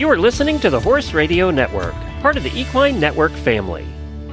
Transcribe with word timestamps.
You 0.00 0.08
are 0.08 0.18
listening 0.18 0.58
to 0.60 0.70
the 0.70 0.80
Horse 0.80 1.12
Radio 1.12 1.50
Network, 1.50 1.94
part 2.22 2.38
of 2.38 2.42
the 2.42 2.58
Equine 2.58 2.98
Network 2.98 3.32
family. 3.32 3.84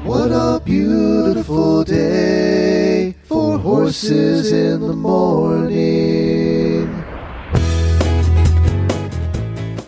What 0.01 0.31
a 0.31 0.61
beautiful 0.63 1.83
day 1.83 3.13
for 3.25 3.59
horses 3.59 4.53
in 4.53 4.79
the 4.79 4.93
morning. 4.93 5.75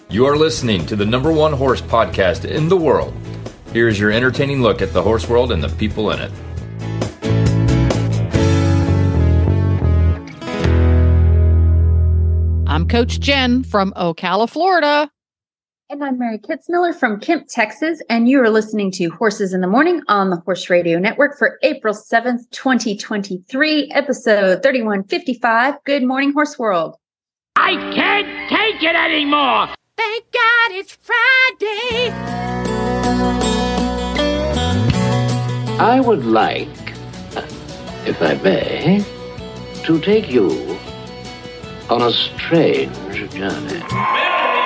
You 0.10 0.26
are 0.26 0.36
listening 0.36 0.86
to 0.88 0.98
the 0.98 1.06
number 1.06 1.32
one 1.32 1.54
horse 1.54 1.82
podcast 1.82 2.44
in 2.44 2.68
the 2.68 2.76
world. 2.76 3.14
Here's 3.72 3.98
your 3.98 4.12
entertaining 4.12 4.62
look 4.62 4.82
at 4.82 4.92
the 4.92 5.02
horse 5.02 5.30
world 5.30 5.50
and 5.54 5.64
the 5.64 5.70
people 5.78 6.12
in 6.12 6.20
it. 6.20 6.32
I'm 12.68 12.86
Coach 12.86 13.22
Jenn 13.22 13.64
from 13.64 13.94
Ocala, 13.94 14.50
Florida. 14.50 15.10
And 15.92 16.04
I'm 16.04 16.20
Mary 16.20 16.38
Kitzmiller 16.38 16.94
from 16.94 17.20
Kemp, 17.20 17.48
Texas, 17.50 18.00
and 18.12 18.30
you 18.30 18.40
are 18.44 18.50
listening 18.52 18.92
to 18.92 19.10
Horses 19.10 19.56
in 19.56 19.62
the 19.62 19.66
Morning 19.66 20.04
on 20.08 20.30
the 20.30 20.36
Horse 20.36 20.70
Radio 20.70 21.00
Network 21.00 21.36
for 21.36 21.58
April 21.64 21.96
7th, 21.96 22.48
2023, 22.52 23.90
episode 23.92 24.62
3155. 24.62 25.84
Good 25.86 26.04
morning, 26.04 26.32
Horse 26.32 26.60
World. 26.60 26.96
I 27.56 27.72
can't 27.96 28.28
take 28.52 28.84
it 28.84 28.96
anymore. 28.96 29.70
Thank 29.98 30.32
God 30.32 30.72
it's 30.74 30.96
Friday. 30.96 32.12
I 35.80 36.00
would 36.00 36.24
like, 36.24 36.68
if 38.06 38.22
I 38.22 38.36
may, 38.44 39.04
to 39.86 40.00
take 40.00 40.30
you 40.30 40.78
on 41.90 42.04
a 42.04 42.12
strange 42.12 42.94
journey. 43.32 44.59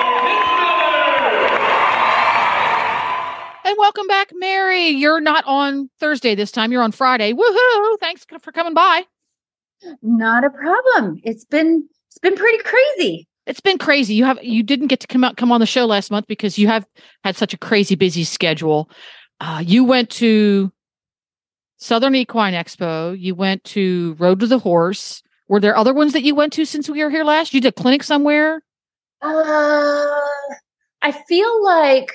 And 3.66 3.76
welcome 3.78 4.06
back, 4.06 4.30
Mary. 4.34 4.88
You're 4.88 5.22
not 5.22 5.42
on 5.46 5.88
Thursday 5.98 6.34
this 6.34 6.52
time. 6.52 6.70
You're 6.70 6.82
on 6.82 6.92
Friday. 6.92 7.32
Woohoo! 7.32 7.98
Thanks 7.98 8.26
for 8.42 8.52
coming 8.52 8.74
by. 8.74 9.04
Not 10.02 10.44
a 10.44 10.50
problem. 10.50 11.18
It's 11.24 11.46
been 11.46 11.88
it's 12.08 12.18
been 12.18 12.36
pretty 12.36 12.62
crazy. 12.62 13.26
It's 13.46 13.62
been 13.62 13.78
crazy. 13.78 14.14
You 14.14 14.26
have 14.26 14.38
you 14.44 14.62
didn't 14.62 14.88
get 14.88 15.00
to 15.00 15.06
come 15.06 15.24
out 15.24 15.38
come 15.38 15.50
on 15.50 15.60
the 15.60 15.66
show 15.66 15.86
last 15.86 16.10
month 16.10 16.26
because 16.26 16.58
you 16.58 16.66
have 16.66 16.86
had 17.22 17.36
such 17.36 17.54
a 17.54 17.58
crazy 17.58 17.94
busy 17.94 18.24
schedule. 18.24 18.90
Uh, 19.40 19.62
you 19.64 19.82
went 19.82 20.10
to 20.10 20.70
Southern 21.78 22.14
Equine 22.14 22.52
Expo. 22.52 23.18
You 23.18 23.34
went 23.34 23.64
to 23.64 24.14
Road 24.18 24.40
to 24.40 24.46
the 24.46 24.58
Horse. 24.58 25.22
Were 25.48 25.60
there 25.60 25.76
other 25.76 25.94
ones 25.94 26.12
that 26.12 26.22
you 26.22 26.34
went 26.34 26.52
to 26.54 26.66
since 26.66 26.88
we 26.88 27.02
were 27.02 27.10
here 27.10 27.24
last? 27.24 27.54
You 27.54 27.62
did 27.62 27.68
a 27.68 27.82
clinic 27.82 28.02
somewhere? 28.02 28.62
Uh, 29.22 30.20
I 31.00 31.12
feel 31.26 31.64
like 31.64 32.10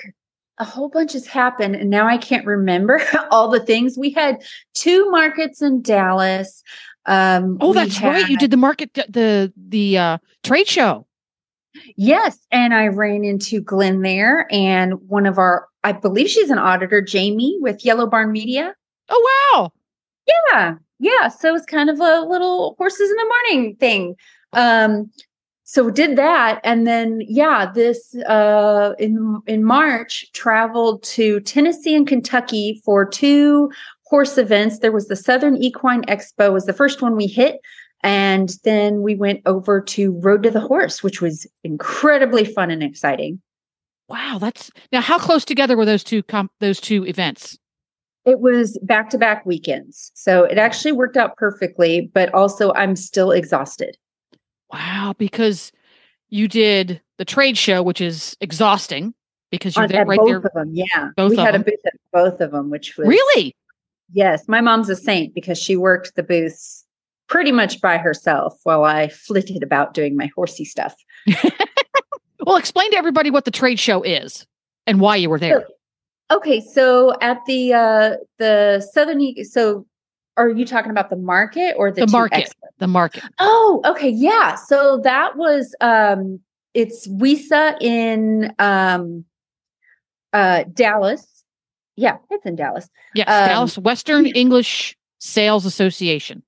a 0.60 0.64
whole 0.64 0.90
bunch 0.90 1.14
has 1.14 1.26
happened 1.26 1.74
and 1.74 1.90
now 1.90 2.06
I 2.06 2.18
can't 2.18 2.46
remember 2.46 3.00
all 3.30 3.48
the 3.50 3.58
things. 3.60 3.98
We 3.98 4.10
had 4.10 4.42
two 4.74 5.10
markets 5.10 5.62
in 5.62 5.82
Dallas. 5.82 6.62
Um, 7.06 7.56
Oh, 7.60 7.72
that's 7.72 8.00
right. 8.02 8.28
You 8.28 8.36
did 8.36 8.50
the 8.52 8.56
market 8.58 8.92
the 8.94 9.52
the 9.56 9.98
uh 9.98 10.18
trade 10.44 10.68
show. 10.68 11.06
Yes, 11.96 12.38
and 12.50 12.74
I 12.74 12.88
ran 12.88 13.24
into 13.24 13.60
Glenn 13.60 14.02
there 14.02 14.46
and 14.50 14.94
one 15.08 15.26
of 15.26 15.38
our 15.38 15.66
I 15.82 15.92
believe 15.92 16.28
she's 16.28 16.50
an 16.50 16.58
auditor, 16.58 17.00
Jamie 17.00 17.56
with 17.60 17.84
Yellow 17.84 18.06
Barn 18.06 18.30
Media. 18.32 18.74
Oh 19.08 19.50
wow. 19.54 19.72
Yeah. 20.52 20.74
Yeah, 20.98 21.28
so 21.28 21.54
it's 21.54 21.64
kind 21.64 21.88
of 21.88 21.98
a 21.98 22.20
little 22.20 22.74
horses 22.76 23.10
in 23.10 23.16
the 23.16 23.32
morning 23.52 23.76
thing. 23.76 24.14
Um 24.52 25.10
so 25.70 25.88
did 25.88 26.16
that 26.16 26.60
and 26.64 26.84
then 26.84 27.20
yeah, 27.28 27.70
this 27.72 28.16
uh 28.26 28.92
in 28.98 29.40
in 29.46 29.62
March 29.62 30.26
traveled 30.32 31.00
to 31.04 31.38
Tennessee 31.42 31.94
and 31.94 32.08
Kentucky 32.08 32.82
for 32.84 33.06
two 33.06 33.70
horse 34.06 34.36
events. 34.36 34.80
There 34.80 34.90
was 34.90 35.06
the 35.06 35.14
Southern 35.14 35.56
Equine 35.62 36.02
Expo 36.06 36.52
was 36.52 36.66
the 36.66 36.72
first 36.72 37.02
one 37.02 37.14
we 37.14 37.28
hit 37.28 37.60
and 38.02 38.52
then 38.64 39.02
we 39.02 39.14
went 39.14 39.42
over 39.46 39.80
to 39.80 40.10
Road 40.18 40.42
to 40.42 40.50
the 40.50 40.58
Horse, 40.58 41.04
which 41.04 41.20
was 41.20 41.46
incredibly 41.62 42.44
fun 42.44 42.72
and 42.72 42.82
exciting. 42.82 43.40
Wow, 44.08 44.38
that's 44.40 44.72
now 44.90 45.00
how 45.00 45.20
close 45.20 45.44
together 45.44 45.76
were 45.76 45.84
those 45.84 46.02
two 46.02 46.24
comp 46.24 46.50
those 46.58 46.80
two 46.80 47.06
events? 47.06 47.56
It 48.24 48.40
was 48.40 48.76
back 48.82 49.08
to 49.10 49.18
back 49.18 49.46
weekends. 49.46 50.10
So 50.16 50.42
it 50.42 50.58
actually 50.58 50.92
worked 50.92 51.16
out 51.16 51.36
perfectly, 51.36 52.10
but 52.12 52.34
also 52.34 52.72
I'm 52.72 52.96
still 52.96 53.30
exhausted. 53.30 53.96
Wow, 54.72 55.14
because 55.18 55.72
you 56.28 56.48
did 56.48 57.00
the 57.18 57.24
trade 57.24 57.58
show, 57.58 57.82
which 57.82 58.00
is 58.00 58.36
exhausting 58.40 59.14
because 59.50 59.76
you're 59.76 59.88
there 59.88 60.04
right 60.06 60.18
both 60.18 60.28
there. 60.28 60.36
of 60.38 60.52
them, 60.54 60.70
yeah. 60.72 61.10
both 61.16 61.30
we 61.30 61.38
of 61.38 61.44
had 61.44 61.54
them. 61.54 61.62
a 61.62 61.64
booth 61.64 61.80
at 61.86 61.92
both 62.12 62.40
of 62.40 62.52
them, 62.52 62.70
which 62.70 62.96
was 62.96 63.08
Really? 63.08 63.54
yes. 64.12 64.46
My 64.48 64.60
mom's 64.60 64.88
a 64.88 64.96
saint 64.96 65.34
because 65.34 65.58
she 65.58 65.76
worked 65.76 66.14
the 66.14 66.22
booths 66.22 66.84
pretty 67.28 67.52
much 67.52 67.80
by 67.80 67.96
herself 67.98 68.58
while 68.64 68.84
I 68.84 69.08
flitted 69.08 69.62
about 69.62 69.94
doing 69.94 70.16
my 70.16 70.30
horsey 70.36 70.64
stuff. 70.64 70.94
Well, 72.46 72.56
explain 72.56 72.90
to 72.92 72.96
everybody 72.96 73.30
what 73.30 73.44
the 73.44 73.50
trade 73.50 73.78
show 73.78 74.02
is 74.02 74.46
and 74.86 75.00
why 75.00 75.16
you 75.16 75.28
were 75.30 75.38
there. 75.38 75.66
Okay, 76.30 76.60
so 76.60 77.14
at 77.20 77.38
the 77.46 77.72
uh 77.74 78.16
the 78.38 78.80
Southern 78.92 79.44
so 79.44 79.86
are 80.40 80.48
you 80.50 80.64
talking 80.64 80.90
about 80.90 81.10
the 81.10 81.16
market 81.16 81.74
or 81.76 81.90
the, 81.90 82.06
The 82.06 82.12
market. 82.12 82.46
expos? 82.48 82.68
The 82.78 82.86
market. 82.88 83.22
Oh, 83.38 83.82
okay, 83.84 84.08
yeah. 84.08 84.54
So 84.54 85.00
that 85.04 85.36
was 85.36 85.74
um 85.80 86.40
it's 86.74 87.06
WESA 87.08 87.80
in 87.82 88.52
um 88.58 89.24
uh 90.32 90.64
Dallas. 90.72 91.26
Yeah, 91.96 92.16
it's 92.30 92.46
in 92.46 92.56
Dallas. 92.56 92.88
Yes, 93.14 93.28
Um, 93.28 93.48
Dallas 93.48 93.78
Western 93.78 94.26
English 94.26 94.96
Sales 95.18 95.66
Association. 95.66 96.42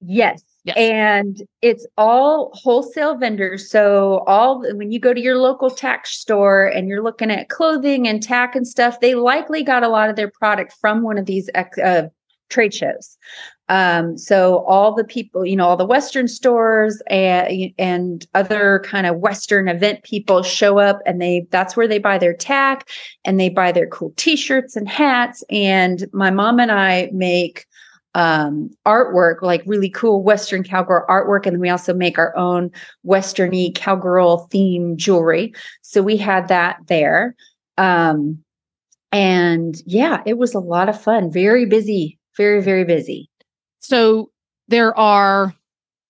Yes. 0.00 0.42
Yes. 0.64 0.76
And 0.76 1.42
it's 1.62 1.86
all 1.96 2.50
wholesale 2.52 3.16
vendors. 3.16 3.70
So 3.70 4.24
all 4.26 4.60
when 4.76 4.90
you 4.90 4.98
go 5.00 5.14
to 5.14 5.20
your 5.20 5.38
local 5.38 5.70
tack 5.70 6.06
store 6.06 6.66
and 6.66 6.88
you're 6.88 7.02
looking 7.02 7.30
at 7.30 7.48
clothing 7.48 8.06
and 8.06 8.22
tack 8.22 8.54
and 8.54 8.66
stuff, 8.66 9.00
they 9.00 9.14
likely 9.14 9.62
got 9.62 9.82
a 9.82 9.88
lot 9.88 10.10
of 10.10 10.16
their 10.16 10.30
product 10.30 10.74
from 10.80 11.02
one 11.02 11.16
of 11.16 11.24
these 11.26 11.48
ex- 11.54 11.78
uh, 11.78 12.08
trade 12.48 12.74
shows. 12.74 13.16
Um, 13.70 14.16
so 14.16 14.64
all 14.64 14.94
the 14.94 15.04
people, 15.04 15.44
you 15.44 15.54
know, 15.54 15.66
all 15.66 15.76
the 15.76 15.84
Western 15.84 16.26
stores 16.26 17.02
and 17.10 17.70
and 17.78 18.26
other 18.34 18.82
kind 18.84 19.06
of 19.06 19.16
Western 19.18 19.68
event 19.68 20.04
people 20.04 20.42
show 20.42 20.78
up, 20.78 21.00
and 21.04 21.20
they 21.20 21.46
that's 21.50 21.76
where 21.76 21.88
they 21.88 21.98
buy 21.98 22.16
their 22.16 22.34
tack 22.34 22.88
and 23.24 23.38
they 23.38 23.50
buy 23.50 23.72
their 23.72 23.86
cool 23.86 24.12
T-shirts 24.16 24.74
and 24.74 24.88
hats. 24.88 25.44
And 25.50 26.06
my 26.12 26.30
mom 26.30 26.60
and 26.60 26.72
I 26.72 27.10
make 27.12 27.66
um, 28.14 28.70
artwork, 28.86 29.42
like 29.42 29.62
really 29.66 29.90
cool 29.90 30.22
Western 30.22 30.64
cowgirl 30.64 31.04
artwork. 31.08 31.44
And 31.46 31.54
then 31.54 31.60
we 31.60 31.68
also 31.68 31.94
make 31.94 32.18
our 32.18 32.36
own 32.36 32.70
Westerny 33.06 33.74
cowgirl 33.74 34.48
theme 34.50 34.96
jewelry. 34.96 35.54
So 35.82 36.02
we 36.02 36.16
had 36.16 36.48
that 36.48 36.78
there. 36.86 37.36
Um, 37.76 38.42
and 39.12 39.76
yeah, 39.86 40.22
it 40.26 40.36
was 40.36 40.54
a 40.54 40.60
lot 40.60 40.88
of 40.88 41.00
fun. 41.00 41.30
Very 41.30 41.64
busy, 41.64 42.17
very, 42.38 42.62
very 42.62 42.84
busy. 42.84 43.28
So 43.80 44.30
there 44.68 44.96
are, 44.96 45.54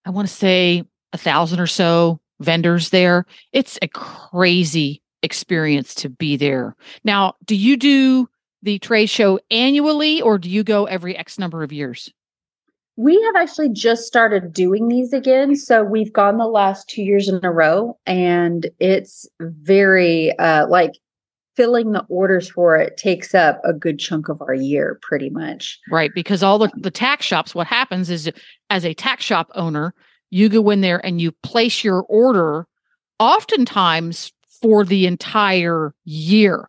I 0.04 0.10
want 0.10 0.28
to 0.28 0.34
say, 0.34 0.84
a 1.12 1.18
thousand 1.18 1.58
or 1.58 1.66
so 1.66 2.20
vendors 2.38 2.90
there. 2.90 3.26
It's 3.52 3.78
a 3.82 3.88
crazy 3.88 5.02
experience 5.24 5.94
to 5.96 6.08
be 6.08 6.36
there. 6.36 6.76
Now, 7.02 7.34
do 7.44 7.56
you 7.56 7.76
do 7.76 8.28
the 8.62 8.78
trade 8.78 9.06
show 9.06 9.40
annually 9.50 10.22
or 10.22 10.38
do 10.38 10.48
you 10.48 10.62
go 10.62 10.84
every 10.84 11.16
X 11.16 11.38
number 11.38 11.64
of 11.64 11.72
years? 11.72 12.12
We 12.96 13.20
have 13.22 13.36
actually 13.36 13.70
just 13.70 14.06
started 14.06 14.52
doing 14.52 14.88
these 14.88 15.12
again. 15.12 15.54
So 15.54 15.84
we've 15.84 16.12
gone 16.12 16.36
the 16.36 16.46
last 16.46 16.88
two 16.88 17.02
years 17.02 17.28
in 17.28 17.44
a 17.44 17.52
row, 17.52 17.96
and 18.06 18.68
it's 18.80 19.24
very 19.40 20.36
uh, 20.38 20.66
like 20.66 20.94
filling 21.58 21.90
the 21.90 22.06
orders 22.08 22.48
for 22.48 22.76
it 22.76 22.96
takes 22.96 23.34
up 23.34 23.60
a 23.64 23.72
good 23.72 23.98
chunk 23.98 24.28
of 24.28 24.40
our 24.40 24.54
year, 24.54 24.96
pretty 25.02 25.28
much. 25.28 25.76
Right. 25.90 26.14
Because 26.14 26.40
all 26.40 26.56
the, 26.56 26.70
the 26.76 26.90
tack 26.90 27.20
shops, 27.20 27.52
what 27.52 27.66
happens 27.66 28.10
is 28.10 28.30
as 28.70 28.84
a 28.84 28.94
tack 28.94 29.20
shop 29.20 29.50
owner, 29.56 29.92
you 30.30 30.48
go 30.48 30.70
in 30.70 30.82
there 30.82 31.04
and 31.04 31.20
you 31.20 31.32
place 31.42 31.82
your 31.82 32.02
order 32.02 32.68
oftentimes 33.18 34.32
for 34.62 34.84
the 34.84 35.08
entire 35.08 35.92
year. 36.04 36.68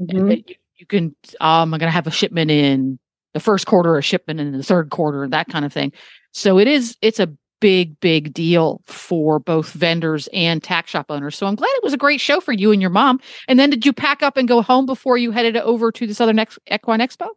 Mhm. 0.00 0.48
You, 0.48 0.54
you 0.76 0.86
can, 0.86 1.16
um, 1.40 1.74
I'm 1.74 1.80
going 1.80 1.80
to 1.80 1.90
have 1.90 2.06
a 2.06 2.12
shipment 2.12 2.52
in 2.52 3.00
the 3.34 3.40
first 3.40 3.66
quarter, 3.66 3.98
a 3.98 4.02
shipment 4.02 4.38
in 4.38 4.52
the 4.52 4.62
third 4.62 4.90
quarter, 4.90 5.26
that 5.26 5.48
kind 5.48 5.64
of 5.64 5.72
thing. 5.72 5.92
So 6.32 6.60
it 6.60 6.68
is, 6.68 6.96
it's 7.02 7.18
a 7.18 7.28
big, 7.60 7.98
big 8.00 8.32
deal 8.32 8.80
for 8.86 9.38
both 9.38 9.72
vendors 9.72 10.28
and 10.32 10.62
tack 10.62 10.86
shop 10.86 11.06
owners. 11.10 11.36
So 11.36 11.46
I'm 11.46 11.54
glad 11.54 11.70
it 11.76 11.84
was 11.84 11.92
a 11.92 11.98
great 11.98 12.20
show 12.20 12.40
for 12.40 12.52
you 12.52 12.72
and 12.72 12.80
your 12.80 12.90
mom. 12.90 13.20
And 13.48 13.58
then 13.58 13.70
did 13.70 13.86
you 13.86 13.92
pack 13.92 14.22
up 14.22 14.36
and 14.36 14.48
go 14.48 14.62
home 14.62 14.86
before 14.86 15.16
you 15.16 15.30
headed 15.30 15.56
over 15.56 15.92
to 15.92 16.06
the 16.06 16.14
Southern 16.14 16.38
Ex- 16.38 16.58
Equine 16.70 17.00
Expo? 17.00 17.28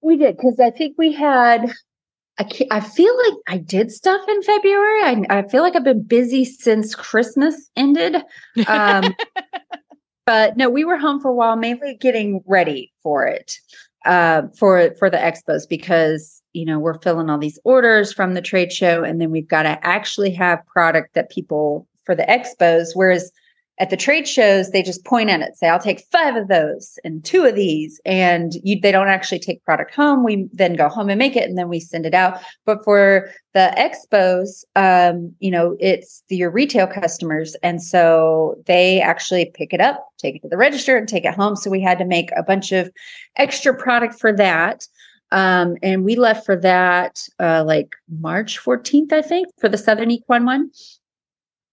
We 0.00 0.16
did 0.16 0.36
because 0.36 0.58
I 0.58 0.70
think 0.70 0.96
we 0.98 1.12
had. 1.12 1.72
I 2.38 2.48
I 2.70 2.80
feel 2.80 3.14
like 3.26 3.34
I 3.46 3.58
did 3.58 3.92
stuff 3.92 4.22
in 4.26 4.42
February. 4.42 5.02
I 5.02 5.24
I 5.30 5.42
feel 5.48 5.62
like 5.62 5.76
I've 5.76 5.84
been 5.84 6.02
busy 6.02 6.44
since 6.44 6.94
Christmas 6.94 7.70
ended. 7.76 8.16
Um, 8.66 9.14
but 10.26 10.56
no, 10.56 10.68
we 10.68 10.84
were 10.84 10.96
home 10.96 11.20
for 11.20 11.28
a 11.28 11.34
while, 11.34 11.56
mainly 11.56 11.96
getting 12.00 12.42
ready 12.46 12.92
for 13.02 13.26
it, 13.26 13.54
uh, 14.06 14.42
for 14.58 14.92
for 14.98 15.08
the 15.08 15.18
expos 15.18 15.68
because 15.68 16.41
you 16.52 16.64
know 16.64 16.78
we're 16.78 16.98
filling 17.00 17.30
all 17.30 17.38
these 17.38 17.58
orders 17.64 18.12
from 18.12 18.34
the 18.34 18.42
trade 18.42 18.72
show, 18.72 19.02
and 19.04 19.20
then 19.20 19.30
we've 19.30 19.48
got 19.48 19.62
to 19.64 19.84
actually 19.86 20.32
have 20.32 20.66
product 20.66 21.14
that 21.14 21.30
people 21.30 21.86
for 22.04 22.14
the 22.14 22.24
expos. 22.24 22.90
Whereas 22.94 23.30
at 23.78 23.90
the 23.90 23.96
trade 23.96 24.28
shows, 24.28 24.70
they 24.70 24.82
just 24.82 25.04
point 25.04 25.30
at 25.30 25.40
it, 25.40 25.56
say, 25.56 25.68
I'll 25.68 25.78
take 25.78 26.04
five 26.12 26.36
of 26.36 26.48
those 26.48 26.98
and 27.04 27.24
two 27.24 27.44
of 27.44 27.54
these. 27.54 28.00
And 28.04 28.52
you, 28.62 28.78
they 28.78 28.92
don't 28.92 29.08
actually 29.08 29.38
take 29.38 29.64
product 29.64 29.94
home. 29.94 30.24
We 30.24 30.48
then 30.52 30.74
go 30.74 30.88
home 30.88 31.08
and 31.08 31.18
make 31.18 31.36
it 31.36 31.48
and 31.48 31.56
then 31.56 31.68
we 31.68 31.80
send 31.80 32.04
it 32.04 32.14
out. 32.14 32.38
But 32.66 32.84
for 32.84 33.30
the 33.54 33.74
expos, 33.76 34.64
um, 34.76 35.34
you 35.40 35.50
know, 35.50 35.76
it's 35.80 36.22
your 36.28 36.50
retail 36.50 36.86
customers. 36.86 37.56
And 37.62 37.82
so 37.82 38.62
they 38.66 39.00
actually 39.00 39.50
pick 39.54 39.72
it 39.72 39.80
up, 39.80 40.06
take 40.18 40.36
it 40.36 40.42
to 40.42 40.48
the 40.48 40.56
register 40.56 40.96
and 40.96 41.08
take 41.08 41.24
it 41.24 41.34
home. 41.34 41.56
So 41.56 41.70
we 41.70 41.80
had 41.80 41.98
to 41.98 42.04
make 42.04 42.30
a 42.36 42.42
bunch 42.42 42.72
of 42.72 42.90
extra 43.36 43.74
product 43.74 44.20
for 44.20 44.32
that. 44.36 44.86
Um, 45.32 45.76
and 45.82 46.04
we 46.04 46.14
left 46.14 46.46
for 46.46 46.56
that 46.56 47.26
uh, 47.40 47.64
like 47.66 47.96
March 48.20 48.60
14th, 48.60 49.12
I 49.12 49.22
think, 49.22 49.48
for 49.58 49.68
the 49.68 49.78
Southern 49.78 50.10
Equine 50.10 50.44
one. 50.44 50.70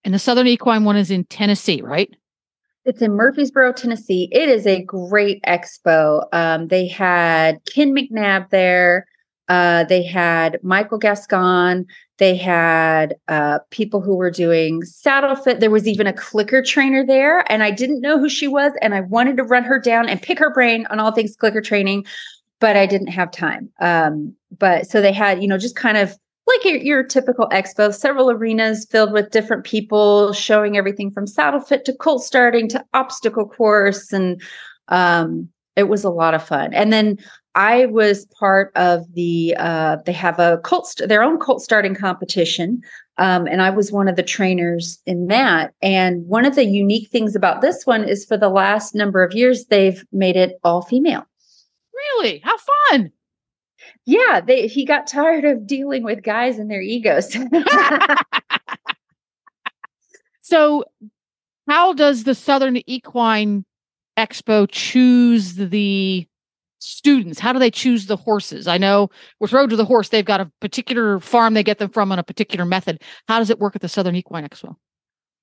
And 0.04 0.14
the 0.14 0.20
Southern 0.20 0.48
Equine 0.48 0.86
one 0.86 0.96
is 0.96 1.12
in 1.12 1.26
Tennessee, 1.26 1.82
right? 1.82 2.10
It's 2.86 3.02
in 3.02 3.12
Murfreesboro, 3.12 3.74
Tennessee. 3.74 4.30
It 4.32 4.50
is 4.50 4.66
a 4.66 4.82
great 4.82 5.44
expo. 5.44 6.24
Um, 6.32 6.70
they 6.70 6.88
had 6.88 7.60
Ken 7.66 7.94
McNabb 7.94 8.50
there. 8.50 9.06
Uh, 9.50 9.84
they 9.84 10.04
had 10.04 10.60
Michael 10.64 10.98
Gascon. 10.98 11.86
They 12.18 12.38
had 12.38 13.16
uh, 13.28 13.60
people 13.72 14.00
who 14.00 14.16
were 14.16 14.32
doing 14.32 14.84
saddle 14.84 15.36
fit. 15.36 15.60
There 15.60 15.72
was 15.72 15.88
even 15.88 16.08
a 16.08 16.14
clicker 16.14 16.62
trainer 16.62 17.06
there, 17.06 17.44
and 17.52 17.64
I 17.64 17.72
didn't 17.72 18.02
know 18.02 18.20
who 18.20 18.30
she 18.30 18.48
was, 18.48 18.72
and 18.82 18.94
I 18.94 19.02
wanted 19.02 19.38
to 19.38 19.44
run 19.44 19.64
her 19.64 19.80
down 19.80 20.08
and 20.08 20.22
pick 20.22 20.38
her 20.40 20.54
brain 20.54 20.86
on 20.90 21.00
all 21.00 21.12
things 21.12 21.36
clicker 21.36 21.62
training, 21.62 22.06
but 22.60 22.76
I 22.76 22.86
didn't 22.86 23.08
have 23.08 23.32
time. 23.32 23.70
Um, 23.80 24.36
but 24.58 24.88
so 24.88 25.02
they 25.02 25.14
had, 25.14 25.42
you 25.42 25.48
know, 25.48 25.58
just 25.58 25.76
kind 25.76 25.98
of 25.98 26.16
like 26.48 26.66
your, 26.66 26.78
your, 26.78 27.04
typical 27.04 27.48
expo, 27.50 27.94
several 27.94 28.32
arenas 28.32 28.88
filled 28.90 29.12
with 29.14 29.32
different 29.32 29.64
people 29.64 30.34
showing 30.34 30.78
everything 30.78 31.12
from 31.12 31.28
saddle 31.28 31.60
fit 31.60 31.86
to 31.86 31.94
colt 31.94 32.24
starting 32.24 32.68
to 32.70 32.84
obstacle 32.94 33.48
course. 33.48 34.12
And 34.12 34.42
um, 34.88 35.48
it 35.76 35.84
was 35.84 36.04
a 36.04 36.10
lot 36.10 36.34
of 36.34 36.44
fun. 36.44 36.74
And 36.74 36.92
then 36.92 37.18
I 37.56 37.86
was 37.88 38.26
part 38.40 38.72
of 38.76 39.06
the, 39.14 39.56
uh, 39.58 39.98
they 40.06 40.12
have 40.14 40.40
a 40.40 40.60
colt, 40.64 40.88
st- 40.88 41.08
their 41.10 41.24
own 41.24 41.38
colt 41.38 41.62
starting 41.62 41.96
competition. 41.96 42.82
Um, 43.18 43.48
and 43.48 43.62
I 43.62 43.70
was 43.70 43.92
one 43.92 44.08
of 44.08 44.16
the 44.16 44.24
trainers 44.24 45.00
in 45.06 45.28
that. 45.28 45.74
And 45.82 46.26
one 46.26 46.46
of 46.46 46.56
the 46.56 46.66
unique 46.66 47.10
things 47.10 47.36
about 47.36 47.62
this 47.62 47.86
one 47.86 48.08
is 48.08 48.26
for 48.26 48.38
the 48.38 48.50
last 48.50 48.96
number 48.96 49.24
of 49.24 49.34
years, 49.34 49.66
they've 49.66 50.04
made 50.12 50.36
it 50.36 50.58
all 50.64 50.82
female. 50.82 51.26
Really? 52.00 52.40
How 52.40 52.56
fun! 52.58 53.12
yeah, 54.06 54.42
they, 54.42 54.68
he 54.68 54.86
got 54.86 55.08
tired 55.08 55.46
of 55.46 55.68
dealing 55.68 56.04
with 56.04 56.24
guys 56.24 56.58
and 56.58 56.70
their 56.70 56.82
egos. 56.82 57.32
so, 60.42 60.84
how 61.68 61.94
does 61.94 62.24
the 62.24 62.36
Southern 62.36 62.78
Equine 62.88 63.66
Expo 64.18 64.68
choose 64.70 65.56
the 65.56 66.28
students? 66.80 67.40
How 67.40 67.54
do 67.54 67.60
they 67.60 67.72
choose 67.72 68.08
the 68.08 68.18
horses? 68.18 68.68
I 68.68 68.78
know 68.78 69.10
with 69.40 69.54
Road 69.54 69.70
to 69.70 69.76
the 69.76 69.86
Horse, 69.86 70.10
they've 70.10 70.26
got 70.26 70.42
a 70.42 70.52
particular 70.60 71.20
farm 71.20 71.54
they 71.54 71.64
get 71.64 71.78
them 71.78 71.90
from 71.90 72.12
on 72.12 72.20
a 72.20 72.24
particular 72.24 72.66
method. 72.66 73.02
How 73.28 73.40
does 73.40 73.50
it 73.50 73.60
work 73.60 73.76
at 73.76 73.82
the 73.82 73.90
Southern 73.90 74.16
Equine 74.16 74.48
Expo? 74.48 74.76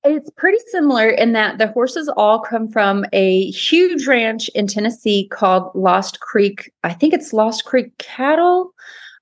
It's 0.09 0.31
pretty 0.31 0.59
similar 0.69 1.09
in 1.09 1.33
that 1.33 1.59
the 1.59 1.67
horses 1.67 2.09
all 2.17 2.39
come 2.39 2.69
from 2.69 3.05
a 3.13 3.51
huge 3.51 4.07
ranch 4.07 4.49
in 4.51 4.69
Tennessee 4.69 5.27
called 5.29 5.71
Lost 5.75 6.21
Creek. 6.21 6.73
I 6.85 6.93
think 6.93 7.13
it's 7.13 7.33
Lost 7.33 7.65
Creek 7.65 7.97
Cattle. 7.99 8.73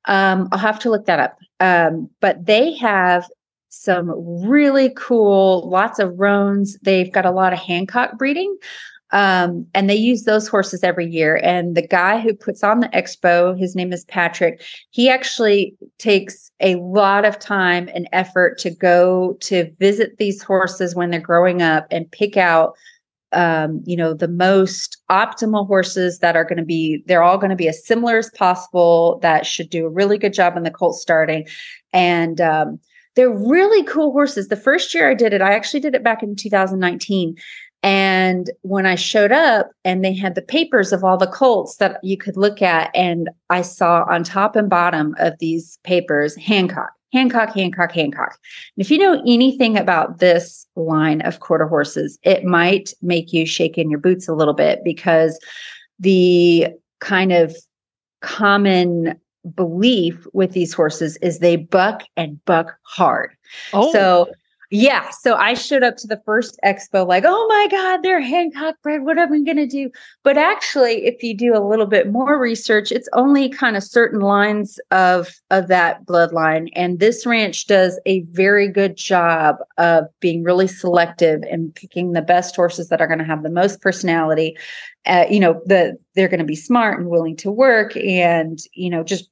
Um, 0.07 0.49
I'll 0.53 0.59
have 0.59 0.79
to 0.81 0.91
look 0.91 1.07
that 1.07 1.21
up. 1.21 1.39
Um, 1.61 2.11
but 2.21 2.45
they 2.45 2.75
have 2.77 3.27
some 3.71 4.13
really 4.47 4.91
cool, 4.95 5.69
lots 5.69 5.99
of 5.99 6.19
roans. 6.19 6.77
They've 6.83 7.11
got 7.11 7.25
a 7.25 7.31
lot 7.31 7.55
of 7.55 7.59
Hancock 7.59 8.19
breeding. 8.19 8.55
Um, 9.15 9.65
and 9.75 9.89
they 9.89 9.95
use 9.95 10.25
those 10.25 10.49
horses 10.49 10.83
every 10.83 11.07
year. 11.07 11.41
And 11.45 11.77
the 11.77 11.87
guy 11.87 12.19
who 12.19 12.35
puts 12.35 12.65
on 12.65 12.81
the 12.81 12.89
expo, 12.89 13.57
his 13.57 13.77
name 13.77 13.93
is 13.93 14.05
Patrick, 14.07 14.61
he 14.91 15.09
actually 15.09 15.77
takes 15.99 16.51
a 16.59 16.75
lot 16.77 17.25
of 17.25 17.39
time 17.39 17.89
and 17.95 18.09
effort 18.13 18.59
to 18.59 18.71
go 18.71 19.37
to 19.41 19.71
visit 19.79 20.19
these 20.19 20.43
horses 20.43 20.97
when 20.97 21.11
they're 21.11 21.21
growing 21.21 21.63
up 21.63 21.87
and 21.93 22.11
pick 22.11 22.37
out 22.37 22.75
um, 23.31 23.83
you 23.85 23.97
know 23.97 24.15
the 24.15 24.29
most 24.29 24.99
optimal 25.11 25.67
horses 25.67 26.21
that 26.21 26.37
are 26.37 26.45
going 26.45 26.59
to 26.59 26.65
be 26.65 27.03
they're 27.07 27.23
all 27.23 27.39
going 27.39 27.51
to 27.51 27.57
be 27.57 27.69
as 27.69 27.85
similar 27.85 28.19
as 28.19 28.31
possible 28.31 29.19
that 29.23 29.45
should 29.45 29.71
do 29.71 29.87
a 29.87 29.91
really 29.91 30.19
good 30.19 30.33
job 30.33 30.57
in 30.57 30.63
the 30.63 30.71
colt 30.71 30.95
starting. 30.97 31.47
And 31.93 32.41
um, 32.41 32.79
they're 33.17 33.31
really 33.31 33.83
cool 33.85 34.13
horses. 34.13 34.49
The 34.49 34.57
first 34.57 34.95
year 34.95 35.11
i 35.11 35.15
did 35.15 35.33
it 35.33 35.43
i 35.43 35.53
actually 35.53 35.81
did 35.81 35.95
it 35.95 36.05
back 36.05 36.23
in 36.23 36.37
2019 36.37 37.37
and 37.85 38.51
when 38.63 38.87
I 38.87 38.95
showed 38.95 39.31
up 39.31 39.71
and 39.85 40.03
they 40.03 40.15
had 40.15 40.35
the 40.35 40.43
papers 40.43 40.91
of 40.91 41.05
all 41.05 41.19
the 41.19 41.27
colts 41.27 41.77
that 41.77 42.03
you 42.03 42.17
could 42.17 42.35
look 42.35 42.63
at, 42.63 42.91
and 42.95 43.29
I 43.51 43.61
saw 43.61 44.07
on 44.09 44.25
top 44.25 44.57
and 44.57 44.71
bottom 44.71 45.15
of 45.19 45.35
these 45.39 45.79
papers, 45.85 46.35
Hancock, 46.35 46.91
Hancock, 47.13 47.55
Hancock, 47.55 47.93
Hancock. 47.93 48.39
And 48.75 48.85
if 48.85 48.91
you 48.91 48.97
know 48.97 49.23
anything 49.27 49.77
about 49.77 50.19
this 50.19 50.67
line 50.77 51.21
of 51.21 51.41
quarter 51.41 51.67
horses, 51.67 52.19
it 52.23 52.43
might 52.43 52.95
make 53.03 53.35
you 53.35 53.45
shake 53.45 53.77
in 53.77 53.91
your 53.91 54.01
boots 54.01 54.29
a 54.29 54.35
little 54.35 54.55
bit 54.55 54.83
because 54.83 55.39
the 55.99 56.69
kind 57.01 57.33
of 57.33 57.55
common 58.23 59.21
belief 59.55 60.27
with 60.33 60.53
these 60.53 60.73
horses 60.73 61.19
is 61.19 61.41
they 61.41 61.57
buck 61.57 62.05
and 62.17 62.43
buck 62.47 62.75
hard. 62.85 63.37
Oh. 63.75 63.93
So 63.93 64.31
yeah. 64.75 65.11
So 65.11 65.37
I 65.37 65.55
showed 65.55 65.85
up 65.85 65.97
to 65.99 66.09
the 66.09 66.21
first 66.27 66.59
expo 66.65 67.07
like, 67.07 67.23
oh 67.25 67.47
my 67.49 67.69
God, 67.71 68.03
they're 68.03 68.21
Hancock 68.21 68.75
bred. 68.83 69.05
What 69.05 69.19
am 69.19 69.33
I 69.33 69.41
going 69.43 69.57
to 69.57 69.69
do? 69.69 69.89
But 70.25 70.37
actually, 70.37 71.07
if 71.07 71.23
you 71.23 71.33
do 71.33 71.57
a 71.57 71.63
little 71.63 71.87
bit 71.87 72.11
more 72.11 72.41
research, 72.41 72.91
it's 72.91 73.09
only 73.13 73.49
kind 73.49 73.77
of 73.77 73.85
certain 73.85 74.19
lines 74.19 74.81
of, 74.91 75.33
of 75.51 75.69
that 75.69 76.05
bloodline. 76.07 76.71
And 76.75 76.99
this 76.99 77.25
ranch 77.25 77.69
does 77.69 78.01
a 78.05 78.23
very 78.33 78.67
good 78.67 78.97
job 78.97 79.59
of 79.79 80.07
being 80.19 80.43
really 80.43 80.67
selective 80.67 81.43
and 81.49 81.73
picking 81.73 82.11
the 82.11 82.23
best 82.23 82.57
horses 82.57 82.89
that 82.89 83.01
are 83.01 83.07
going 83.07 83.21
to 83.21 83.25
have 83.25 83.45
the 83.45 83.51
most 83.51 83.81
personality. 83.81 84.57
Uh, 85.07 85.27
you 85.31 85.39
know, 85.39 85.63
the, 85.67 85.97
they're 86.17 86.27
going 86.27 86.41
to 86.41 86.45
be 86.45 86.57
smart 86.57 86.99
and 86.99 87.11
willing 87.11 87.37
to 87.37 87.51
work 87.51 87.97
and, 87.97 88.59
you 88.73 88.91
know, 88.91 89.05
just 89.05 89.31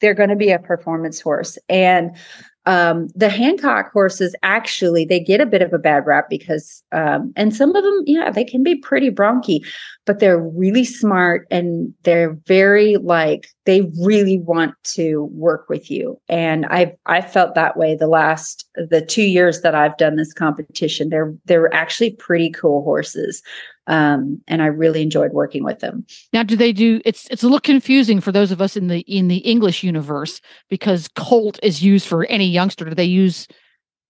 they're 0.00 0.12
going 0.12 0.28
to 0.28 0.36
be 0.36 0.50
a 0.50 0.58
performance 0.58 1.20
horse. 1.20 1.56
And 1.68 2.16
um, 2.64 3.08
the 3.14 3.28
Hancock 3.28 3.92
horses 3.92 4.34
actually 4.42 5.04
they 5.04 5.18
get 5.18 5.40
a 5.40 5.46
bit 5.46 5.62
of 5.62 5.72
a 5.72 5.78
bad 5.78 6.06
rap 6.06 6.30
because 6.30 6.82
um, 6.92 7.32
and 7.36 7.54
some 7.54 7.74
of 7.74 7.82
them 7.82 8.02
yeah 8.06 8.30
they 8.30 8.44
can 8.44 8.62
be 8.62 8.76
pretty 8.76 9.10
bronky 9.10 9.60
but 10.04 10.20
they're 10.20 10.40
really 10.40 10.84
smart 10.84 11.46
and 11.50 11.92
they're 12.02 12.34
very 12.46 12.96
like 12.96 13.48
they 13.64 13.90
really 14.00 14.38
want 14.38 14.74
to 14.84 15.24
work 15.32 15.68
with 15.68 15.90
you 15.90 16.20
and 16.28 16.66
I've 16.66 16.92
I 17.06 17.20
felt 17.20 17.54
that 17.54 17.76
way 17.76 17.96
the 17.96 18.06
last 18.06 18.68
the 18.76 19.04
two 19.04 19.24
years 19.24 19.62
that 19.62 19.74
I've 19.74 19.96
done 19.96 20.16
this 20.16 20.32
competition 20.32 21.08
they're 21.08 21.34
they're 21.44 21.72
actually 21.74 22.12
pretty 22.12 22.50
cool 22.50 22.84
horses 22.84 23.42
um, 23.86 24.40
and 24.46 24.62
I 24.62 24.66
really 24.66 25.02
enjoyed 25.02 25.32
working 25.32 25.64
with 25.64 25.80
them. 25.80 26.06
Now, 26.32 26.42
do 26.42 26.56
they 26.56 26.72
do? 26.72 27.00
It's 27.04 27.26
it's 27.30 27.42
a 27.42 27.46
little 27.46 27.60
confusing 27.60 28.20
for 28.20 28.30
those 28.30 28.50
of 28.50 28.60
us 28.60 28.76
in 28.76 28.88
the 28.88 29.00
in 29.00 29.28
the 29.28 29.38
English 29.38 29.82
universe 29.82 30.40
because 30.68 31.08
Colt 31.08 31.58
is 31.62 31.82
used 31.82 32.06
for 32.06 32.24
any 32.26 32.46
youngster. 32.52 32.84
Do 32.84 32.94
they 32.94 33.04
use 33.04 33.48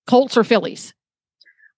Colts 0.06 0.36
or 0.36 0.44
fillies? 0.44 0.92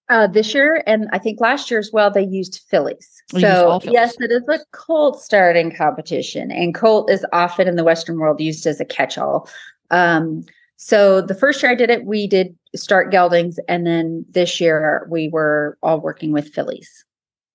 Uh, 0.07 0.27
this 0.27 0.53
year 0.53 0.83
and 0.85 1.07
I 1.11 1.17
think 1.17 1.41
last 1.41 1.71
year 1.71 1.79
as 1.79 1.89
well, 1.91 2.11
they 2.11 2.25
used 2.25 2.61
fillies. 2.69 3.09
We 3.33 3.41
so 3.41 3.79
fillies. 3.79 3.93
yes, 3.93 4.15
it 4.19 4.31
is 4.31 4.47
a 4.47 4.59
Colt 4.71 5.21
starting 5.21 5.75
competition, 5.75 6.51
and 6.51 6.75
Colt 6.75 7.09
is 7.09 7.25
often 7.33 7.67
in 7.67 7.75
the 7.75 7.83
Western 7.83 8.19
world 8.19 8.39
used 8.39 8.67
as 8.67 8.79
a 8.79 8.85
catch-all. 8.85 9.49
Um, 9.89 10.43
so 10.77 11.21
the 11.21 11.33
first 11.33 11.63
year 11.63 11.71
I 11.71 11.75
did 11.75 11.89
it, 11.89 12.05
we 12.05 12.27
did 12.27 12.55
start 12.75 13.11
geldings, 13.11 13.57
and 13.67 13.87
then 13.87 14.25
this 14.29 14.61
year 14.61 15.07
we 15.09 15.29
were 15.29 15.77
all 15.81 15.99
working 15.99 16.31
with 16.31 16.53
fillies. 16.53 17.05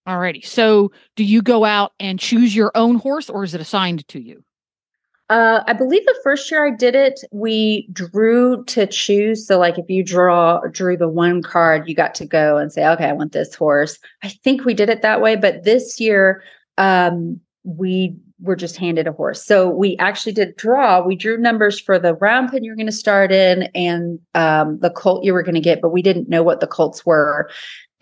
Alrighty. 0.08 0.44
So 0.44 0.90
do 1.14 1.22
you 1.24 1.42
go 1.42 1.64
out 1.64 1.92
and 2.00 2.18
choose 2.18 2.56
your 2.56 2.72
own 2.74 2.96
horse 2.96 3.30
or 3.30 3.44
is 3.44 3.54
it 3.54 3.60
assigned 3.60 4.08
to 4.08 4.20
you? 4.20 4.42
Uh, 5.30 5.62
I 5.68 5.74
believe 5.74 6.04
the 6.04 6.20
first 6.24 6.50
year 6.50 6.66
I 6.66 6.70
did 6.76 6.96
it, 6.96 7.20
we 7.30 7.88
drew 7.92 8.64
to 8.64 8.86
choose. 8.88 9.46
So, 9.46 9.58
like, 9.60 9.78
if 9.78 9.88
you 9.88 10.02
draw 10.02 10.60
drew 10.72 10.96
the 10.96 11.08
one 11.08 11.40
card, 11.40 11.88
you 11.88 11.94
got 11.94 12.16
to 12.16 12.26
go 12.26 12.56
and 12.56 12.72
say, 12.72 12.84
"Okay, 12.84 13.06
I 13.06 13.12
want 13.12 13.32
this 13.32 13.54
horse." 13.54 13.98
I 14.24 14.28
think 14.28 14.64
we 14.64 14.74
did 14.74 14.90
it 14.90 15.02
that 15.02 15.22
way. 15.22 15.36
But 15.36 15.62
this 15.62 16.00
year, 16.00 16.42
um, 16.78 17.40
we 17.62 18.16
were 18.42 18.56
just 18.56 18.76
handed 18.76 19.06
a 19.06 19.12
horse. 19.12 19.44
So 19.44 19.68
we 19.70 19.96
actually 19.98 20.32
did 20.32 20.56
draw. 20.56 21.04
We 21.04 21.14
drew 21.14 21.36
numbers 21.36 21.78
for 21.78 21.98
the 21.98 22.14
round 22.14 22.50
pen 22.50 22.64
you're 22.64 22.74
going 22.74 22.86
to 22.86 22.92
start 22.92 23.30
in 23.30 23.64
and 23.74 24.18
um, 24.34 24.78
the 24.80 24.90
colt 24.90 25.24
you 25.24 25.32
were 25.32 25.42
going 25.42 25.54
to 25.54 25.60
get, 25.60 25.80
but 25.80 25.90
we 25.90 26.02
didn't 26.02 26.28
know 26.28 26.42
what 26.42 26.60
the 26.60 26.66
colts 26.66 27.04
were. 27.04 27.50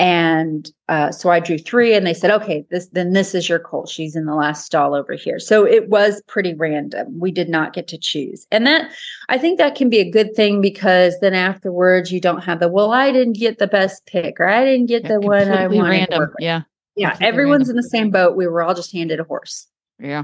And 0.00 0.70
uh, 0.88 1.10
so 1.10 1.28
I 1.30 1.40
drew 1.40 1.58
three, 1.58 1.92
and 1.92 2.06
they 2.06 2.14
said, 2.14 2.30
"Okay, 2.30 2.64
this 2.70 2.86
then 2.92 3.14
this 3.14 3.34
is 3.34 3.48
your 3.48 3.58
colt. 3.58 3.88
She's 3.88 4.14
in 4.14 4.26
the 4.26 4.34
last 4.36 4.64
stall 4.64 4.94
over 4.94 5.14
here." 5.14 5.40
So 5.40 5.66
it 5.66 5.88
was 5.88 6.22
pretty 6.28 6.54
random. 6.54 7.18
We 7.18 7.32
did 7.32 7.48
not 7.48 7.72
get 7.72 7.88
to 7.88 7.98
choose, 7.98 8.46
and 8.52 8.64
that 8.66 8.92
I 9.28 9.38
think 9.38 9.58
that 9.58 9.74
can 9.74 9.90
be 9.90 9.98
a 9.98 10.08
good 10.08 10.36
thing 10.36 10.60
because 10.60 11.18
then 11.20 11.34
afterwards 11.34 12.12
you 12.12 12.20
don't 12.20 12.44
have 12.44 12.60
the 12.60 12.68
well, 12.68 12.92
I 12.92 13.10
didn't 13.10 13.38
get 13.38 13.58
the 13.58 13.66
best 13.66 14.06
pick, 14.06 14.38
or 14.38 14.46
I 14.48 14.64
didn't 14.64 14.86
get 14.86 15.02
Yeah, 15.02 15.08
the 15.14 15.20
one 15.20 15.48
I 15.50 15.66
wanted. 15.66 16.08
random. 16.10 16.30
Yeah. 16.38 16.62
yeah. 16.94 17.10
completely 17.10 17.26
Everyone's 17.26 17.58
random. 17.62 17.70
in 17.70 17.76
the 17.76 17.88
same 17.88 18.10
boat. 18.10 18.36
We 18.36 18.46
were 18.46 18.62
all 18.62 18.74
just 18.74 18.92
handed 18.92 19.18
a 19.18 19.24
horse. 19.24 19.66
Yeah. 19.98 20.22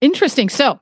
Interesting. 0.00 0.48
So 0.48 0.78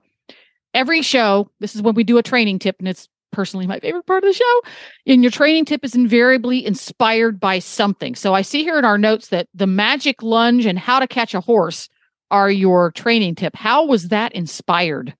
every 0.74 1.00
show, 1.00 1.50
this 1.60 1.74
is 1.74 1.80
when 1.80 1.94
we 1.94 2.04
do 2.04 2.18
a 2.18 2.22
training 2.22 2.58
tip, 2.58 2.76
and 2.78 2.88
it's 2.88 3.08
personally 3.32 3.66
my 3.66 3.78
favorite 3.80 4.06
part 4.06 4.24
of 4.24 4.30
the 4.30 4.34
show. 4.34 4.60
And 5.06 5.22
your 5.22 5.30
training 5.30 5.64
tip 5.64 5.84
is 5.84 5.94
invariably 5.94 6.64
inspired 6.64 7.38
by 7.38 7.58
something. 7.58 8.14
So 8.14 8.34
I 8.34 8.42
see 8.42 8.62
here 8.62 8.78
in 8.78 8.84
our 8.84 8.98
notes 8.98 9.28
that 9.28 9.48
the 9.54 9.66
magic 9.66 10.22
lunge 10.22 10.66
and 10.66 10.78
how 10.78 10.98
to 10.98 11.06
catch 11.06 11.34
a 11.34 11.40
horse 11.40 11.88
are 12.30 12.50
your 12.50 12.90
training 12.92 13.34
tip. 13.34 13.56
How 13.56 13.86
was 13.86 14.08
that 14.08 14.32
inspired? 14.32 15.14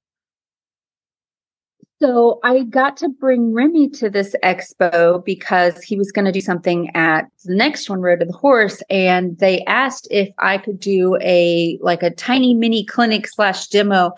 So 2.00 2.38
I 2.44 2.62
got 2.62 2.96
to 2.98 3.08
bring 3.08 3.52
Remy 3.52 3.88
to 3.90 4.08
this 4.08 4.32
expo 4.44 5.24
because 5.24 5.82
he 5.82 5.96
was 5.96 6.12
going 6.12 6.26
to 6.26 6.32
do 6.32 6.40
something 6.40 6.94
at 6.94 7.26
the 7.44 7.56
next 7.56 7.90
one, 7.90 8.00
Road 8.00 8.20
to 8.20 8.26
the 8.26 8.32
Horse, 8.32 8.80
and 8.88 9.36
they 9.38 9.64
asked 9.64 10.06
if 10.08 10.28
I 10.38 10.58
could 10.58 10.78
do 10.78 11.18
a 11.20 11.76
like 11.82 12.04
a 12.04 12.10
tiny 12.10 12.54
mini 12.54 12.84
clinic 12.84 13.26
slash 13.26 13.66
demo 13.66 14.12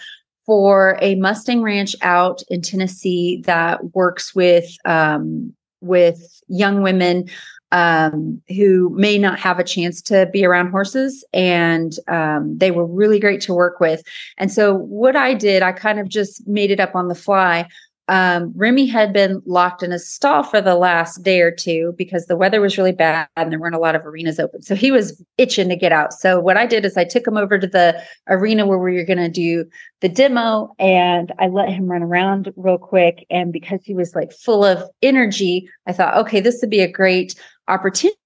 for 0.47 0.99
a 1.00 1.14
Mustang 1.16 1.62
ranch 1.62 1.94
out 2.02 2.42
in 2.49 2.62
Tennessee 2.62 3.42
that 3.47 3.94
works 3.94 4.35
with 4.35 4.76
um, 4.85 5.54
with 5.80 6.42
young 6.49 6.82
women 6.82 7.28
um, 7.73 8.42
who 8.49 8.90
may 8.90 9.16
not 9.16 9.38
have 9.38 9.59
a 9.59 9.64
chance 9.64 10.02
to 10.02 10.28
be 10.32 10.44
around 10.44 10.70
horses, 10.70 11.25
and 11.32 11.94
um, 12.09 12.59
they 12.59 12.70
were 12.70 12.87
really 12.87 13.20
great 13.20 13.40
to 13.42 13.54
work 13.54 13.80
with. 13.80 14.02
And 14.38 14.52
so 14.52 14.75
what 14.75 15.14
I 15.14 15.35
did, 15.35 15.62
I 15.62 15.73
kind 15.73 16.00
of 16.00 16.09
just 16.09 16.47
made 16.49 16.70
it 16.70 16.80
up 16.80 16.94
on 16.97 17.09
the 17.09 17.14
fly. 17.14 17.68
Um, 18.10 18.52
Remy 18.56 18.86
had 18.86 19.12
been 19.12 19.40
locked 19.46 19.84
in 19.84 19.92
a 19.92 19.98
stall 19.98 20.42
for 20.42 20.60
the 20.60 20.74
last 20.74 21.22
day 21.22 21.40
or 21.42 21.52
two 21.52 21.94
because 21.96 22.26
the 22.26 22.36
weather 22.36 22.60
was 22.60 22.76
really 22.76 22.90
bad 22.90 23.28
and 23.36 23.52
there 23.52 23.60
weren't 23.60 23.76
a 23.76 23.78
lot 23.78 23.94
of 23.94 24.04
arenas 24.04 24.40
open. 24.40 24.62
So 24.62 24.74
he 24.74 24.90
was 24.90 25.22
itching 25.38 25.68
to 25.68 25.76
get 25.76 25.92
out. 25.92 26.12
So 26.12 26.40
what 26.40 26.56
I 26.56 26.66
did 26.66 26.84
is 26.84 26.96
I 26.96 27.04
took 27.04 27.24
him 27.24 27.36
over 27.36 27.56
to 27.56 27.68
the 27.68 28.02
arena 28.28 28.66
where 28.66 28.80
we 28.80 28.96
were 28.96 29.04
going 29.04 29.18
to 29.18 29.28
do 29.28 29.64
the 30.00 30.08
demo 30.08 30.74
and 30.80 31.30
I 31.38 31.46
let 31.46 31.68
him 31.68 31.86
run 31.86 32.02
around 32.02 32.52
real 32.56 32.78
quick. 32.78 33.24
And 33.30 33.52
because 33.52 33.84
he 33.84 33.94
was 33.94 34.12
like 34.16 34.32
full 34.32 34.64
of 34.64 34.82
energy, 35.02 35.70
I 35.86 35.92
thought, 35.92 36.16
okay, 36.16 36.40
this 36.40 36.58
would 36.62 36.70
be 36.70 36.80
a 36.80 36.90
great 36.90 37.36
opportunity 37.68 38.18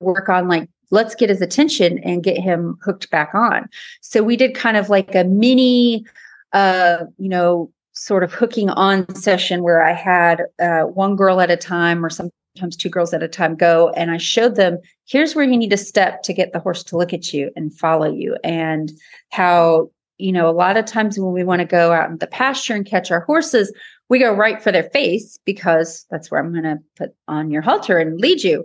to 0.00 0.06
work 0.06 0.28
on 0.28 0.46
like 0.46 0.70
let's 0.92 1.16
get 1.16 1.30
his 1.30 1.42
attention 1.42 1.98
and 2.04 2.22
get 2.22 2.38
him 2.38 2.78
hooked 2.80 3.10
back 3.10 3.34
on. 3.34 3.68
So 4.02 4.22
we 4.22 4.36
did 4.36 4.54
kind 4.54 4.76
of 4.76 4.88
like 4.88 5.16
a 5.16 5.24
mini, 5.24 6.06
uh, 6.52 6.98
you 7.18 7.28
know, 7.28 7.72
sort 7.96 8.22
of 8.22 8.32
hooking 8.32 8.68
on 8.70 9.12
session 9.14 9.62
where 9.62 9.82
I 9.82 9.92
had 9.92 10.42
uh, 10.60 10.82
one 10.82 11.16
girl 11.16 11.40
at 11.40 11.50
a 11.50 11.56
time 11.56 12.04
or 12.04 12.10
sometimes 12.10 12.76
two 12.76 12.90
girls 12.90 13.14
at 13.14 13.22
a 13.22 13.28
time 13.28 13.56
go 13.56 13.88
and 13.96 14.10
I 14.10 14.18
showed 14.18 14.56
them 14.56 14.78
here's 15.06 15.34
where 15.34 15.44
you 15.44 15.56
need 15.56 15.70
to 15.70 15.76
step 15.78 16.22
to 16.24 16.34
get 16.34 16.52
the 16.52 16.60
horse 16.60 16.84
to 16.84 16.96
look 16.96 17.12
at 17.14 17.32
you 17.32 17.50
and 17.56 17.74
follow 17.74 18.12
you 18.12 18.36
and 18.44 18.92
how 19.30 19.90
you 20.18 20.30
know 20.30 20.48
a 20.48 20.52
lot 20.52 20.76
of 20.76 20.84
times 20.84 21.18
when 21.18 21.32
we 21.32 21.42
want 21.42 21.60
to 21.60 21.66
go 21.66 21.92
out 21.92 22.10
in 22.10 22.18
the 22.18 22.26
pasture 22.26 22.74
and 22.74 22.86
catch 22.86 23.10
our 23.10 23.20
horses 23.20 23.72
we 24.08 24.18
go 24.18 24.32
right 24.32 24.62
for 24.62 24.70
their 24.70 24.90
face 24.90 25.38
because 25.44 26.06
that's 26.10 26.30
where 26.30 26.40
I'm 26.40 26.52
going 26.52 26.64
to 26.64 26.78
put 26.96 27.14
on 27.28 27.50
your 27.50 27.62
halter 27.62 27.98
and 27.98 28.20
lead 28.20 28.44
you 28.44 28.64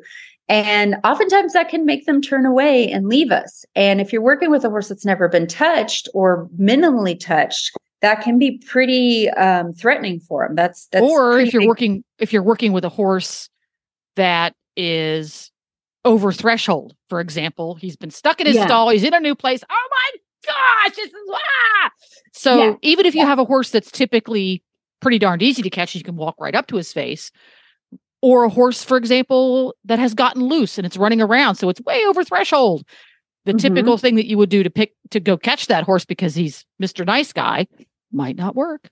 and 0.50 0.98
oftentimes 1.06 1.54
that 1.54 1.70
can 1.70 1.86
make 1.86 2.06
them 2.06 2.22
turn 2.22 2.46
away 2.46 2.92
and 2.92 3.08
leave 3.08 3.32
us. 3.32 3.64
And 3.74 4.02
if 4.02 4.12
you're 4.12 4.22
working 4.22 4.52
with 4.52 4.66
a 4.66 4.70
horse 4.70 4.90
that's 4.90 5.06
never 5.06 5.30
been 5.30 5.48
touched 5.48 6.10
or 6.14 6.50
minimally 6.60 7.18
touched, 7.18 7.72
that 8.02 8.22
can 8.22 8.38
be 8.40 8.58
pretty 8.68 9.30
um, 9.32 9.74
threatening 9.74 10.20
for 10.20 10.46
them. 10.48 10.56
That's 10.56 10.88
that's 10.88 11.04
or 11.04 11.40
if 11.40 11.54
you're 11.54 11.62
big- 11.62 11.68
working 11.70 12.04
if 12.20 12.34
you're 12.34 12.44
working 12.44 12.72
with 12.74 12.84
a 12.86 12.90
horse 12.90 13.50
that 14.16 14.54
is 14.76 15.52
over 16.04 16.32
threshold, 16.32 16.96
for 17.10 17.20
example, 17.20 17.76
he's 17.76 17.96
been 17.96 18.12
stuck 18.12 18.40
in 18.42 18.48
his 18.48 18.56
Yeah. 18.56 18.66
stall, 18.66 18.90
he's 18.90 19.04
in 19.04 19.14
a 19.14 19.20
new 19.20 19.36
place. 19.36 19.64
Oh 19.70 19.88
my 19.92 20.20
gosh, 20.88 20.96
this 20.96 21.08
is 21.08 21.14
ah! 21.32 21.92
So 22.34 22.58
Yeah. 22.58 22.74
even 22.82 23.06
if 23.06 23.14
you 23.16 23.26
have 23.26 23.40
a 23.40 23.46
horse 23.46 23.70
that's 23.70 23.92
typically 23.92 24.64
pretty 25.00 25.20
darned 25.20 25.42
easy 25.44 25.62
to 25.62 25.70
catch, 25.70 25.94
you 25.96 26.04
can 26.04 26.16
walk 26.16 26.36
right 26.40 26.56
up 26.56 26.68
to 26.68 26.76
his 26.78 26.92
face. 26.92 27.32
Or 28.24 28.44
a 28.44 28.50
horse, 28.50 28.84
for 28.84 28.98
example, 28.98 29.74
that 29.86 29.98
has 30.00 30.14
gotten 30.14 30.44
loose 30.44 30.78
and 30.78 30.86
it's 30.86 30.98
running 30.98 31.22
around, 31.22 31.56
so 31.56 31.70
it's 31.70 31.82
way 31.82 32.04
over 32.08 32.24
threshold. 32.24 32.84
The 33.46 33.54
Mhm. 33.54 33.60
typical 33.60 33.98
thing 33.98 34.16
that 34.16 34.28
you 34.28 34.38
would 34.38 34.50
do 34.50 34.62
to 34.64 34.70
pick 34.70 34.94
to 35.10 35.20
go 35.20 35.38
catch 35.38 35.68
that 35.68 35.84
horse 35.84 36.06
because 36.06 36.36
he's 36.36 36.64
Mr. 36.82 37.04
Nice 37.06 37.34
Guy 37.34 37.68
might 38.12 38.36
not 38.36 38.56
work. 38.56 38.90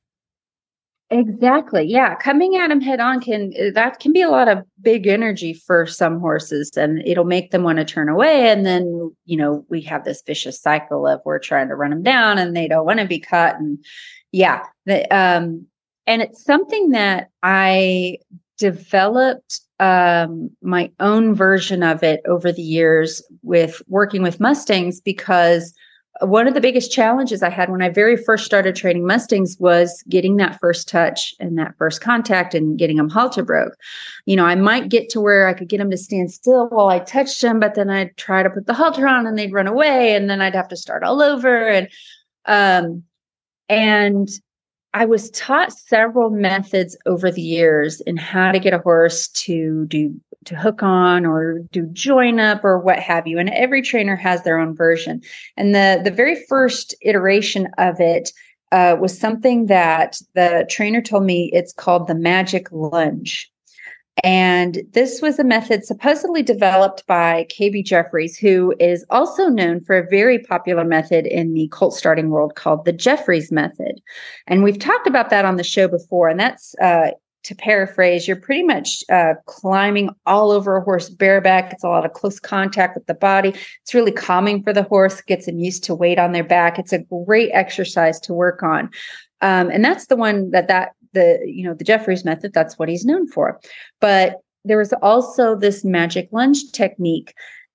Exactly. 1.12 1.86
Yeah. 1.86 2.14
Coming 2.16 2.56
at 2.56 2.68
them 2.68 2.82
head 2.82 3.00
on 3.00 3.20
can, 3.20 3.52
uh, 3.60 3.72
that 3.74 4.00
can 4.00 4.14
be 4.14 4.22
a 4.22 4.30
lot 4.30 4.48
of 4.48 4.64
big 4.80 5.08
energy 5.08 5.54
for 5.54 5.88
some 5.88 6.20
horses 6.20 6.70
and 6.78 7.02
it'll 7.04 7.26
make 7.26 7.50
them 7.50 7.64
want 7.64 7.80
to 7.80 7.86
turn 7.86 8.10
away. 8.10 8.48
And 8.50 8.64
then, 8.64 9.12
you 9.26 9.36
know, 9.36 9.66
we 9.70 9.82
have 9.82 10.06
this 10.06 10.22
vicious 10.22 10.62
cycle 10.62 11.08
of 11.08 11.22
we're 11.26 11.40
trying 11.40 11.68
to 11.70 11.76
run 11.76 11.90
them 11.90 12.04
down 12.04 12.38
and 12.38 12.56
they 12.56 12.68
don't 12.68 12.86
want 12.86 13.00
to 13.00 13.08
be 13.08 13.20
cut. 13.20 13.56
And 13.56 13.84
yeah. 14.32 14.64
The, 14.86 15.08
um, 15.16 15.66
and 16.06 16.22
it's 16.22 16.44
something 16.44 16.92
that 16.92 17.30
I 17.42 18.18
developed 18.60 19.62
um, 19.80 20.52
my 20.62 20.92
own 21.00 21.34
version 21.34 21.82
of 21.82 22.04
it 22.04 22.22
over 22.28 22.52
the 22.52 22.62
years 22.62 23.24
with 23.42 23.82
working 23.88 24.22
with 24.22 24.40
Mustangs 24.40 25.02
because 25.02 25.74
one 26.22 26.48
of 26.48 26.54
the 26.54 26.62
biggest 26.62 26.92
challenges 26.92 27.42
I 27.42 27.50
had 27.50 27.70
when 27.70 27.82
I 27.82 27.90
very 27.90 28.18
first 28.18 28.46
started 28.46 28.76
training 28.76 29.06
Mustangs 29.06 29.58
was 29.60 30.04
getting 30.10 30.38
that 30.38 30.60
first 30.60 30.88
touch 30.88 31.34
and 31.40 31.58
that 31.58 31.76
first 31.78 32.02
contact 32.02 32.54
and 32.54 32.78
getting 32.78 32.98
them 32.98 33.10
halter 33.10 33.44
broke. 33.44 33.78
You 34.26 34.36
know, 34.36 34.46
I 34.46 34.56
might 34.56 34.90
get 34.90 35.10
to 35.10 35.22
where 35.22 35.48
I 35.48 35.54
could 35.54 35.70
get 35.70 35.78
them 35.78 35.92
to 35.92 35.98
stand 35.98 36.32
still 36.32 36.68
while 36.70 36.90
I 36.90 37.00
touched 37.00 37.42
them, 37.42 37.60
but 37.60 37.76
then 37.76 37.90
I'd 37.90 38.18
try 38.18 38.44
to 38.44 38.50
put 38.50 38.66
the 38.66 38.74
halter 38.74 39.08
on 39.08 39.28
and 39.28 39.38
they'd 39.38 39.54
run 39.54 39.68
away 39.68 40.16
and 40.16 40.30
then 40.30 40.42
I'd 40.42 40.56
have 40.56 40.68
to 40.70 40.78
start 40.78 41.04
all 41.04 41.22
over. 41.22 41.68
And, 41.68 41.88
um, 42.46 43.04
and 43.70 44.28
I 44.94 45.06
was 45.06 45.30
taught 45.32 45.72
several 45.72 46.30
methods 46.30 46.98
over 47.06 47.32
the 47.32 47.42
years 47.42 48.02
in 48.02 48.18
how 48.18 48.52
to 48.52 48.60
get 48.60 48.74
a 48.74 48.80
horse 48.80 49.28
to 49.30 49.86
do 49.86 50.20
to 50.46 50.56
hook 50.56 50.82
on 50.82 51.26
or 51.26 51.60
do 51.72 51.86
join 51.88 52.40
up 52.40 52.64
or 52.64 52.80
what 52.80 52.98
have 53.00 53.28
you. 53.28 53.38
And 53.38 53.50
every 53.50 53.82
trainer 53.82 54.16
has 54.16 54.44
their 54.44 54.58
own 54.58 54.76
version. 54.76 55.22
And 55.58 55.76
the 55.76 56.02
the 56.04 56.12
very 56.12 56.44
first 56.48 56.96
iteration 57.02 57.68
of 57.78 58.00
it 58.00 58.32
uh, 58.72 58.96
was 59.00 59.18
something 59.18 59.66
that 59.68 60.20
the 60.36 60.66
trainer 60.70 61.02
told 61.02 61.24
me 61.24 61.52
it's 61.54 61.74
called 61.74 62.08
the 62.08 62.16
magic 62.16 62.72
lunge. 62.72 63.52
And 64.24 64.80
this 64.94 65.22
was 65.22 65.40
a 65.40 65.44
method 65.44 65.86
supposedly 65.86 66.44
developed 66.44 67.06
by 67.08 67.46
KB 67.50 67.86
Jeffries, 67.86 68.38
who 68.38 68.74
is 68.80 69.06
also 69.10 69.48
known 69.48 69.82
for 69.82 69.98
a 69.98 70.08
very 70.10 70.40
popular 70.40 70.84
method 70.84 71.26
in 71.26 71.54
the 71.54 71.68
colt 71.70 71.94
starting 71.94 72.30
world 72.30 72.56
called 72.56 72.86
the 72.86 72.94
Jeffries 72.94 73.52
method. 73.52 74.02
And 74.48 74.64
we've 74.64 74.80
talked 74.80 75.08
about 75.08 75.30
that 75.30 75.46
on 75.46 75.58
the 75.58 75.64
show 75.64 75.88
before. 75.88 76.30
And 76.30 76.40
that's, 76.40 76.76
uh, 76.82 77.12
to 77.44 77.56
paraphrase, 77.56 78.28
you're 78.28 78.36
pretty 78.36 78.64
much 78.64 79.04
uh, 79.10 79.34
climbing 79.46 80.10
all 80.26 80.52
over 80.52 80.76
a 80.76 80.84
horse 80.84 81.10
bareback. 81.10 81.72
It's 81.72 81.84
a 81.84 81.88
lot 81.88 82.06
of 82.06 82.14
close 82.14 82.40
contact 82.40 82.96
with 82.96 83.08
the 83.08 83.14
body. 83.14 83.54
It's 83.82 83.94
really 83.94 84.12
calming 84.12 84.62
for 84.62 84.74
the 84.74 84.84
horse, 84.84 85.22
gets 85.22 85.46
them 85.46 85.60
used 85.60 85.84
to 85.86 85.96
weight 85.96 86.20
on 86.20 86.34
their 86.34 86.44
back. 86.44 86.78
It's 86.78 86.92
a 86.92 87.00
great 87.26 87.52
exercise 87.54 88.20
to 88.22 88.34
work 88.34 88.62
on. 88.62 88.90
Um, 89.42 89.70
and 89.70 89.84
that's 89.86 90.08
the 90.08 90.18
one 90.18 90.52
that 90.52 90.68
that 90.68 90.92
the 91.14 91.40
you 91.46 91.64
know 91.64 91.74
the 91.74 91.84
Jeffries 91.84 92.26
method. 92.26 92.54
That's 92.54 92.78
what 92.78 92.90
he's 92.90 93.06
known 93.06 93.28
for. 93.28 93.60
But 94.00 94.38
there 94.66 94.78
was 94.78 94.94
also 95.02 95.56
this 95.56 95.84
magic 95.84 96.30
lunge 96.32 96.72
technique, 96.72 97.34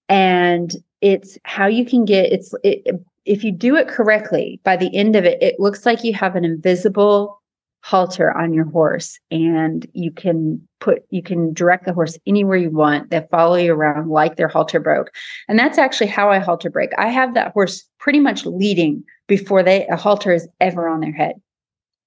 and 0.09 0.73
it's 1.01 1.39
how 1.45 1.67
you 1.67 1.85
can 1.85 2.05
get 2.05 2.33
it's 2.33 2.55
it, 2.63 2.87
if 3.25 3.45
you 3.45 3.53
do 3.53 3.77
it 3.77 3.89
correctly. 3.89 4.61
By 4.65 4.77
the 4.77 4.95
end 4.97 5.17
of 5.17 5.25
it, 5.25 5.43
it 5.43 5.59
looks 5.59 5.87
like 5.87 6.05
you 6.05 6.15
have 6.15 6.37
an 6.37 6.45
invisible 6.45 7.41
halter 7.85 8.35
on 8.35 8.55
your 8.55 8.65
horse 8.65 9.19
and 9.31 9.87
you 9.93 10.11
can 10.11 10.59
put 10.81 11.03
you 11.11 11.23
can 11.23 11.53
direct 11.53 11.85
the 11.85 11.93
horse 11.93 12.17
anywhere 12.27 12.57
you 12.57 12.71
want 12.71 13.11
they 13.11 13.27
follow 13.31 13.57
you 13.57 13.75
around 13.75 14.09
like 14.09 14.37
their 14.37 14.49
halter 14.49 14.81
broke 14.81 15.11
and 15.49 15.59
that's 15.59 15.77
actually 15.77 16.07
how 16.07 16.31
i 16.31 16.39
halter 16.39 16.71
break 16.71 16.89
i 16.97 17.09
have 17.09 17.35
that 17.35 17.53
horse 17.53 17.85
pretty 17.99 18.21
much 18.21 18.47
leading 18.47 19.05
before 19.27 19.63
they 19.63 19.87
a 19.89 19.97
halter 19.97 20.33
is 20.33 20.49
ever 20.61 20.89
on 20.89 21.01
their 21.01 21.13
head 21.13 21.35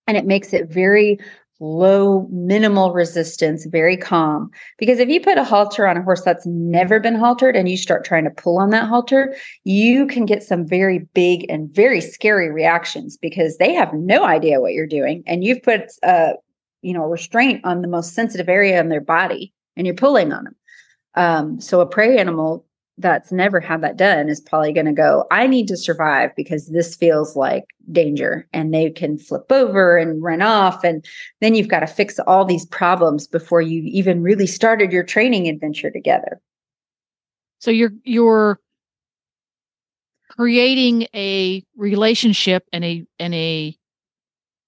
and 0.08 0.18
it 0.18 0.26
makes 0.26 0.54
it 0.54 0.70
very 0.70 1.20
low, 1.60 2.28
minimal 2.32 2.94
resistance, 2.94 3.66
very 3.66 3.98
calm. 3.98 4.50
Because 4.78 5.00
if 5.00 5.10
you 5.10 5.20
put 5.20 5.38
a 5.38 5.44
halter 5.44 5.88
on 5.88 5.98
a 5.98 6.04
horse 6.04 6.22
that's 6.22 6.46
never 6.46 7.00
been 7.00 7.16
haltered 7.16 7.56
and 7.56 7.68
you 7.68 7.78
start 7.78 8.06
trying 8.06 8.24
to 8.26 8.30
pull 8.30 8.60
on 8.60 8.70
that 8.70 8.88
halter, 8.88 9.36
you 9.64 10.06
can 10.06 10.26
get 10.26 10.44
some 10.44 10.68
very 10.68 11.00
big 11.14 11.46
and 11.50 11.74
very 11.74 12.00
scary 12.00 12.52
reactions 12.52 13.18
because 13.18 13.58
they 13.58 13.74
have 13.74 13.94
no 13.94 14.24
idea 14.24 14.62
what 14.62 14.74
you're 14.74 14.86
doing. 14.88 15.24
And 15.26 15.44
you've 15.44 15.64
put 15.64 15.92
a, 16.04 16.34
you 16.82 16.94
know, 16.94 17.04
a 17.04 17.10
restraint 17.10 17.62
on 17.66 17.82
the 17.82 17.88
most 17.88 18.14
sensitive 18.14 18.50
area 18.50 18.80
in 18.80 18.90
their 18.90 19.02
body 19.02 19.52
and 19.76 19.88
you're 19.88 19.96
pulling 19.96 20.32
on 20.32 20.44
them. 20.44 20.56
Um, 21.16 21.60
so 21.60 21.82
a 21.82 21.88
prey 21.88 22.20
animal 22.20 22.67
that's 22.98 23.32
never 23.32 23.60
had 23.60 23.82
that 23.82 23.98
done 23.98 24.28
is 24.28 24.42
probably 24.42 24.74
going 24.74 24.88
to 24.88 24.94
go, 24.94 25.26
I 25.30 25.46
need 25.48 25.68
to 25.68 25.78
survive 25.78 26.32
because 26.36 26.68
this 26.68 26.96
feels 26.96 27.36
like 27.36 27.66
danger. 27.92 28.48
And 28.54 28.74
they 28.74 28.90
can 28.90 29.18
flip 29.18 29.52
over 29.52 29.98
and 29.98 30.22
run 30.24 30.42
off. 30.42 30.84
And 30.84 31.06
then 31.40 31.54
you've 31.54 31.68
got 31.68 31.82
to 31.82 31.88
fix 31.88 32.18
all 32.20 32.44
these 32.44 32.66
problems 32.66 33.28
before 33.28 33.62
you 33.62 33.84
even 33.84 34.24
really 34.24 34.48
started 34.48 34.92
your 34.92 35.04
training 35.04 35.48
adventure 35.48 35.92
together. 35.92 36.42
So 37.60 37.72
you're, 37.72 37.94
you're, 38.04 38.60
creating 40.30 41.08
a 41.16 41.64
relationship 41.76 42.64
and 42.72 42.84
a 42.84 43.06
and 43.20 43.34
a 43.34 43.76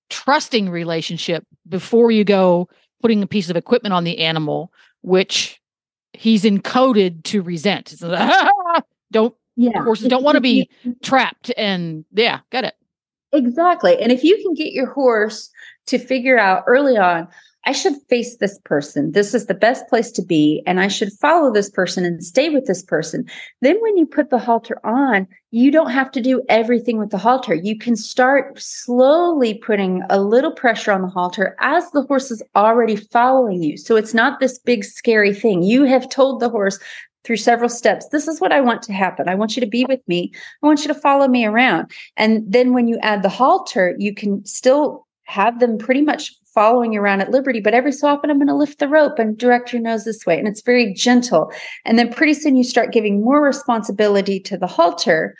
trusting 0.09 0.69
relationship 0.69 1.45
before 1.67 2.12
you 2.12 2.24
go 2.24 2.67
putting 3.01 3.21
a 3.21 3.27
piece 3.27 3.50
of 3.50 3.55
equipment 3.55 3.93
on 3.93 4.03
the 4.03 4.19
animal 4.19 4.71
which 5.01 5.59
he's 6.19 6.43
encoded 6.43 7.23
to 7.23 7.41
resent. 7.41 7.95
don't 9.11 9.35
yeah. 9.55 9.83
horses 9.83 10.09
don't 10.09 10.23
want 10.23 10.35
to 10.35 10.41
be 10.41 10.69
trapped 11.01 11.51
and 11.55 12.03
yeah, 12.11 12.41
got 12.51 12.65
it. 12.65 12.75
Exactly. 13.31 13.97
And 14.01 14.11
if 14.11 14.23
you 14.23 14.38
can 14.41 14.53
get 14.53 14.73
your 14.73 14.88
horse 14.88 15.49
to 15.88 15.97
figure 15.97 16.38
out 16.38 16.63
early 16.67 16.97
on, 16.97 17.27
I 17.66 17.72
should 17.72 17.96
face 18.10 18.38
this 18.38 18.58
person. 18.63 19.12
This 19.12 19.34
is 19.34 19.46
the 19.46 19.54
best 19.54 19.88
place 19.88 20.12
to 20.13 20.24
be. 20.24 20.63
And 20.66 20.80
I 20.80 20.88
should 20.88 21.12
follow 21.13 21.51
this 21.54 21.70
person 21.70 22.06
and 22.06 22.24
stay 22.24 22.50
with 22.50 22.66
this 22.66 22.82
person. 22.82 23.25
Then, 23.62 23.78
when 23.82 23.98
you 23.98 24.06
put 24.06 24.30
the 24.30 24.39
halter 24.39 24.80
on, 24.86 25.28
you 25.51 25.72
don't 25.72 25.92
have 25.92 26.12
to 26.12 26.22
do 26.22 26.42
everything 26.50 26.98
with 26.98 27.10
the 27.10 27.18
halter. 27.18 27.54
You 27.54 27.78
can 27.78 27.96
start 27.96 28.60
slowly 28.60 29.56
putting 29.56 30.04
a 30.10 30.22
little 30.22 30.51
pressure 30.51 30.92
on 30.92 31.01
the 31.01 31.08
halter 31.08 31.56
as 31.60 31.89
the 31.92 32.04
horse 32.04 32.32
is 32.32 32.42
already 32.56 32.96
following 32.96 33.62
you. 33.62 33.78
So 33.78 33.96
it's 33.96 34.13
not 34.13 34.39
this 34.39 34.58
big, 34.60 34.84
scary 34.84 35.34
thing. 35.34 35.63
You 35.63 35.84
have 35.84 36.10
told 36.10 36.39
the 36.39 36.50
horse, 36.50 36.80
through 37.25 37.38
several 37.38 37.70
steps. 37.70 38.08
This 38.10 38.28
is 38.28 38.39
what 38.39 38.51
I 38.51 38.62
want 38.62 38.82
to 38.84 38.94
happen. 38.94 39.28
I 39.28 39.36
want 39.36 39.56
you 39.56 39.60
to 39.60 39.68
be 39.68 39.86
with 39.86 40.00
me. 40.08 40.32
I 40.63 40.66
want 40.66 40.82
you 40.82 40.88
to 40.88 40.96
follow 40.96 41.28
me 41.28 41.46
around. 41.46 41.92
And 42.18 42.44
then 42.48 42.74
when 42.74 42.88
you 42.88 42.98
add 43.01 43.24
the 43.24 43.30
halter, 43.30 43.96
you 44.00 44.13
can 44.13 44.44
still 44.46 45.06
have 45.24 45.60
them 45.60 45.78
pretty 45.78 46.01
much 46.01 46.34
following 46.53 46.94
you 46.94 47.01
around 47.01 47.22
at 47.22 47.32
liberty, 47.32 47.60
but 47.60 47.74
every 47.74 47.91
so 47.91 48.08
often 48.08 48.29
I'm 48.29 48.38
going 48.38 48.48
to 48.48 48.56
lift 48.56 48.79
the 48.79 48.88
rope 48.88 49.20
and 49.20 49.38
direct 49.38 49.74
your 49.74 49.82
nose 49.82 50.03
this 50.03 50.25
way. 50.25 50.38
And 50.38 50.48
it's 50.48 50.62
very 50.62 50.94
gentle. 50.94 51.51
And 51.86 51.98
then 51.98 52.12
pretty 52.12 52.34
soon 52.34 52.56
you 52.56 52.63
start 52.63 52.94
giving 52.94 53.24
more 53.24 53.41
responsibility 53.41 54.39
to 54.41 54.58
the 54.58 54.68
halter. 54.68 55.36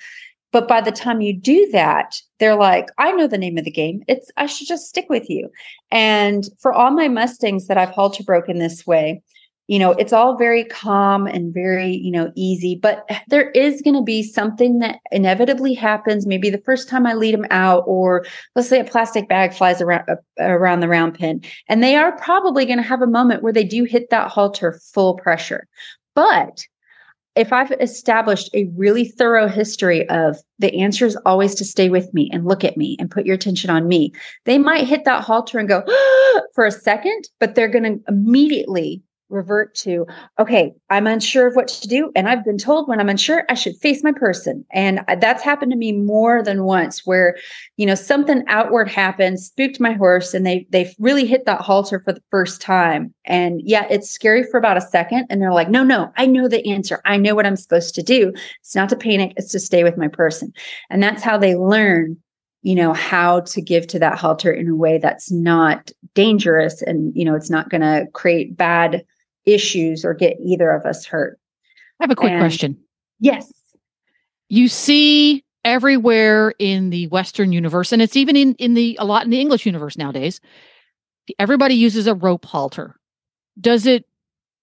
But 0.52 0.68
by 0.68 0.82
the 0.82 0.92
time 0.92 1.22
you 1.22 1.38
do 1.38 1.70
that, 1.72 2.20
they're 2.40 2.56
like, 2.56 2.88
I 2.98 3.12
know 3.12 3.28
the 3.28 3.38
name 3.38 3.58
of 3.58 3.66
the 3.66 3.72
game. 3.72 4.02
It's 4.08 4.32
I 4.38 4.48
should 4.48 4.68
just 4.68 4.88
stick 4.88 5.06
with 5.10 5.30
you. 5.30 5.50
And 5.92 6.46
for 6.60 6.74
all 6.74 6.92
my 6.92 7.08
Mustangs 7.08 7.68
that 7.68 7.78
I've 7.78 7.90
halter 7.90 8.24
broken 8.24 8.58
this 8.58 8.88
way, 8.88 9.22
you 9.70 9.78
know 9.78 9.92
it's 9.92 10.12
all 10.12 10.36
very 10.36 10.64
calm 10.66 11.28
and 11.28 11.54
very 11.54 11.96
you 11.96 12.12
know 12.12 12.32
easy 12.36 12.76
but 12.76 13.08
there 13.28 13.52
is 13.52 13.82
going 13.84 13.96
to 13.96 14.02
be 14.02 14.24
something 14.24 14.80
that 14.80 15.00
inevitably 15.12 15.74
happens. 15.74 16.26
Maybe 16.26 16.50
the 16.50 16.58
first 16.66 16.90
time 16.90 17.06
i 17.06 17.14
lead 17.14 17.36
them 17.36 17.46
out 17.52 17.84
or 17.86 18.26
let's 18.56 18.68
say 18.68 18.80
a 18.80 18.84
plastic 18.84 19.30
bag 19.30 19.54
flies 19.54 19.80
around 19.80 20.10
uh, 20.10 20.16
around 20.40 20.80
the 20.80 20.90
round 20.90 21.18
pen 21.18 21.42
and 21.68 21.84
they 21.84 21.96
are 21.96 22.18
probably 22.18 22.66
going 22.66 22.78
to 22.78 22.84
have 22.84 23.04
a 23.04 23.08
moment 23.08 23.44
where 23.44 23.54
they 23.54 23.64
do 23.64 23.84
hit 23.84 24.10
that 24.10 24.32
halter 24.32 24.80
full 24.94 25.16
pressure. 25.16 25.68
But 26.16 26.66
if 27.36 27.54
I've 27.54 27.72
established 27.74 28.50
a 28.54 28.70
really 28.76 29.06
thorough 29.06 29.48
history 29.48 30.10
of 30.10 30.38
the 30.58 30.82
answer 30.82 31.06
is 31.06 31.16
always 31.26 31.54
to 31.56 31.64
stay 31.64 31.90
with 31.90 32.12
me 32.14 32.30
and 32.34 32.44
look 32.44 32.64
at 32.64 32.76
me 32.76 32.98
and 33.00 33.10
put 33.10 33.26
your 33.26 33.36
attention 33.36 33.70
on 33.70 33.88
me, 33.88 34.12
they 34.46 34.58
might 34.58 34.88
hit 34.88 35.06
that 35.06 35.24
halter 35.24 35.60
and 35.60 35.70
go 35.70 35.84
for 36.56 36.66
a 36.66 36.72
second, 36.72 37.30
but 37.40 37.54
they're 37.54 37.70
going 37.70 37.84
to 37.84 38.00
immediately 38.08 39.04
revert 39.30 39.76
to, 39.76 40.06
okay, 40.40 40.74
I'm 40.90 41.08
unsure 41.08 41.48
of 41.48 41.56
what 41.56 41.68
to 41.70 41.88
do. 41.88 42.12
And 42.16 42.28
I've 42.28 42.44
been 42.44 42.58
told 42.58 42.88
when 42.88 43.00
I'm 43.00 43.10
unsure, 43.10 43.46
I 43.50 43.54
should 43.54 43.78
face 43.78 44.04
my 44.04 44.12
person. 44.12 44.66
And 44.72 45.02
that's 45.20 45.44
happened 45.44 45.72
to 45.72 45.78
me 45.78 45.92
more 45.92 46.44
than 46.44 46.64
once 46.64 47.06
where, 47.06 47.38
you 47.78 47.86
know, 47.86 47.96
something 47.96 48.44
outward 48.48 48.90
happened, 48.90 49.40
spooked 49.40 49.80
my 49.80 49.94
horse, 49.94 50.34
and 50.34 50.46
they 50.46 50.68
they 50.70 50.94
really 51.00 51.26
hit 51.26 51.46
that 51.46 51.62
halter 51.62 52.00
for 52.00 52.14
the 52.14 52.24
first 52.32 52.62
time. 52.62 53.14
And 53.26 53.62
yeah, 53.64 53.86
it's 53.90 54.10
scary 54.10 54.44
for 54.44 54.58
about 54.58 54.78
a 54.78 54.82
second. 54.82 55.28
And 55.30 55.42
they're 55.42 55.54
like, 55.54 55.70
no, 55.70 55.84
no, 55.84 56.12
I 56.18 56.26
know 56.26 56.48
the 56.48 56.68
answer. 56.72 57.02
I 57.06 57.18
know 57.18 57.36
what 57.36 57.46
I'm 57.46 57.56
supposed 57.56 57.96
to 57.96 58.04
do. 58.04 58.34
It's 58.62 58.76
not 58.76 58.90
to 58.90 58.96
panic, 58.96 59.34
it's 59.38 59.52
to 59.52 59.60
stay 59.60 59.84
with 59.84 59.98
my 59.98 60.08
person. 60.08 60.54
And 60.90 61.02
that's 61.02 61.24
how 61.24 61.38
they 61.38 61.56
learn 61.56 62.18
you 62.62 62.76
know 62.76 62.94
how 62.94 63.42
to 63.42 63.62
give 63.62 63.88
to 63.88 64.00
that 64.00 64.18
halter 64.18 64.52
in 64.52 64.68
a 64.68 64.76
way 64.76 64.98
that's 64.98 65.32
not 65.32 65.92
dangerous 66.14 66.82
and 66.82 67.16
you 67.16 67.24
know 67.24 67.36
it's 67.36 67.50
not 67.50 67.70
going 67.70 67.82
to 67.82 68.06
create 68.14 68.58
bad 68.58 69.06
issues 69.46 70.06
or 70.06 70.14
get 70.14 70.38
either 70.40 70.70
of 70.70 70.86
us 70.86 71.06
hurt. 71.06 71.40
I 72.00 72.04
have 72.04 72.12
a 72.12 72.16
quick 72.16 72.32
and, 72.32 72.42
question. 72.42 72.78
Yes. 73.20 73.52
You 74.48 74.68
see 74.68 75.44
everywhere 75.66 76.54
in 76.60 76.90
the 76.90 77.08
Western 77.08 77.52
universe, 77.52 77.92
and 77.92 78.02
it's 78.02 78.16
even 78.16 78.36
in, 78.36 78.56
in 78.56 78.74
the 78.74 78.98
a 79.00 79.06
lot 79.06 79.26
in 79.26 79.30
the 79.30 79.42
English 79.42 79.66
universe 79.66 79.98
nowadays, 79.98 80.40
everybody 81.38 81.76
uses 81.76 82.08
a 82.08 82.16
rope 82.16 82.46
halter. 82.46 82.96
Does 83.60 83.86
it 83.86 84.06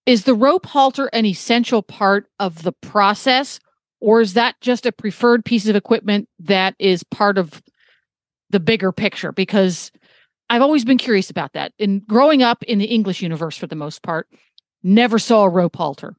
is 0.06 0.24
the 0.24 0.34
rope 0.34 0.66
halter 0.66 1.06
an 1.12 1.26
essential 1.26 1.82
part 1.82 2.28
of 2.38 2.62
the 2.62 2.72
process, 2.72 3.60
or 4.00 4.20
is 4.20 4.34
that 4.34 4.60
just 4.60 4.86
a 4.86 4.92
preferred 4.92 5.44
piece 5.44 5.66
of 5.68 5.76
equipment 5.76 6.28
that 6.38 6.74
is 6.78 7.02
part 7.02 7.38
of 7.38 7.62
the 8.50 8.60
bigger 8.60 8.92
picture? 8.92 9.32
Because 9.32 9.90
I've 10.48 10.62
always 10.62 10.84
been 10.84 10.98
curious 10.98 11.28
about 11.28 11.52
that. 11.54 11.72
In 11.78 12.00
growing 12.00 12.42
up 12.42 12.62
in 12.62 12.78
the 12.78 12.86
English 12.86 13.20
universe 13.20 13.56
for 13.56 13.66
the 13.66 13.74
most 13.74 14.02
part, 14.02 14.28
never 14.86 15.18
saw 15.18 15.44
a 15.44 15.48
rope 15.48 15.76
halter 15.76 16.14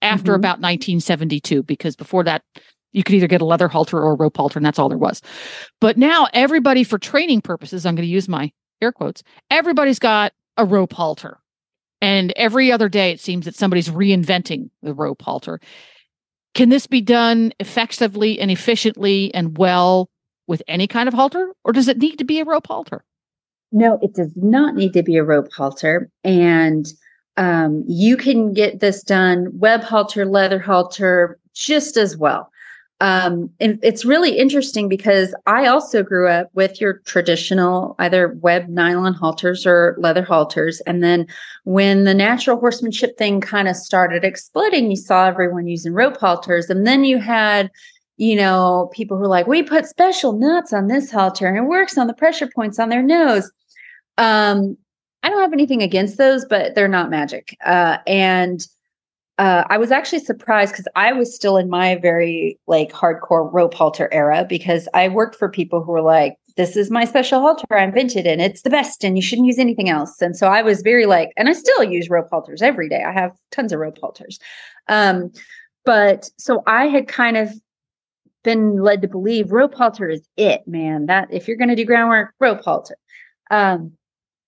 after 0.00 0.32
mm-hmm. 0.32 0.40
about 0.40 0.60
1972 0.60 1.62
because 1.64 1.96
before 1.96 2.24
that 2.24 2.42
you 2.92 3.02
could 3.02 3.14
either 3.14 3.26
get 3.26 3.40
a 3.40 3.46
leather 3.46 3.68
halter 3.68 3.98
or 3.98 4.12
a 4.12 4.16
rope 4.16 4.36
halter 4.36 4.58
and 4.58 4.66
that's 4.66 4.78
all 4.78 4.88
there 4.88 4.98
was. 4.98 5.22
But 5.80 5.96
now 5.96 6.28
everybody 6.32 6.84
for 6.84 6.98
training 6.98 7.40
purposes 7.40 7.84
i'm 7.84 7.94
going 7.94 8.06
to 8.06 8.12
use 8.12 8.28
my 8.28 8.52
air 8.80 8.92
quotes 8.92 9.22
everybody's 9.50 9.98
got 9.98 10.32
a 10.56 10.64
rope 10.64 10.92
halter. 10.92 11.38
And 12.00 12.32
every 12.36 12.72
other 12.72 12.88
day 12.88 13.12
it 13.12 13.20
seems 13.20 13.44
that 13.44 13.54
somebody's 13.54 13.88
reinventing 13.88 14.70
the 14.82 14.92
rope 14.94 15.22
halter. 15.22 15.60
Can 16.54 16.68
this 16.68 16.86
be 16.86 17.00
done 17.00 17.52
effectively 17.60 18.38
and 18.40 18.50
efficiently 18.50 19.32
and 19.34 19.56
well 19.56 20.10
with 20.46 20.62
any 20.68 20.86
kind 20.86 21.08
of 21.08 21.14
halter 21.14 21.52
or 21.64 21.72
does 21.72 21.88
it 21.88 21.98
need 21.98 22.16
to 22.18 22.24
be 22.24 22.40
a 22.40 22.44
rope 22.44 22.66
halter? 22.66 23.04
No 23.70 23.98
it 24.02 24.14
does 24.14 24.32
not 24.36 24.74
need 24.74 24.92
to 24.92 25.02
be 25.02 25.16
a 25.16 25.24
rope 25.24 25.48
halter 25.52 26.10
and 26.22 26.86
um, 27.36 27.84
you 27.86 28.16
can 28.16 28.52
get 28.52 28.80
this 28.80 29.02
done 29.02 29.48
web 29.58 29.82
halter, 29.82 30.26
leather 30.26 30.58
halter, 30.58 31.38
just 31.54 31.96
as 31.96 32.16
well. 32.16 32.50
Um, 33.00 33.50
and 33.58 33.80
it's 33.82 34.04
really 34.04 34.38
interesting 34.38 34.88
because 34.88 35.34
I 35.46 35.66
also 35.66 36.04
grew 36.04 36.28
up 36.28 36.50
with 36.54 36.80
your 36.80 36.98
traditional 37.04 37.96
either 37.98 38.28
web 38.40 38.68
nylon 38.68 39.12
halters 39.14 39.66
or 39.66 39.96
leather 39.98 40.22
halters. 40.22 40.80
And 40.86 41.02
then 41.02 41.26
when 41.64 42.04
the 42.04 42.14
natural 42.14 42.60
horsemanship 42.60 43.18
thing 43.18 43.40
kind 43.40 43.66
of 43.66 43.74
started 43.74 44.22
exploding, 44.22 44.88
you 44.88 44.96
saw 44.96 45.26
everyone 45.26 45.66
using 45.66 45.92
rope 45.92 46.20
halters. 46.20 46.70
And 46.70 46.86
then 46.86 47.02
you 47.02 47.18
had, 47.18 47.72
you 48.18 48.36
know, 48.36 48.88
people 48.94 49.16
who 49.16 49.22
were 49.22 49.28
like, 49.28 49.48
we 49.48 49.64
put 49.64 49.86
special 49.86 50.34
nuts 50.34 50.72
on 50.72 50.86
this 50.86 51.10
halter 51.10 51.48
and 51.48 51.56
it 51.56 51.62
works 51.62 51.98
on 51.98 52.06
the 52.06 52.14
pressure 52.14 52.48
points 52.54 52.78
on 52.78 52.88
their 52.88 53.02
nose. 53.02 53.50
Um, 54.16 54.76
I 55.22 55.30
don't 55.30 55.40
have 55.40 55.52
anything 55.52 55.82
against 55.82 56.18
those, 56.18 56.44
but 56.44 56.74
they're 56.74 56.88
not 56.88 57.10
magic. 57.10 57.56
Uh, 57.64 57.98
and 58.06 58.66
uh, 59.38 59.64
I 59.68 59.78
was 59.78 59.90
actually 59.90 60.20
surprised 60.20 60.72
because 60.72 60.88
I 60.94 61.12
was 61.12 61.34
still 61.34 61.56
in 61.56 61.68
my 61.68 61.96
very 61.96 62.58
like 62.66 62.92
hardcore 62.92 63.52
rope 63.52 63.74
halter 63.74 64.08
era 64.12 64.44
because 64.48 64.88
I 64.94 65.08
worked 65.08 65.36
for 65.36 65.48
people 65.48 65.82
who 65.82 65.92
were 65.92 66.02
like, 66.02 66.36
this 66.56 66.76
is 66.76 66.90
my 66.90 67.04
special 67.04 67.40
halter 67.40 67.64
I 67.70 67.84
invented 67.84 68.26
and 68.26 68.42
it's 68.42 68.62
the 68.62 68.70
best 68.70 69.04
and 69.04 69.16
you 69.16 69.22
shouldn't 69.22 69.46
use 69.46 69.58
anything 69.58 69.88
else. 69.88 70.20
And 70.20 70.36
so 70.36 70.48
I 70.48 70.60
was 70.62 70.82
very 70.82 71.06
like, 71.06 71.30
and 71.36 71.48
I 71.48 71.54
still 71.54 71.82
use 71.82 72.10
rope 72.10 72.28
halters 72.30 72.60
every 72.60 72.88
day. 72.88 73.02
I 73.02 73.12
have 73.12 73.32
tons 73.50 73.72
of 73.72 73.80
rope 73.80 73.98
halters. 73.98 74.38
Um, 74.88 75.32
but 75.84 76.28
so 76.38 76.62
I 76.66 76.86
had 76.86 77.08
kind 77.08 77.36
of 77.36 77.52
been 78.44 78.76
led 78.76 79.02
to 79.02 79.08
believe 79.08 79.50
rope 79.50 79.74
halter 79.74 80.08
is 80.08 80.26
it, 80.36 80.66
man. 80.66 81.06
That 81.06 81.28
if 81.32 81.48
you're 81.48 81.56
going 81.56 81.70
to 81.70 81.76
do 81.76 81.84
groundwork, 81.84 82.34
rope 82.38 82.62
halter. 82.62 82.96
Um, 83.50 83.92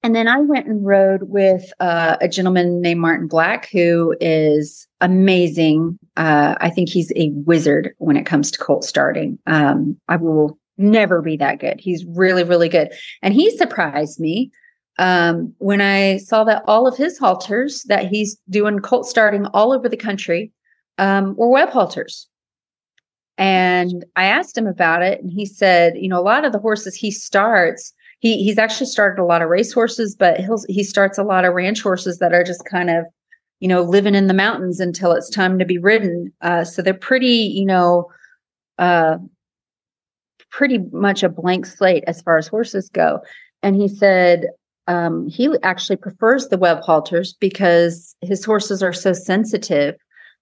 and 0.04 0.14
then 0.14 0.28
I 0.28 0.38
went 0.38 0.66
and 0.66 0.84
rode 0.84 1.22
with 1.24 1.72
uh, 1.80 2.18
a 2.20 2.28
gentleman 2.28 2.82
named 2.82 3.00
Martin 3.00 3.26
Black, 3.26 3.70
who 3.70 4.14
is 4.20 4.86
amazing. 5.00 5.98
Uh, 6.18 6.56
I 6.60 6.68
think 6.68 6.90
he's 6.90 7.10
a 7.16 7.30
wizard 7.30 7.94
when 7.96 8.18
it 8.18 8.26
comes 8.26 8.50
to 8.50 8.58
colt 8.58 8.84
starting. 8.84 9.38
Um, 9.46 9.96
I 10.06 10.16
will 10.16 10.58
never 10.76 11.22
be 11.22 11.38
that 11.38 11.58
good. 11.58 11.80
He's 11.80 12.04
really, 12.04 12.44
really 12.44 12.68
good. 12.68 12.92
And 13.22 13.32
he 13.32 13.56
surprised 13.56 14.20
me 14.20 14.52
um, 14.98 15.54
when 15.56 15.80
I 15.80 16.18
saw 16.18 16.44
that 16.44 16.64
all 16.66 16.86
of 16.86 16.98
his 16.98 17.18
halters 17.18 17.84
that 17.84 18.06
he's 18.06 18.36
doing 18.50 18.80
colt 18.80 19.06
starting 19.06 19.46
all 19.54 19.72
over 19.72 19.88
the 19.88 19.96
country 19.96 20.52
um, 20.98 21.34
were 21.34 21.48
web 21.48 21.70
halters. 21.70 22.28
And 23.38 24.04
I 24.16 24.26
asked 24.26 24.58
him 24.58 24.66
about 24.66 25.00
it, 25.00 25.22
and 25.22 25.32
he 25.32 25.46
said, 25.46 25.94
you 25.96 26.10
know, 26.10 26.20
a 26.20 26.22
lot 26.22 26.44
of 26.44 26.52
the 26.52 26.58
horses 26.58 26.94
he 26.94 27.10
starts, 27.10 27.94
he 28.24 28.42
he's 28.42 28.56
actually 28.56 28.86
started 28.86 29.20
a 29.20 29.24
lot 29.24 29.42
of 29.42 29.50
race 29.50 29.70
horses, 29.70 30.16
but 30.18 30.40
he'll 30.40 30.64
he 30.66 30.82
starts 30.82 31.18
a 31.18 31.22
lot 31.22 31.44
of 31.44 31.52
ranch 31.52 31.82
horses 31.82 32.18
that 32.20 32.32
are 32.32 32.42
just 32.42 32.64
kind 32.64 32.88
of, 32.88 33.04
you 33.60 33.68
know, 33.68 33.82
living 33.82 34.14
in 34.14 34.28
the 34.28 34.34
mountains 34.34 34.80
until 34.80 35.12
it's 35.12 35.28
time 35.28 35.58
to 35.58 35.66
be 35.66 35.76
ridden. 35.76 36.32
Uh, 36.40 36.64
so 36.64 36.80
they're 36.80 36.94
pretty, 36.94 37.26
you 37.26 37.66
know, 37.66 38.10
uh, 38.78 39.18
pretty 40.50 40.78
much 40.90 41.22
a 41.22 41.28
blank 41.28 41.66
slate 41.66 42.02
as 42.06 42.22
far 42.22 42.38
as 42.38 42.48
horses 42.48 42.88
go. 42.88 43.20
And 43.62 43.76
he 43.76 43.88
said, 43.88 44.46
um, 44.86 45.28
he 45.28 45.54
actually 45.62 45.96
prefers 45.96 46.48
the 46.48 46.58
web 46.58 46.80
halters 46.82 47.34
because 47.34 48.16
his 48.22 48.42
horses 48.42 48.82
are 48.82 48.92
so 48.94 49.12
sensitive 49.12 49.96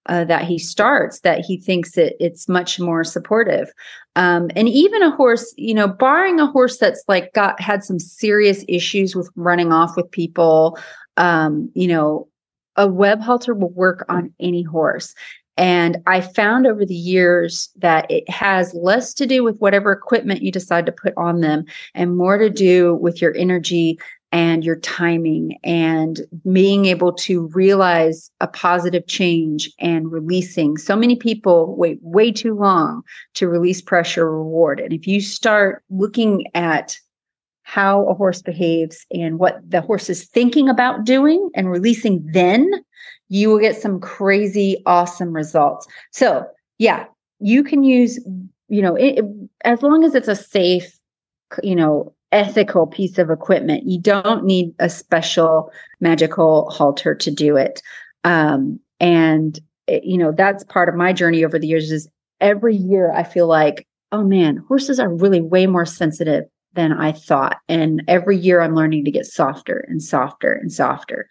uh, 0.06 0.24
that 0.24 0.44
he 0.44 0.58
starts 0.58 1.20
that 1.20 1.40
he 1.40 1.56
thinks 1.56 1.96
it, 1.96 2.16
it's 2.18 2.48
much 2.48 2.80
more 2.80 3.04
supportive. 3.04 3.72
Um, 4.16 4.50
and 4.56 4.68
even 4.68 5.02
a 5.02 5.10
horse, 5.10 5.54
you 5.56 5.74
know, 5.74 5.88
barring 5.88 6.40
a 6.40 6.46
horse 6.46 6.78
that's 6.78 7.02
like 7.08 7.32
got 7.32 7.60
had 7.60 7.84
some 7.84 7.98
serious 7.98 8.64
issues 8.68 9.14
with 9.14 9.30
running 9.36 9.72
off 9.72 9.96
with 9.96 10.10
people, 10.10 10.78
um, 11.16 11.70
you 11.74 11.88
know, 11.88 12.28
a 12.76 12.88
web 12.88 13.20
halter 13.20 13.54
will 13.54 13.70
work 13.70 14.04
on 14.08 14.32
any 14.40 14.62
horse. 14.62 15.14
And 15.58 15.98
I 16.06 16.22
found 16.22 16.66
over 16.66 16.84
the 16.86 16.94
years 16.94 17.68
that 17.76 18.10
it 18.10 18.28
has 18.28 18.72
less 18.74 19.12
to 19.14 19.26
do 19.26 19.44
with 19.44 19.58
whatever 19.58 19.92
equipment 19.92 20.42
you 20.42 20.50
decide 20.50 20.86
to 20.86 20.92
put 20.92 21.12
on 21.16 21.40
them 21.40 21.66
and 21.94 22.16
more 22.16 22.38
to 22.38 22.48
do 22.48 22.94
with 22.94 23.20
your 23.20 23.36
energy 23.36 23.98
and 24.32 24.64
your 24.64 24.76
timing 24.76 25.58
and 25.62 26.22
being 26.50 26.86
able 26.86 27.12
to 27.12 27.48
realize 27.48 28.30
a 28.40 28.48
positive 28.48 29.06
change 29.06 29.70
and 29.78 30.10
releasing. 30.10 30.78
So 30.78 30.96
many 30.96 31.16
people 31.16 31.76
wait 31.76 31.98
way 32.00 32.32
too 32.32 32.54
long 32.54 33.02
to 33.34 33.46
release 33.46 33.82
pressure 33.82 34.30
reward. 34.30 34.80
And 34.80 34.92
if 34.92 35.06
you 35.06 35.20
start 35.20 35.84
looking 35.90 36.46
at 36.54 36.96
how 37.64 38.06
a 38.06 38.14
horse 38.14 38.42
behaves 38.42 39.06
and 39.12 39.38
what 39.38 39.60
the 39.68 39.82
horse 39.82 40.10
is 40.10 40.26
thinking 40.26 40.68
about 40.68 41.04
doing 41.04 41.50
and 41.54 41.70
releasing 41.70 42.26
then, 42.32 42.68
you 43.28 43.50
will 43.50 43.58
get 43.58 43.80
some 43.80 44.00
crazy 44.00 44.82
awesome 44.86 45.32
results. 45.32 45.86
So, 46.10 46.46
yeah, 46.78 47.04
you 47.38 47.62
can 47.62 47.84
use, 47.84 48.18
you 48.68 48.82
know, 48.82 48.96
it, 48.96 49.24
as 49.64 49.82
long 49.82 50.04
as 50.04 50.14
it's 50.14 50.28
a 50.28 50.36
safe, 50.36 50.98
you 51.62 51.76
know, 51.76 52.14
ethical 52.32 52.86
piece 52.86 53.18
of 53.18 53.30
equipment. 53.30 53.84
You 53.86 54.00
don't 54.00 54.44
need 54.44 54.74
a 54.78 54.88
special 54.88 55.70
magical 56.00 56.70
halter 56.70 57.14
to 57.14 57.30
do 57.30 57.56
it. 57.56 57.82
Um, 58.24 58.80
and 59.00 59.58
it, 59.86 60.04
you 60.04 60.16
know, 60.16 60.32
that's 60.32 60.64
part 60.64 60.88
of 60.88 60.94
my 60.94 61.12
journey 61.12 61.44
over 61.44 61.58
the 61.58 61.66
years 61.66 61.90
is 61.92 62.08
every 62.40 62.74
year 62.74 63.12
I 63.12 63.22
feel 63.22 63.46
like, 63.46 63.86
oh 64.10 64.24
man, 64.24 64.56
horses 64.68 64.98
are 64.98 65.12
really 65.12 65.40
way 65.40 65.66
more 65.66 65.86
sensitive 65.86 66.44
than 66.74 66.92
I 66.92 67.12
thought. 67.12 67.58
And 67.68 68.02
every 68.08 68.36
year 68.36 68.60
I'm 68.60 68.74
learning 68.74 69.04
to 69.04 69.10
get 69.10 69.26
softer 69.26 69.84
and 69.88 70.02
softer 70.02 70.52
and 70.52 70.72
softer. 70.72 71.28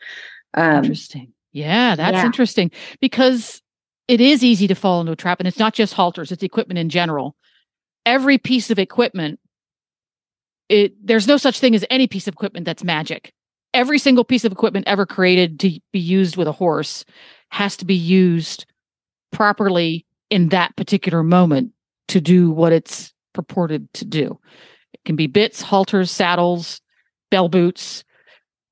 Um, 0.53 0.77
interesting. 0.77 1.33
Yeah, 1.51 1.95
that's 1.95 2.15
yeah. 2.15 2.25
interesting 2.25 2.71
because 2.99 3.61
it 4.07 4.21
is 4.21 4.43
easy 4.43 4.67
to 4.67 4.75
fall 4.75 5.01
into 5.01 5.13
a 5.13 5.15
trap. 5.15 5.39
And 5.39 5.47
it's 5.47 5.59
not 5.59 5.73
just 5.73 5.93
halters, 5.93 6.31
it's 6.31 6.43
equipment 6.43 6.77
in 6.77 6.89
general. 6.89 7.35
Every 8.05 8.37
piece 8.37 8.71
of 8.71 8.79
equipment 8.79 9.39
it 10.71 10.93
there's 11.05 11.27
no 11.27 11.37
such 11.37 11.59
thing 11.59 11.75
as 11.75 11.85
any 11.89 12.07
piece 12.07 12.27
of 12.27 12.33
equipment 12.33 12.65
that's 12.65 12.83
magic. 12.83 13.33
Every 13.73 13.99
single 13.99 14.23
piece 14.23 14.45
of 14.45 14.51
equipment 14.51 14.87
ever 14.87 15.05
created 15.05 15.59
to 15.61 15.79
be 15.91 15.99
used 15.99 16.37
with 16.37 16.47
a 16.47 16.51
horse 16.51 17.05
has 17.49 17.77
to 17.77 17.85
be 17.85 17.95
used 17.95 18.65
properly 19.31 20.05
in 20.29 20.49
that 20.49 20.75
particular 20.75 21.23
moment 21.23 21.71
to 22.07 22.21
do 22.21 22.51
what 22.51 22.71
it's 22.73 23.13
purported 23.33 23.91
to 23.93 24.05
do. 24.05 24.39
It 24.93 25.01
can 25.05 25.15
be 25.15 25.27
bits, 25.27 25.61
halters, 25.61 26.09
saddles, 26.09 26.81
bell 27.29 27.49
boots, 27.49 28.03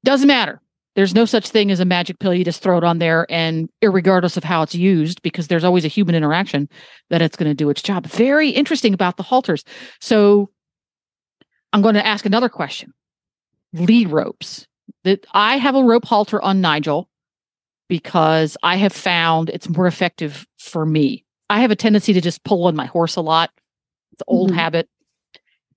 doesn't 0.03 0.27
matter. 0.27 0.61
There's 0.95 1.15
no 1.15 1.25
such 1.25 1.49
thing 1.49 1.71
as 1.71 1.79
a 1.79 1.85
magic 1.85 2.19
pill. 2.19 2.33
You 2.33 2.43
just 2.43 2.61
throw 2.61 2.77
it 2.77 2.83
on 2.83 2.99
there, 2.99 3.25
and 3.29 3.69
regardless 3.81 4.35
of 4.35 4.43
how 4.43 4.63
it's 4.63 4.75
used, 4.75 5.21
because 5.21 5.47
there's 5.47 5.63
always 5.63 5.85
a 5.85 5.89
human 5.89 6.15
interaction, 6.15 6.67
that 7.09 7.21
it's 7.21 7.37
going 7.37 7.49
to 7.49 7.53
do 7.53 7.69
its 7.69 7.81
job. 7.81 8.05
Very 8.07 8.49
interesting 8.49 8.93
about 8.93 9.15
the 9.15 9.23
halters. 9.23 9.63
So 10.01 10.49
I'm 11.73 11.81
going 11.81 11.95
to 11.95 12.05
ask 12.05 12.25
another 12.25 12.49
question. 12.49 12.93
Lead 13.73 14.09
ropes. 14.09 14.65
That 15.03 15.25
I 15.33 15.57
have 15.57 15.75
a 15.75 15.83
rope 15.83 16.05
halter 16.05 16.41
on 16.41 16.61
Nigel 16.61 17.09
because 17.87 18.57
I 18.63 18.75
have 18.77 18.91
found 18.91 19.49
it's 19.49 19.69
more 19.69 19.87
effective 19.87 20.47
for 20.57 20.85
me. 20.85 21.25
I 21.49 21.61
have 21.61 21.71
a 21.71 21.75
tendency 21.75 22.13
to 22.13 22.21
just 22.21 22.43
pull 22.43 22.65
on 22.65 22.75
my 22.75 22.85
horse 22.85 23.15
a 23.15 23.21
lot. 23.21 23.51
It's 24.13 24.21
an 24.21 24.25
old 24.27 24.49
mm-hmm. 24.49 24.59
habit. 24.59 24.89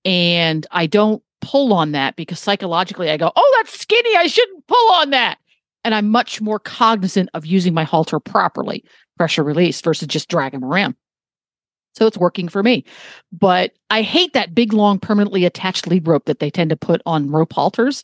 And 0.05 0.65
I 0.71 0.87
don't 0.87 1.23
pull 1.41 1.73
on 1.73 1.91
that 1.91 2.15
because 2.15 2.39
psychologically 2.39 3.09
I 3.09 3.17
go, 3.17 3.31
oh, 3.35 3.53
that's 3.57 3.79
skinny. 3.79 4.15
I 4.15 4.27
shouldn't 4.27 4.67
pull 4.67 4.91
on 4.93 5.11
that. 5.11 5.37
And 5.83 5.93
I'm 5.93 6.09
much 6.09 6.41
more 6.41 6.59
cognizant 6.59 7.29
of 7.33 7.45
using 7.45 7.73
my 7.73 7.83
halter 7.83 8.19
properly, 8.19 8.83
pressure 9.17 9.43
release 9.43 9.81
versus 9.81 10.07
just 10.07 10.29
dragging 10.29 10.63
around. 10.63 10.95
So 11.93 12.07
it's 12.07 12.17
working 12.17 12.47
for 12.47 12.63
me. 12.63 12.83
But 13.31 13.73
I 13.89 14.01
hate 14.01 14.33
that 14.33 14.55
big, 14.55 14.73
long, 14.73 14.99
permanently 14.99 15.45
attached 15.45 15.87
lead 15.87 16.07
rope 16.07 16.25
that 16.25 16.39
they 16.39 16.49
tend 16.49 16.69
to 16.71 16.75
put 16.75 17.01
on 17.05 17.29
rope 17.29 17.53
halters. 17.53 18.03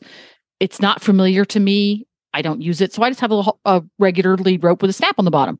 It's 0.60 0.80
not 0.80 1.02
familiar 1.02 1.44
to 1.46 1.60
me. 1.60 2.06
I 2.32 2.42
don't 2.42 2.62
use 2.62 2.80
it. 2.80 2.92
So 2.92 3.02
I 3.02 3.10
just 3.10 3.20
have 3.20 3.32
a, 3.32 3.42
a 3.64 3.82
regular 3.98 4.36
lead 4.36 4.62
rope 4.62 4.82
with 4.82 4.90
a 4.90 4.94
snap 4.94 5.16
on 5.18 5.24
the 5.24 5.30
bottom. 5.30 5.58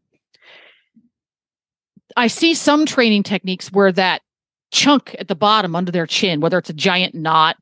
I 2.17 2.29
see 2.29 2.55
some 2.55 2.87
training 2.87 3.23
techniques 3.23 3.73
where 3.73 3.93
that 3.93 4.23
chunk 4.73 5.17
at 5.19 5.29
the 5.29 5.35
bottom 5.35 5.75
under 5.75 5.91
their 5.91 6.07
chin, 6.07 6.41
whether 6.41 6.59
it's 6.59 6.71
a 6.71 6.75
giant 6.75 7.15
knot 7.15 7.57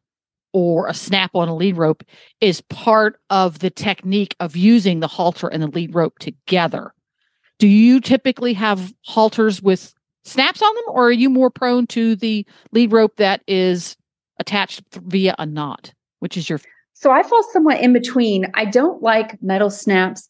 or 0.53 0.87
a 0.87 0.95
snap 0.95 1.31
on 1.35 1.49
a 1.49 1.57
lead 1.57 1.77
rope, 1.77 2.03
is 2.41 2.61
part 2.63 3.21
of 3.31 3.61
the 3.61 3.71
technique 3.71 4.35
of 4.41 4.57
using 4.57 5.01
the 5.01 5.07
halter 5.07 5.49
and 5.49 5.63
the 5.63 5.69
lead 5.69 5.95
rope 5.95 6.19
together. 6.19 6.93
Do 7.59 7.69
you 7.69 8.01
typically 8.01 8.53
have 8.55 8.93
halters 9.03 9.63
with 9.63 9.95
snaps 10.29 10.62
on 10.62 10.75
them, 10.75 10.85
or 10.88 11.09
are 11.09 11.12
you 11.12 11.31
more 11.31 11.51
prone 11.51 11.87
to 11.88 12.17
the 12.17 12.47
lead 12.73 12.93
rope 12.93 13.17
that 13.17 13.43
is 13.47 13.97
attached 14.38 14.83
via 14.93 15.35
a 15.38 15.47
knot? 15.47 15.93
Which 16.21 16.37
is 16.37 16.49
your 16.49 16.61
so 16.95 17.12
I 17.12 17.23
fall 17.23 17.45
somewhat 17.53 17.81
in 17.81 17.93
between. 17.93 18.51
I 18.55 18.64
don't 18.64 19.01
like 19.03 19.41
metal 19.41 19.71
snaps 19.71 20.29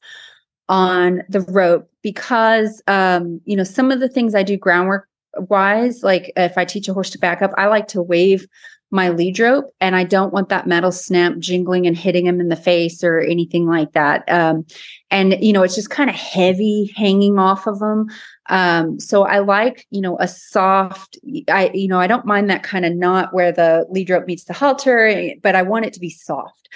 on 0.68 1.22
the 1.28 1.40
rope 1.40 1.90
because 2.02 2.82
um, 2.86 3.40
you 3.44 3.56
know 3.56 3.64
some 3.64 3.90
of 3.90 4.00
the 4.00 4.08
things 4.08 4.34
I 4.34 4.42
do 4.42 4.56
groundwork 4.56 5.08
wise, 5.38 6.02
like 6.02 6.32
if 6.36 6.58
I 6.58 6.64
teach 6.64 6.88
a 6.88 6.94
horse 6.94 7.10
to 7.10 7.18
back 7.18 7.42
up, 7.42 7.52
I 7.56 7.66
like 7.66 7.88
to 7.88 8.02
wave 8.02 8.46
my 8.90 9.10
lead 9.10 9.38
rope 9.38 9.74
and 9.80 9.94
I 9.94 10.04
don't 10.04 10.32
want 10.32 10.48
that 10.48 10.66
metal 10.66 10.92
snap 10.92 11.36
jingling 11.38 11.86
and 11.86 11.96
hitting 11.96 12.26
him 12.26 12.40
in 12.40 12.48
the 12.48 12.56
face 12.56 13.04
or 13.04 13.20
anything 13.20 13.66
like 13.66 13.92
that. 13.92 14.24
Um, 14.28 14.64
and 15.10 15.36
you 15.40 15.52
know, 15.52 15.62
it's 15.62 15.74
just 15.74 15.90
kind 15.90 16.08
of 16.08 16.16
heavy 16.16 16.92
hanging 16.96 17.38
off 17.38 17.66
of 17.66 17.78
them. 17.80 18.06
Um, 18.48 18.98
so 18.98 19.24
I 19.24 19.40
like, 19.40 19.86
you 19.90 20.00
know, 20.00 20.18
a 20.18 20.28
soft, 20.28 21.18
I, 21.48 21.70
you 21.74 21.88
know, 21.88 22.00
I 22.00 22.06
don't 22.06 22.24
mind 22.24 22.48
that 22.48 22.62
kind 22.62 22.86
of 22.86 22.94
knot 22.94 23.34
where 23.34 23.52
the 23.52 23.86
lead 23.90 24.08
rope 24.08 24.26
meets 24.26 24.44
the 24.44 24.54
halter, 24.54 25.32
but 25.42 25.54
I 25.54 25.62
want 25.62 25.84
it 25.84 25.92
to 25.94 26.00
be 26.00 26.10
soft. 26.10 26.68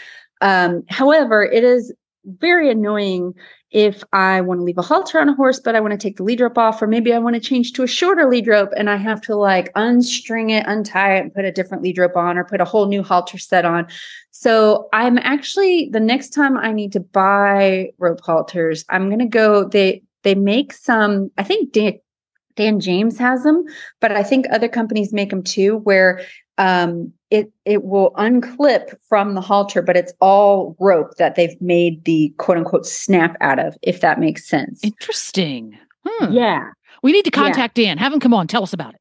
Um, 0.42 0.82
however, 0.88 1.42
it 1.44 1.64
is 1.64 1.92
very 2.24 2.70
annoying 2.70 3.34
if 3.70 4.04
I 4.12 4.42
want 4.42 4.60
to 4.60 4.64
leave 4.64 4.78
a 4.78 4.82
halter 4.82 5.18
on 5.18 5.28
a 5.28 5.34
horse, 5.34 5.58
but 5.58 5.74
I 5.74 5.80
want 5.80 5.92
to 5.92 5.98
take 5.98 6.18
the 6.18 6.22
lead 6.22 6.40
rope 6.40 6.58
off, 6.58 6.82
or 6.82 6.86
maybe 6.86 7.12
I 7.12 7.18
want 7.18 7.34
to 7.34 7.40
change 7.40 7.72
to 7.72 7.82
a 7.82 7.86
shorter 7.86 8.28
lead 8.28 8.46
rope 8.46 8.70
and 8.76 8.90
I 8.90 8.96
have 8.96 9.20
to 9.22 9.34
like 9.34 9.72
unstring 9.74 10.50
it, 10.50 10.64
untie 10.66 11.16
it, 11.16 11.20
and 11.20 11.34
put 11.34 11.46
a 11.46 11.52
different 11.52 11.82
lead 11.82 11.98
rope 11.98 12.16
on, 12.16 12.36
or 12.36 12.44
put 12.44 12.60
a 12.60 12.66
whole 12.66 12.86
new 12.86 13.02
halter 13.02 13.38
set 13.38 13.64
on. 13.64 13.86
So 14.30 14.88
I'm 14.92 15.18
actually 15.18 15.88
the 15.90 16.00
next 16.00 16.30
time 16.30 16.58
I 16.58 16.72
need 16.72 16.92
to 16.92 17.00
buy 17.00 17.90
rope 17.98 18.20
halters, 18.24 18.84
I'm 18.90 19.08
gonna 19.08 19.26
go. 19.26 19.68
They 19.68 20.02
they 20.22 20.34
make 20.34 20.72
some, 20.72 21.30
I 21.38 21.42
think 21.42 21.72
Dan, 21.72 21.94
Dan 22.56 22.78
James 22.78 23.18
has 23.18 23.42
them, 23.42 23.64
but 24.00 24.12
I 24.12 24.22
think 24.22 24.46
other 24.50 24.68
companies 24.68 25.12
make 25.12 25.30
them 25.30 25.42
too, 25.42 25.78
where 25.78 26.20
um, 26.58 27.12
it 27.30 27.50
it 27.64 27.84
will 27.84 28.12
unclip 28.12 28.94
from 29.08 29.34
the 29.34 29.40
halter, 29.40 29.82
but 29.82 29.96
it's 29.96 30.12
all 30.20 30.76
rope 30.78 31.16
that 31.16 31.34
they've 31.34 31.60
made 31.60 32.04
the 32.04 32.32
quote 32.38 32.58
unquote 32.58 32.86
snap 32.86 33.36
out 33.40 33.58
of, 33.58 33.76
if 33.82 34.00
that 34.00 34.20
makes 34.20 34.46
sense. 34.46 34.80
Interesting. 34.82 35.78
Hmm. 36.06 36.32
Yeah. 36.32 36.70
We 37.02 37.12
need 37.12 37.24
to 37.24 37.30
contact 37.30 37.78
yeah. 37.78 37.88
Dan. 37.88 37.98
Have 37.98 38.12
him 38.12 38.20
come 38.20 38.34
on. 38.34 38.46
Tell 38.46 38.62
us 38.62 38.72
about 38.72 38.94
it. 38.94 39.00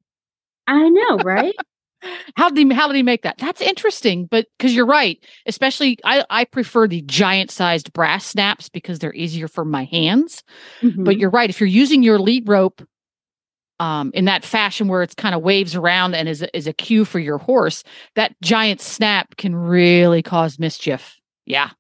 I 0.68 0.90
know, 0.90 1.18
right? 1.18 1.56
how 2.36 2.50
did 2.50 2.58
he 2.58 2.74
how 2.74 2.88
did 2.88 2.96
he 2.96 3.04
make 3.04 3.24
that? 3.24 3.38
That's 3.38 3.62
interesting, 3.62 4.26
but 4.26 4.48
because 4.58 4.74
you're 4.74 4.86
right, 4.86 5.24
especially 5.46 5.98
I 6.04 6.26
I 6.30 6.46
prefer 6.46 6.88
the 6.88 7.02
giant 7.02 7.52
sized 7.52 7.94
brass 7.94 8.26
snaps 8.26 8.70
because 8.70 9.00
they're 9.00 9.14
easier 9.14 9.48
for 9.48 9.66
my 9.66 9.86
hands. 9.86 10.44
Mm-hmm. 10.82 11.04
But 11.04 11.18
you're 11.18 11.30
right. 11.30 11.50
If 11.50 11.60
you're 11.60 11.68
using 11.68 12.02
your 12.04 12.20
lead 12.20 12.48
rope 12.48 12.82
um, 13.82 14.12
in 14.14 14.26
that 14.26 14.46
fashion 14.46 14.88
where 14.88 15.02
it's 15.02 15.16
kind 15.16 15.34
of 15.34 15.42
waves 15.42 15.76
around 15.76 16.14
and 16.14 16.30
is 16.30 16.44
a, 16.44 16.56
is 16.56 16.68
a 16.68 16.74
cue 16.74 17.04
for 17.04 17.18
your 17.18 17.40
horse, 17.40 17.84
that 18.16 18.36
giant 18.42 18.80
snap 18.80 19.36
can 19.38 19.56
really 19.56 20.22
cause 20.22 20.60
mischief 20.60 21.18
Yeah. 21.48 21.72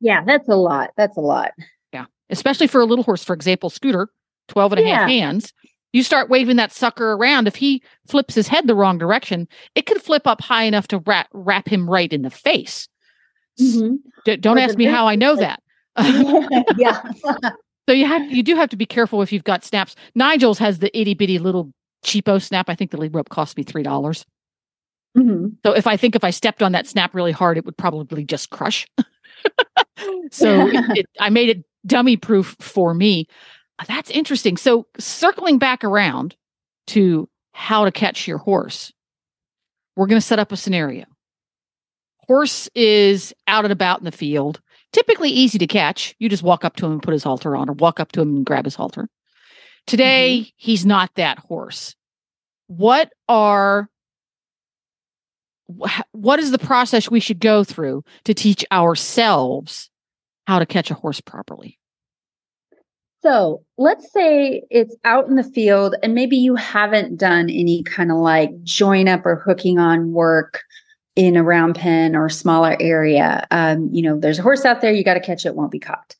Yeah, 0.00 0.22
that's 0.24 0.48
a 0.48 0.54
lot. 0.54 0.90
That's 0.96 1.16
a 1.16 1.20
lot. 1.20 1.50
Yeah. 1.92 2.06
Especially 2.30 2.68
for 2.68 2.80
a 2.80 2.84
little 2.86 3.02
horse, 3.04 3.24
for 3.24 3.34
example, 3.34 3.68
Scooter, 3.68 4.08
12 4.48 4.74
and 4.74 4.80
a 4.80 4.88
half 4.88 5.08
hands. 5.08 5.52
You 5.92 6.04
start 6.04 6.30
waving 6.30 6.56
that 6.56 6.72
sucker 6.72 7.12
around. 7.14 7.48
If 7.48 7.56
he 7.56 7.82
flips 8.08 8.34
his 8.34 8.46
head 8.46 8.68
the 8.68 8.76
wrong 8.76 8.96
direction, 8.96 9.48
it 9.74 9.86
could 9.86 10.00
flip 10.00 10.28
up 10.28 10.40
high 10.40 10.62
enough 10.62 10.86
to 10.88 10.98
wrap, 11.00 11.28
wrap 11.32 11.68
him 11.68 11.90
right 11.90 12.12
in 12.12 12.22
the 12.22 12.30
face. 12.30 12.88
Mhm. 13.60 13.96
D- 14.24 14.36
don't 14.36 14.56
Or 14.56 14.60
ask 14.60 14.78
me 14.78 14.84
how 14.84 15.08
I 15.08 15.16
know 15.16 15.34
that. 15.34 15.60
yeah. 16.78 17.02
So 17.90 17.94
you 17.94 18.06
have 18.06 18.30
you 18.30 18.44
do 18.44 18.54
have 18.54 18.68
to 18.68 18.76
be 18.76 18.86
careful 18.86 19.20
if 19.20 19.32
you've 19.32 19.42
got 19.42 19.64
snaps. 19.64 19.96
Nigel's 20.14 20.60
has 20.60 20.78
the 20.78 20.96
itty 20.96 21.14
bitty 21.14 21.40
little 21.40 21.72
cheapo 22.04 22.40
snap. 22.40 22.68
I 22.68 22.76
think 22.76 22.92
the 22.92 22.96
lead 22.96 23.12
rope 23.12 23.30
cost 23.30 23.56
me 23.56 23.64
three 23.64 23.82
dollars. 23.82 24.24
Mhm. 25.18 25.56
So 25.66 25.72
if 25.72 25.88
I 25.88 25.96
think 25.96 26.14
if 26.14 26.22
I 26.22 26.30
stepped 26.30 26.62
on 26.62 26.70
that 26.70 26.86
snap 26.86 27.16
really 27.16 27.32
hard, 27.32 27.58
it 27.58 27.64
would 27.64 27.76
probably 27.76 28.24
just 28.24 28.50
crush. 28.50 28.86
so 30.30 30.68
it, 30.68 30.98
it, 30.98 31.06
I 31.18 31.30
made 31.30 31.48
it 31.48 31.64
dummy 31.84 32.16
proof 32.16 32.54
for 32.60 32.94
me. 32.94 33.26
Uh, 33.80 33.86
That's 33.88 34.10
interesting. 34.10 34.56
So 34.56 34.86
circling 35.00 35.58
back 35.58 35.82
around 35.82 36.36
to 36.88 37.28
how 37.54 37.84
to 37.84 37.90
catch 37.90 38.28
your 38.28 38.38
horse, 38.38 38.92
we're 39.96 40.06
going 40.06 40.20
to 40.20 40.24
set 40.24 40.38
up 40.38 40.52
a 40.52 40.56
scenario. 40.56 41.06
Horse 42.28 42.68
is 42.76 43.34
out 43.48 43.64
and 43.64 43.72
about 43.72 43.98
in 43.98 44.04
the 44.04 44.12
field, 44.12 44.60
typically 44.92 45.30
easy 45.30 45.58
to 45.58 45.66
catch. 45.66 46.14
You 46.18 46.28
just 46.28 46.42
walk 46.42 46.64
up 46.64 46.76
to 46.76 46.86
him 46.86 46.92
and 46.92 47.02
put 47.02 47.12
his 47.12 47.24
halter 47.24 47.56
on, 47.56 47.68
or 47.68 47.74
walk 47.74 48.00
up 48.00 48.12
to 48.12 48.20
him 48.20 48.36
and 48.36 48.46
grab 48.46 48.64
his 48.64 48.74
halter. 48.74 49.08
Today, 49.86 50.40
mm-hmm. 50.40 50.50
he's 50.56 50.86
not 50.86 51.10
that 51.16 51.38
horse. 51.38 51.94
What 52.66 53.12
are 53.28 53.88
what 56.12 56.40
is 56.40 56.50
the 56.50 56.58
process 56.58 57.10
we 57.10 57.20
should 57.20 57.38
go 57.38 57.62
through 57.62 58.02
to 58.24 58.34
teach 58.34 58.64
ourselves 58.72 59.88
how 60.46 60.58
to 60.58 60.66
catch 60.66 60.90
a 60.90 60.94
horse 60.94 61.20
properly? 61.20 61.78
So 63.22 63.62
let's 63.76 64.10
say 64.12 64.62
it's 64.70 64.96
out 65.04 65.28
in 65.28 65.36
the 65.36 65.44
field 65.44 65.94
and 66.02 66.14
maybe 66.14 66.36
you 66.36 66.56
haven't 66.56 67.18
done 67.18 67.50
any 67.50 67.82
kind 67.82 68.10
of 68.10 68.16
like 68.16 68.50
join 68.62 69.08
up 69.08 69.26
or 69.26 69.36
hooking 69.36 69.78
on 69.78 70.12
work 70.12 70.62
in 71.16 71.36
a 71.36 71.42
round 71.42 71.74
pen 71.74 72.14
or 72.14 72.28
smaller 72.28 72.76
area. 72.80 73.46
Um, 73.50 73.88
you 73.92 74.02
know, 74.02 74.18
there's 74.18 74.38
a 74.38 74.42
horse 74.42 74.64
out 74.64 74.80
there, 74.80 74.92
you 74.92 75.04
got 75.04 75.14
to 75.14 75.20
catch 75.20 75.44
it, 75.44 75.54
won't 75.54 75.72
be 75.72 75.80
caught. 75.80 76.14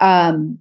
Um, 0.00 0.58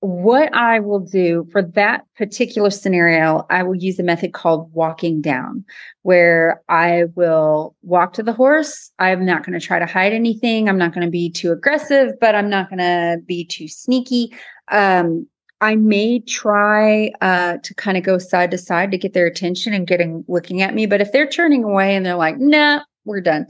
what 0.00 0.54
I 0.54 0.78
will 0.80 1.00
do 1.00 1.48
for 1.50 1.62
that 1.62 2.04
particular 2.16 2.70
scenario, 2.70 3.44
I 3.50 3.62
will 3.62 3.74
use 3.74 3.98
a 3.98 4.02
method 4.02 4.32
called 4.32 4.72
walking 4.72 5.20
down, 5.20 5.64
where 6.02 6.62
I 6.68 7.04
will 7.14 7.74
walk 7.82 8.12
to 8.14 8.22
the 8.22 8.32
horse. 8.32 8.92
I'm 8.98 9.24
not 9.24 9.44
going 9.44 9.58
to 9.58 9.66
try 9.66 9.78
to 9.78 9.86
hide 9.86 10.12
anything. 10.12 10.68
I'm 10.68 10.78
not 10.78 10.92
going 10.92 11.04
to 11.04 11.10
be 11.10 11.30
too 11.30 11.50
aggressive, 11.50 12.12
but 12.20 12.34
I'm 12.34 12.50
not 12.50 12.68
going 12.68 12.78
to 12.78 13.18
be 13.26 13.44
too 13.44 13.68
sneaky. 13.68 14.32
Um, 14.68 15.26
I 15.60 15.74
may 15.74 16.20
try 16.20 17.10
uh, 17.22 17.56
to 17.62 17.74
kind 17.74 17.96
of 17.96 18.04
go 18.04 18.18
side 18.18 18.50
to 18.50 18.58
side 18.58 18.90
to 18.90 18.98
get 18.98 19.14
their 19.14 19.26
attention 19.26 19.72
and 19.72 19.86
getting 19.86 20.24
looking 20.28 20.60
at 20.60 20.74
me. 20.74 20.84
But 20.84 21.00
if 21.00 21.12
they're 21.12 21.26
turning 21.26 21.64
away 21.64 21.96
and 21.96 22.04
they're 22.04 22.14
like, 22.14 22.38
"Nah, 22.38 22.82
we're 23.06 23.20
done," 23.20 23.46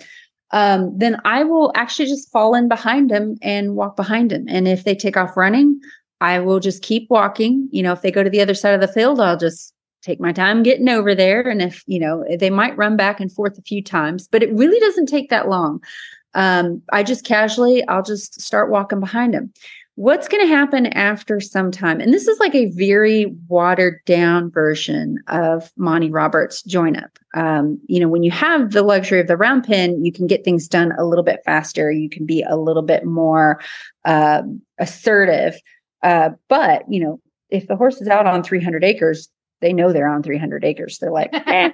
um, 0.53 0.97
then 0.97 1.21
I 1.25 1.45
will 1.45 1.73
actually 1.75 2.07
just 2.07 2.31
fall 2.31 2.55
in 2.55 2.69
behind 2.69 3.11
them 3.11 3.37
and 3.42 3.75
walk 3.75 3.97
behind 3.97 4.31
them. 4.31 4.45
And 4.49 4.69
if 4.69 4.85
they 4.85 4.95
take 4.95 5.16
off 5.16 5.37
running, 5.37 5.81
I 6.21 6.38
will 6.38 6.61
just 6.61 6.83
keep 6.83 7.09
walking. 7.11 7.69
You 7.73 7.83
know, 7.83 7.92
if 7.92 8.03
they 8.03 8.11
go 8.11 8.23
to 8.23 8.31
the 8.31 8.40
other 8.40 8.55
side 8.55 8.75
of 8.75 8.81
the 8.81 8.88
field, 8.88 9.21
I'll 9.21 9.37
just 9.37 9.73
take 10.03 10.21
my 10.21 10.33
time 10.33 10.62
getting 10.62 10.88
over 10.88 11.14
there. 11.14 11.40
And 11.49 11.61
if 11.61 11.83
you 11.87 11.99
know, 11.99 12.25
they 12.38 12.51
might 12.51 12.77
run 12.77 12.97
back 12.97 13.21
and 13.21 13.33
forth 13.33 13.59
a 13.59 13.62
few 13.62 13.83
times, 13.83 14.29
but 14.29 14.42
it 14.42 14.53
really 14.53 14.79
doesn't 14.79 15.07
take 15.07 15.31
that 15.31 15.49
long. 15.49 15.83
Um, 16.35 16.83
I 16.92 17.03
just 17.03 17.25
casually, 17.25 17.87
I'll 17.88 18.03
just 18.03 18.40
start 18.40 18.71
walking 18.71 19.01
behind 19.01 19.35
them 19.35 19.53
what's 19.97 20.29
going 20.29 20.47
to 20.47 20.55
happen 20.55 20.87
after 20.88 21.40
some 21.40 21.71
time 21.71 22.01
and 22.01 22.12
this 22.12 22.29
is 22.29 22.38
like 22.38 22.55
a 22.55 22.71
very 22.73 23.35
watered 23.49 23.99
down 24.05 24.51
version 24.51 25.19
of 25.29 25.73
monty 25.77 26.11
roberts 26.11 26.62
join 26.62 26.95
up 26.97 27.19
um, 27.37 27.79
you 27.87 28.01
know 28.01 28.09
when 28.09 28.22
you 28.22 28.31
have 28.31 28.72
the 28.72 28.83
luxury 28.83 29.20
of 29.20 29.29
the 29.29 29.37
round 29.37 29.64
pen 29.64 30.05
you 30.05 30.11
can 30.11 30.27
get 30.27 30.44
things 30.44 30.66
done 30.66 30.92
a 30.99 31.05
little 31.05 31.25
bit 31.25 31.40
faster 31.44 31.92
you 31.92 32.09
can 32.09 32.27
be 32.27 32.42
a 32.42 32.57
little 32.57 32.83
bit 32.83 33.05
more 33.05 33.61
uh, 34.05 34.42
assertive 34.79 35.55
uh, 36.03 36.31
but 36.49 36.83
you 36.88 36.99
know 36.99 37.20
if 37.51 37.68
the 37.68 37.77
horse 37.77 38.01
is 38.01 38.09
out 38.09 38.27
on 38.27 38.42
300 38.42 38.83
acres 38.83 39.29
they 39.61 39.72
know 39.72 39.92
they're 39.92 40.09
on 40.09 40.22
300 40.22 40.64
acres 40.64 40.99
they're 40.99 41.12
like 41.12 41.31
eh, 41.33 41.70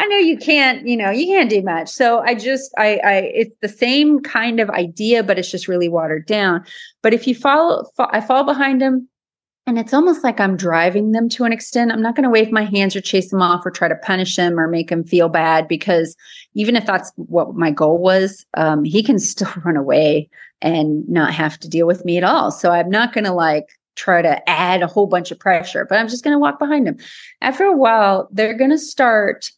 I 0.00 0.06
know 0.06 0.16
you 0.16 0.38
can't, 0.38 0.88
you 0.88 0.96
know, 0.96 1.10
you 1.10 1.26
can't 1.26 1.50
do 1.50 1.60
much. 1.60 1.90
So 1.90 2.20
I 2.20 2.34
just, 2.34 2.72
I, 2.78 3.00
I, 3.04 3.14
it's 3.34 3.54
the 3.60 3.68
same 3.68 4.20
kind 4.20 4.58
of 4.58 4.70
idea, 4.70 5.22
but 5.22 5.38
it's 5.38 5.50
just 5.50 5.68
really 5.68 5.90
watered 5.90 6.24
down. 6.24 6.64
But 7.02 7.12
if 7.12 7.26
you 7.26 7.34
follow, 7.34 7.84
fo- 7.98 8.08
I 8.10 8.22
fall 8.22 8.44
behind 8.44 8.80
them 8.80 9.09
and 9.70 9.78
it's 9.78 9.94
almost 9.94 10.24
like 10.24 10.40
I'm 10.40 10.56
driving 10.56 11.12
them 11.12 11.28
to 11.28 11.44
an 11.44 11.52
extent. 11.52 11.92
I'm 11.92 12.02
not 12.02 12.16
going 12.16 12.24
to 12.24 12.28
wave 12.28 12.50
my 12.50 12.64
hands 12.64 12.96
or 12.96 13.00
chase 13.00 13.30
them 13.30 13.40
off 13.40 13.64
or 13.64 13.70
try 13.70 13.86
to 13.86 13.94
punish 13.94 14.34
him 14.34 14.58
or 14.58 14.66
make 14.66 14.90
him 14.90 15.04
feel 15.04 15.28
bad 15.28 15.68
because 15.68 16.16
even 16.54 16.74
if 16.74 16.86
that's 16.86 17.12
what 17.14 17.54
my 17.54 17.70
goal 17.70 17.98
was, 17.98 18.44
um, 18.54 18.82
he 18.82 19.00
can 19.00 19.20
still 19.20 19.52
run 19.64 19.76
away 19.76 20.28
and 20.60 21.08
not 21.08 21.32
have 21.32 21.56
to 21.60 21.68
deal 21.68 21.86
with 21.86 22.04
me 22.04 22.16
at 22.16 22.24
all. 22.24 22.50
So 22.50 22.72
I'm 22.72 22.90
not 22.90 23.12
going 23.12 23.26
to 23.26 23.32
like 23.32 23.68
try 23.94 24.22
to 24.22 24.50
add 24.50 24.82
a 24.82 24.88
whole 24.88 25.06
bunch 25.06 25.30
of 25.30 25.38
pressure, 25.38 25.86
but 25.88 25.98
I'm 25.98 26.08
just 26.08 26.24
going 26.24 26.34
to 26.34 26.40
walk 26.40 26.58
behind 26.58 26.88
him. 26.88 26.98
After 27.40 27.62
a 27.62 27.76
while, 27.76 28.28
they're 28.32 28.58
going 28.58 28.70
to 28.70 28.78
start 28.78 29.52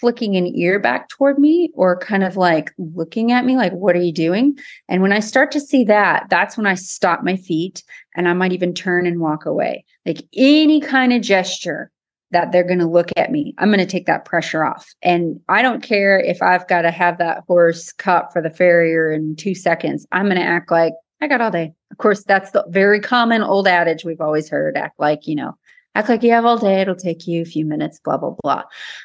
flicking 0.00 0.36
an 0.36 0.46
ear 0.56 0.78
back 0.78 1.08
toward 1.08 1.38
me 1.38 1.70
or 1.74 1.98
kind 1.98 2.22
of 2.22 2.36
like 2.36 2.72
looking 2.78 3.32
at 3.32 3.44
me 3.44 3.56
like 3.56 3.72
what 3.72 3.96
are 3.96 4.00
you 4.02 4.12
doing? 4.12 4.58
And 4.88 5.02
when 5.02 5.12
i 5.12 5.20
start 5.20 5.50
to 5.52 5.60
see 5.60 5.84
that 5.84 6.26
that's 6.30 6.56
when 6.56 6.66
i 6.66 6.74
stop 6.74 7.22
my 7.22 7.36
feet 7.36 7.82
and 8.14 8.28
i 8.28 8.32
might 8.32 8.52
even 8.52 8.74
turn 8.74 9.06
and 9.06 9.20
walk 9.20 9.46
away. 9.46 9.84
Like 10.06 10.22
any 10.34 10.80
kind 10.80 11.12
of 11.12 11.22
gesture 11.22 11.90
that 12.30 12.52
they're 12.52 12.62
going 12.62 12.78
to 12.78 12.86
look 12.86 13.10
at 13.16 13.32
me 13.32 13.54
i'm 13.58 13.70
going 13.70 13.78
to 13.78 13.86
take 13.86 14.06
that 14.06 14.24
pressure 14.24 14.64
off. 14.64 14.86
And 15.02 15.40
i 15.48 15.62
don't 15.62 15.82
care 15.82 16.18
if 16.18 16.42
i've 16.42 16.68
got 16.68 16.82
to 16.82 16.90
have 16.90 17.18
that 17.18 17.44
horse 17.46 17.92
caught 17.92 18.32
for 18.32 18.42
the 18.42 18.50
farrier 18.50 19.10
in 19.10 19.36
two 19.36 19.54
seconds. 19.54 20.06
I'm 20.12 20.26
going 20.26 20.36
to 20.36 20.42
act 20.42 20.70
like 20.70 20.92
i 21.20 21.26
got 21.26 21.40
all 21.40 21.50
day. 21.50 21.72
Of 21.90 21.98
course 21.98 22.24
that's 22.24 22.52
the 22.52 22.64
very 22.68 23.00
common 23.00 23.42
old 23.42 23.66
adage 23.66 24.04
we've 24.04 24.20
always 24.20 24.48
heard 24.48 24.76
act 24.76 25.00
like 25.00 25.26
you 25.26 25.34
know 25.34 25.54
act 25.94 26.08
like 26.08 26.22
you 26.22 26.30
have 26.30 26.44
all 26.44 26.58
day 26.58 26.80
it'll 26.80 26.94
take 26.94 27.26
you 27.26 27.42
a 27.42 27.46
few 27.46 27.64
minutes 27.64 27.98
blah 28.04 28.18
blah 28.18 28.34
blah. 28.42 28.62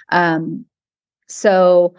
Um, 0.10 0.66
so 1.28 1.96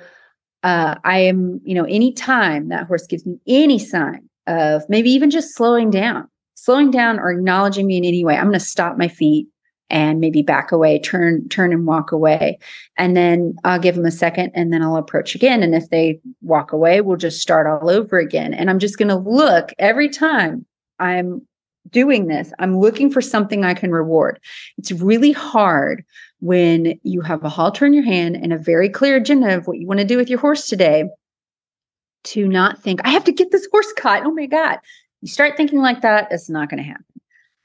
uh, 0.62 0.96
I 1.04 1.18
am, 1.18 1.60
you 1.64 1.74
know, 1.74 1.84
anytime 1.84 2.68
that 2.68 2.86
horse 2.86 3.06
gives 3.06 3.26
me 3.26 3.38
any 3.46 3.78
sign 3.78 4.28
of 4.46 4.82
maybe 4.88 5.10
even 5.10 5.30
just 5.30 5.54
slowing 5.54 5.90
down, 5.90 6.28
slowing 6.54 6.90
down 6.90 7.18
or 7.18 7.30
acknowledging 7.30 7.86
me 7.86 7.98
in 7.98 8.04
any 8.04 8.24
way, 8.24 8.36
I'm 8.36 8.44
going 8.44 8.54
to 8.54 8.60
stop 8.60 8.96
my 8.96 9.08
feet 9.08 9.46
and 9.90 10.20
maybe 10.20 10.42
back 10.42 10.72
away, 10.72 10.98
turn, 10.98 11.48
turn 11.50 11.72
and 11.72 11.86
walk 11.86 12.12
away. 12.12 12.58
And 12.96 13.16
then 13.16 13.54
I'll 13.64 13.78
give 13.78 13.94
them 13.94 14.06
a 14.06 14.10
second 14.10 14.52
and 14.54 14.72
then 14.72 14.82
I'll 14.82 14.96
approach 14.96 15.34
again. 15.34 15.62
And 15.62 15.74
if 15.74 15.90
they 15.90 16.20
walk 16.40 16.72
away, 16.72 17.02
we'll 17.02 17.18
just 17.18 17.42
start 17.42 17.66
all 17.66 17.90
over 17.90 18.18
again. 18.18 18.54
And 18.54 18.70
I'm 18.70 18.78
just 18.78 18.98
going 18.98 19.08
to 19.08 19.16
look 19.16 19.72
every 19.78 20.08
time 20.08 20.64
I'm 20.98 21.46
doing 21.90 22.26
this, 22.26 22.52
I'm 22.58 22.78
looking 22.78 23.10
for 23.10 23.20
something 23.20 23.64
I 23.64 23.74
can 23.74 23.92
reward. 23.92 24.40
It's 24.78 24.92
really 24.92 25.32
hard 25.32 26.04
when 26.40 26.98
you 27.02 27.20
have 27.20 27.44
a 27.44 27.48
halter 27.48 27.86
in 27.86 27.94
your 27.94 28.04
hand 28.04 28.36
and 28.36 28.52
a 28.52 28.58
very 28.58 28.88
clear 28.88 29.16
agenda 29.16 29.56
of 29.56 29.66
what 29.66 29.78
you 29.78 29.86
want 29.86 30.00
to 30.00 30.06
do 30.06 30.16
with 30.16 30.28
your 30.28 30.40
horse 30.40 30.68
today 30.68 31.04
to 32.24 32.48
not 32.48 32.82
think, 32.82 33.00
I 33.04 33.10
have 33.10 33.24
to 33.24 33.32
get 33.32 33.50
this 33.50 33.68
horse 33.70 33.92
caught. 33.98 34.24
Oh 34.24 34.32
my 34.32 34.46
God. 34.46 34.78
You 35.20 35.28
start 35.28 35.56
thinking 35.56 35.80
like 35.80 36.02
that, 36.02 36.28
it's 36.30 36.50
not 36.50 36.68
going 36.68 36.82
to 36.82 36.88
happen. 36.88 37.04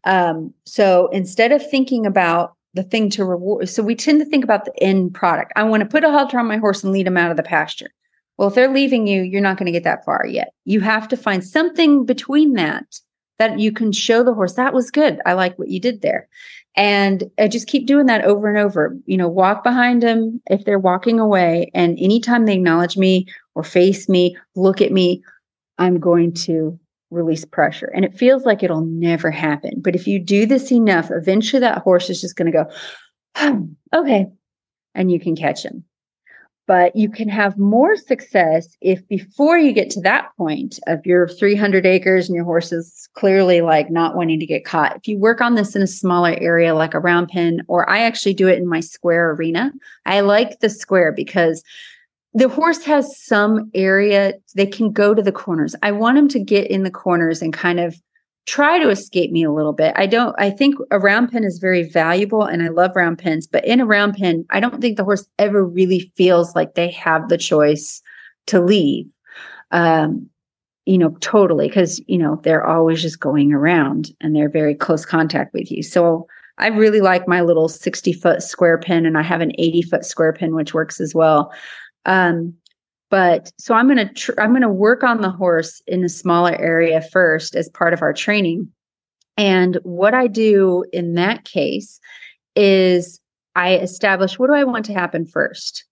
Um, 0.06 0.54
so 0.66 1.08
instead 1.08 1.52
of 1.52 1.68
thinking 1.70 2.06
about 2.06 2.56
the 2.74 2.84
thing 2.84 3.10
to 3.12 3.26
reward, 3.26 3.68
so 3.68 3.84
we 3.84 3.96
tend 3.96 4.20
to 4.22 4.26
think 4.26 4.44
about 4.44 4.66
the 4.66 4.84
end 4.84 5.14
product. 5.14 5.52
I 5.56 5.64
want 5.64 5.82
to 5.82 5.90
put 5.90 6.04
a 6.04 6.12
halter 6.12 6.40
on 6.40 6.48
my 6.48 6.58
horse 6.58 6.84
and 6.84 6.94
lead 6.94 7.08
him 7.08 7.18
out 7.18 7.32
of 7.32 7.38
the 7.38 7.44
pasture. 7.44 7.90
Well, 8.38 8.48
if 8.48 8.56
they're 8.56 8.74
leaving 8.74 9.08
you, 9.08 9.22
you're 9.22 9.42
not 9.42 9.58
going 9.58 9.66
to 9.66 9.72
get 9.74 9.84
that 9.84 10.06
far 10.06 10.26
yet. 10.26 10.54
You 10.64 10.80
have 10.80 11.10
to 11.10 11.18
find 11.18 11.44
something 11.44 12.06
between 12.06 12.54
that 12.54 12.86
that 13.40 13.60
you 13.60 13.72
can 13.72 13.92
show 13.92 14.24
the 14.24 14.34
horse 14.34 14.54
that 14.54 14.74
was 14.74 14.92
good. 14.92 15.20
I 15.26 15.34
like 15.34 15.58
what 15.58 15.70
you 15.70 15.80
did 15.80 16.02
there. 16.02 16.28
And 16.76 17.24
I 17.40 17.48
just 17.48 17.68
keep 17.68 17.88
doing 17.88 18.06
that 18.06 18.24
over 18.26 18.48
and 18.48 18.58
over. 18.58 18.96
You 19.06 19.18
know, 19.18 19.28
walk 19.28 19.64
behind 19.64 20.04
them 20.04 20.42
if 20.50 20.66
they're 20.66 20.78
walking 20.80 21.20
away. 21.20 21.72
And 21.74 21.98
anytime 22.00 22.46
they 22.46 22.54
acknowledge 22.54 22.96
me 22.98 23.26
or 23.56 23.64
face 23.64 24.08
me, 24.08 24.38
look 24.56 24.82
at 24.82 24.92
me, 24.92 25.24
I'm 25.78 26.00
going 26.00 26.34
to 26.34 26.80
release 27.10 27.44
pressure. 27.44 27.92
And 27.96 28.06
it 28.06 28.18
feels 28.18 28.46
like 28.46 28.62
it'll 28.62 28.86
never 28.86 29.32
happen. 29.32 29.82
But 29.82 29.96
if 29.96 30.06
you 30.06 30.20
do 30.20 30.46
this 30.46 30.72
enough, 30.72 31.10
eventually 31.10 31.62
that 31.62 31.80
horse 31.80 32.10
is 32.10 32.22
just 32.22 32.36
going 32.36 32.52
to 32.52 32.58
go, 32.58 32.72
hmm, 33.36 33.64
okay. 33.94 34.28
And 34.94 35.12
you 35.12 35.20
can 35.20 35.36
catch 35.36 35.64
him 35.64 35.84
but 36.70 36.96
you 36.96 37.10
can 37.10 37.28
have 37.28 37.58
more 37.58 37.98
success 37.98 38.78
if 38.80 39.06
before 39.08 39.58
you 39.58 39.74
get 39.74 39.90
to 39.90 40.00
that 40.02 40.30
point 40.38 40.80
of 40.86 41.04
your 41.04 41.28
300 41.28 41.84
acres 41.84 42.30
and 42.30 42.36
your 42.36 42.46
horse 42.46 42.72
is 42.72 43.10
clearly 43.16 43.62
like 43.62 43.90
not 43.90 44.16
wanting 44.16 44.40
to 44.40 44.46
get 44.46 44.66
caught 44.66 44.96
if 44.96 45.08
you 45.08 45.18
work 45.18 45.42
on 45.42 45.56
this 45.56 45.76
in 45.76 45.82
a 45.82 45.88
smaller 45.88 46.38
area 46.40 46.76
like 46.76 46.94
a 46.94 47.00
round 47.00 47.28
pen 47.28 47.62
or 47.68 47.90
i 47.90 48.00
actually 48.00 48.36
do 48.36 48.48
it 48.48 48.60
in 48.60 48.68
my 48.68 48.80
square 48.80 49.32
arena 49.32 49.72
i 50.06 50.20
like 50.20 50.60
the 50.60 50.70
square 50.70 51.12
because 51.12 51.64
the 52.36 52.48
horse 52.48 52.84
has 52.84 53.20
some 53.20 53.72
area 53.74 54.34
they 54.56 54.68
can 54.68 54.92
go 54.92 55.16
to 55.16 55.22
the 55.24 55.32
corners. 55.32 55.76
I 55.82 55.92
want 55.92 56.16
them 56.16 56.28
to 56.28 56.40
get 56.40 56.70
in 56.70 56.84
the 56.84 56.92
corners 56.92 57.42
and 57.42 57.52
kind 57.52 57.80
of 57.80 58.00
try 58.46 58.80
to 58.80 58.90
escape 58.90 59.32
me 59.32 59.44
a 59.44 59.52
little 59.52 59.74
bit. 59.74 59.94
I 59.96 60.08
don't, 60.08 60.36
I 60.40 60.50
think 60.50 60.76
a 60.92 61.00
round 61.00 61.32
pen 61.32 61.44
is 61.44 61.60
very 61.60 61.84
valuable 61.84 62.44
and 62.44 62.64
I 62.64 62.70
love 62.70 62.96
round 62.96 63.20
pens, 63.20 63.46
but 63.46 63.66
in 63.66 63.80
a 63.80 63.86
round 63.86 64.16
pen, 64.16 64.46
I 64.50 64.60
don't 64.60 64.82
think 64.82 64.98
the 64.98 65.04
horse 65.04 65.28
ever 65.38 65.64
really 65.64 66.12
feels 66.16 66.56
like 66.56 66.74
they 66.74 66.90
have 66.92 67.30
the 67.30 67.38
choice 67.38 68.02
to 68.48 68.60
leave. 68.60 69.06
Um, 69.72 70.30
you 70.86 70.98
know, 70.98 71.16
totally, 71.20 71.68
because, 71.68 72.02
you 72.08 72.18
know, 72.18 72.40
they're 72.44 72.66
always 72.66 73.02
just 73.02 73.20
going 73.20 73.54
around 73.54 74.12
and 74.22 74.36
they're 74.36 74.50
very 74.50 74.74
close 74.74 75.06
contact 75.06 75.54
with 75.54 75.70
you. 75.70 75.84
So 75.84 76.28
I 76.58 76.68
really 76.68 77.02
like 77.02 77.28
my 77.28 77.42
little 77.42 77.70
60 77.70 78.14
foot 78.14 78.42
square 78.42 78.80
pin 78.80 79.06
and 79.06 79.18
I 79.18 79.22
have 79.22 79.42
an 79.42 79.52
80 79.60 79.84
foot 79.84 80.06
square 80.06 80.34
pin, 80.34 80.56
which 80.56 80.74
works 80.74 81.00
as 81.00 81.14
well. 81.14 81.54
Um, 82.06 82.56
but 83.10 83.52
so 83.58 83.74
i'm 83.74 83.88
going 83.88 84.08
to 84.08 84.14
tr- 84.14 84.40
i'm 84.40 84.52
going 84.52 84.62
to 84.62 84.70
work 84.70 85.04
on 85.04 85.22
the 85.22 85.32
horse 85.32 85.82
in 85.88 86.04
a 86.04 86.10
smaller 86.10 86.56
area 86.60 87.02
first 87.12 87.56
as 87.56 87.70
part 87.70 87.94
of 87.94 88.02
our 88.02 88.14
training. 88.14 88.70
And 89.38 89.78
what 89.84 90.14
i 90.14 90.28
do 90.28 90.86
in 90.94 91.16
that 91.16 91.46
case 91.46 92.00
is 92.56 93.20
i 93.56 93.76
establish 93.78 94.38
what 94.38 94.48
do 94.48 94.54
i 94.54 94.64
want 94.64 94.86
to 94.86 94.94
happen 94.94 95.26
first? 95.26 95.86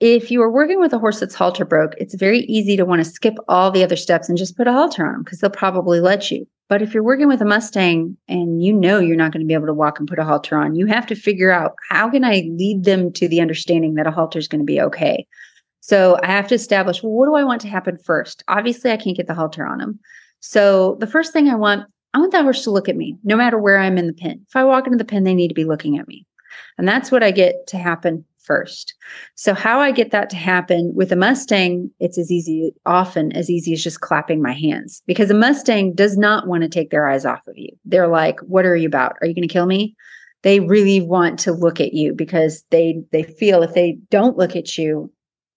If 0.00 0.30
you 0.30 0.42
are 0.42 0.50
working 0.50 0.80
with 0.80 0.92
a 0.92 0.98
horse 0.98 1.20
that's 1.20 1.34
halter 1.34 1.64
broke 1.64 1.94
it's 1.98 2.14
very 2.14 2.40
easy 2.40 2.76
to 2.76 2.84
want 2.84 3.04
to 3.04 3.10
skip 3.10 3.34
all 3.48 3.70
the 3.70 3.84
other 3.84 3.96
steps 3.96 4.28
and 4.28 4.38
just 4.38 4.56
put 4.56 4.68
a 4.68 4.72
halter 4.72 5.06
on 5.06 5.22
because 5.22 5.38
they'll 5.38 5.50
probably 5.50 6.00
let 6.00 6.30
you. 6.30 6.46
But 6.68 6.80
if 6.80 6.94
you're 6.94 7.04
working 7.04 7.28
with 7.28 7.42
a 7.42 7.44
mustang 7.44 8.16
and 8.26 8.62
you 8.62 8.72
know 8.72 8.98
you're 8.98 9.16
not 9.16 9.32
going 9.32 9.42
to 9.42 9.46
be 9.46 9.54
able 9.54 9.66
to 9.66 9.74
walk 9.74 9.98
and 9.98 10.08
put 10.08 10.18
a 10.18 10.24
halter 10.24 10.56
on 10.56 10.74
you 10.74 10.86
have 10.86 11.06
to 11.06 11.14
figure 11.14 11.50
out 11.50 11.74
how 11.90 12.10
can 12.10 12.24
i 12.24 12.42
lead 12.56 12.84
them 12.84 13.12
to 13.12 13.28
the 13.28 13.40
understanding 13.40 13.94
that 13.94 14.06
a 14.06 14.10
halter 14.10 14.38
is 14.38 14.48
going 14.48 14.60
to 14.60 14.64
be 14.64 14.80
okay 14.80 15.26
so 15.86 16.18
I 16.22 16.28
have 16.28 16.48
to 16.48 16.54
establish 16.54 17.02
well, 17.02 17.12
what 17.12 17.26
do 17.26 17.34
I 17.34 17.44
want 17.44 17.60
to 17.60 17.68
happen 17.68 17.98
first? 17.98 18.42
Obviously, 18.48 18.90
I 18.90 18.96
can't 18.96 19.18
get 19.18 19.26
the 19.26 19.34
halter 19.34 19.66
on 19.66 19.82
him. 19.82 20.00
So 20.40 20.96
the 20.98 21.06
first 21.06 21.30
thing 21.30 21.50
I 21.50 21.56
want, 21.56 21.86
I 22.14 22.20
want 22.20 22.32
that 22.32 22.44
horse 22.44 22.64
to 22.64 22.70
look 22.70 22.88
at 22.88 22.96
me, 22.96 23.18
no 23.22 23.36
matter 23.36 23.58
where 23.58 23.76
I'm 23.76 23.98
in 23.98 24.06
the 24.06 24.14
pen. 24.14 24.40
If 24.48 24.56
I 24.56 24.64
walk 24.64 24.86
into 24.86 24.96
the 24.96 25.04
pen, 25.04 25.24
they 25.24 25.34
need 25.34 25.48
to 25.48 25.54
be 25.54 25.66
looking 25.66 25.98
at 25.98 26.08
me. 26.08 26.24
And 26.78 26.88
that's 26.88 27.12
what 27.12 27.22
I 27.22 27.32
get 27.32 27.66
to 27.66 27.76
happen 27.76 28.24
first. 28.38 28.94
So 29.34 29.52
how 29.52 29.78
I 29.78 29.90
get 29.90 30.10
that 30.12 30.30
to 30.30 30.36
happen 30.36 30.90
with 30.94 31.12
a 31.12 31.16
Mustang, 31.16 31.90
it's 32.00 32.16
as 32.16 32.32
easy, 32.32 32.72
often 32.86 33.30
as 33.32 33.50
easy 33.50 33.74
as 33.74 33.84
just 33.84 34.00
clapping 34.00 34.40
my 34.40 34.54
hands 34.54 35.02
because 35.06 35.28
a 35.28 35.34
Mustang 35.34 35.92
does 35.92 36.16
not 36.16 36.46
want 36.48 36.62
to 36.62 36.68
take 36.70 36.88
their 36.88 37.06
eyes 37.06 37.26
off 37.26 37.46
of 37.46 37.58
you. 37.58 37.68
They're 37.84 38.08
like, 38.08 38.40
what 38.40 38.64
are 38.64 38.76
you 38.76 38.86
about? 38.86 39.16
Are 39.20 39.26
you 39.26 39.34
going 39.34 39.46
to 39.46 39.52
kill 39.52 39.66
me? 39.66 39.94
They 40.44 40.60
really 40.60 41.02
want 41.02 41.38
to 41.40 41.52
look 41.52 41.78
at 41.78 41.92
you 41.92 42.14
because 42.14 42.64
they, 42.70 43.02
they 43.12 43.22
feel 43.22 43.62
if 43.62 43.74
they 43.74 43.98
don't 44.08 44.38
look 44.38 44.56
at 44.56 44.78
you, 44.78 45.12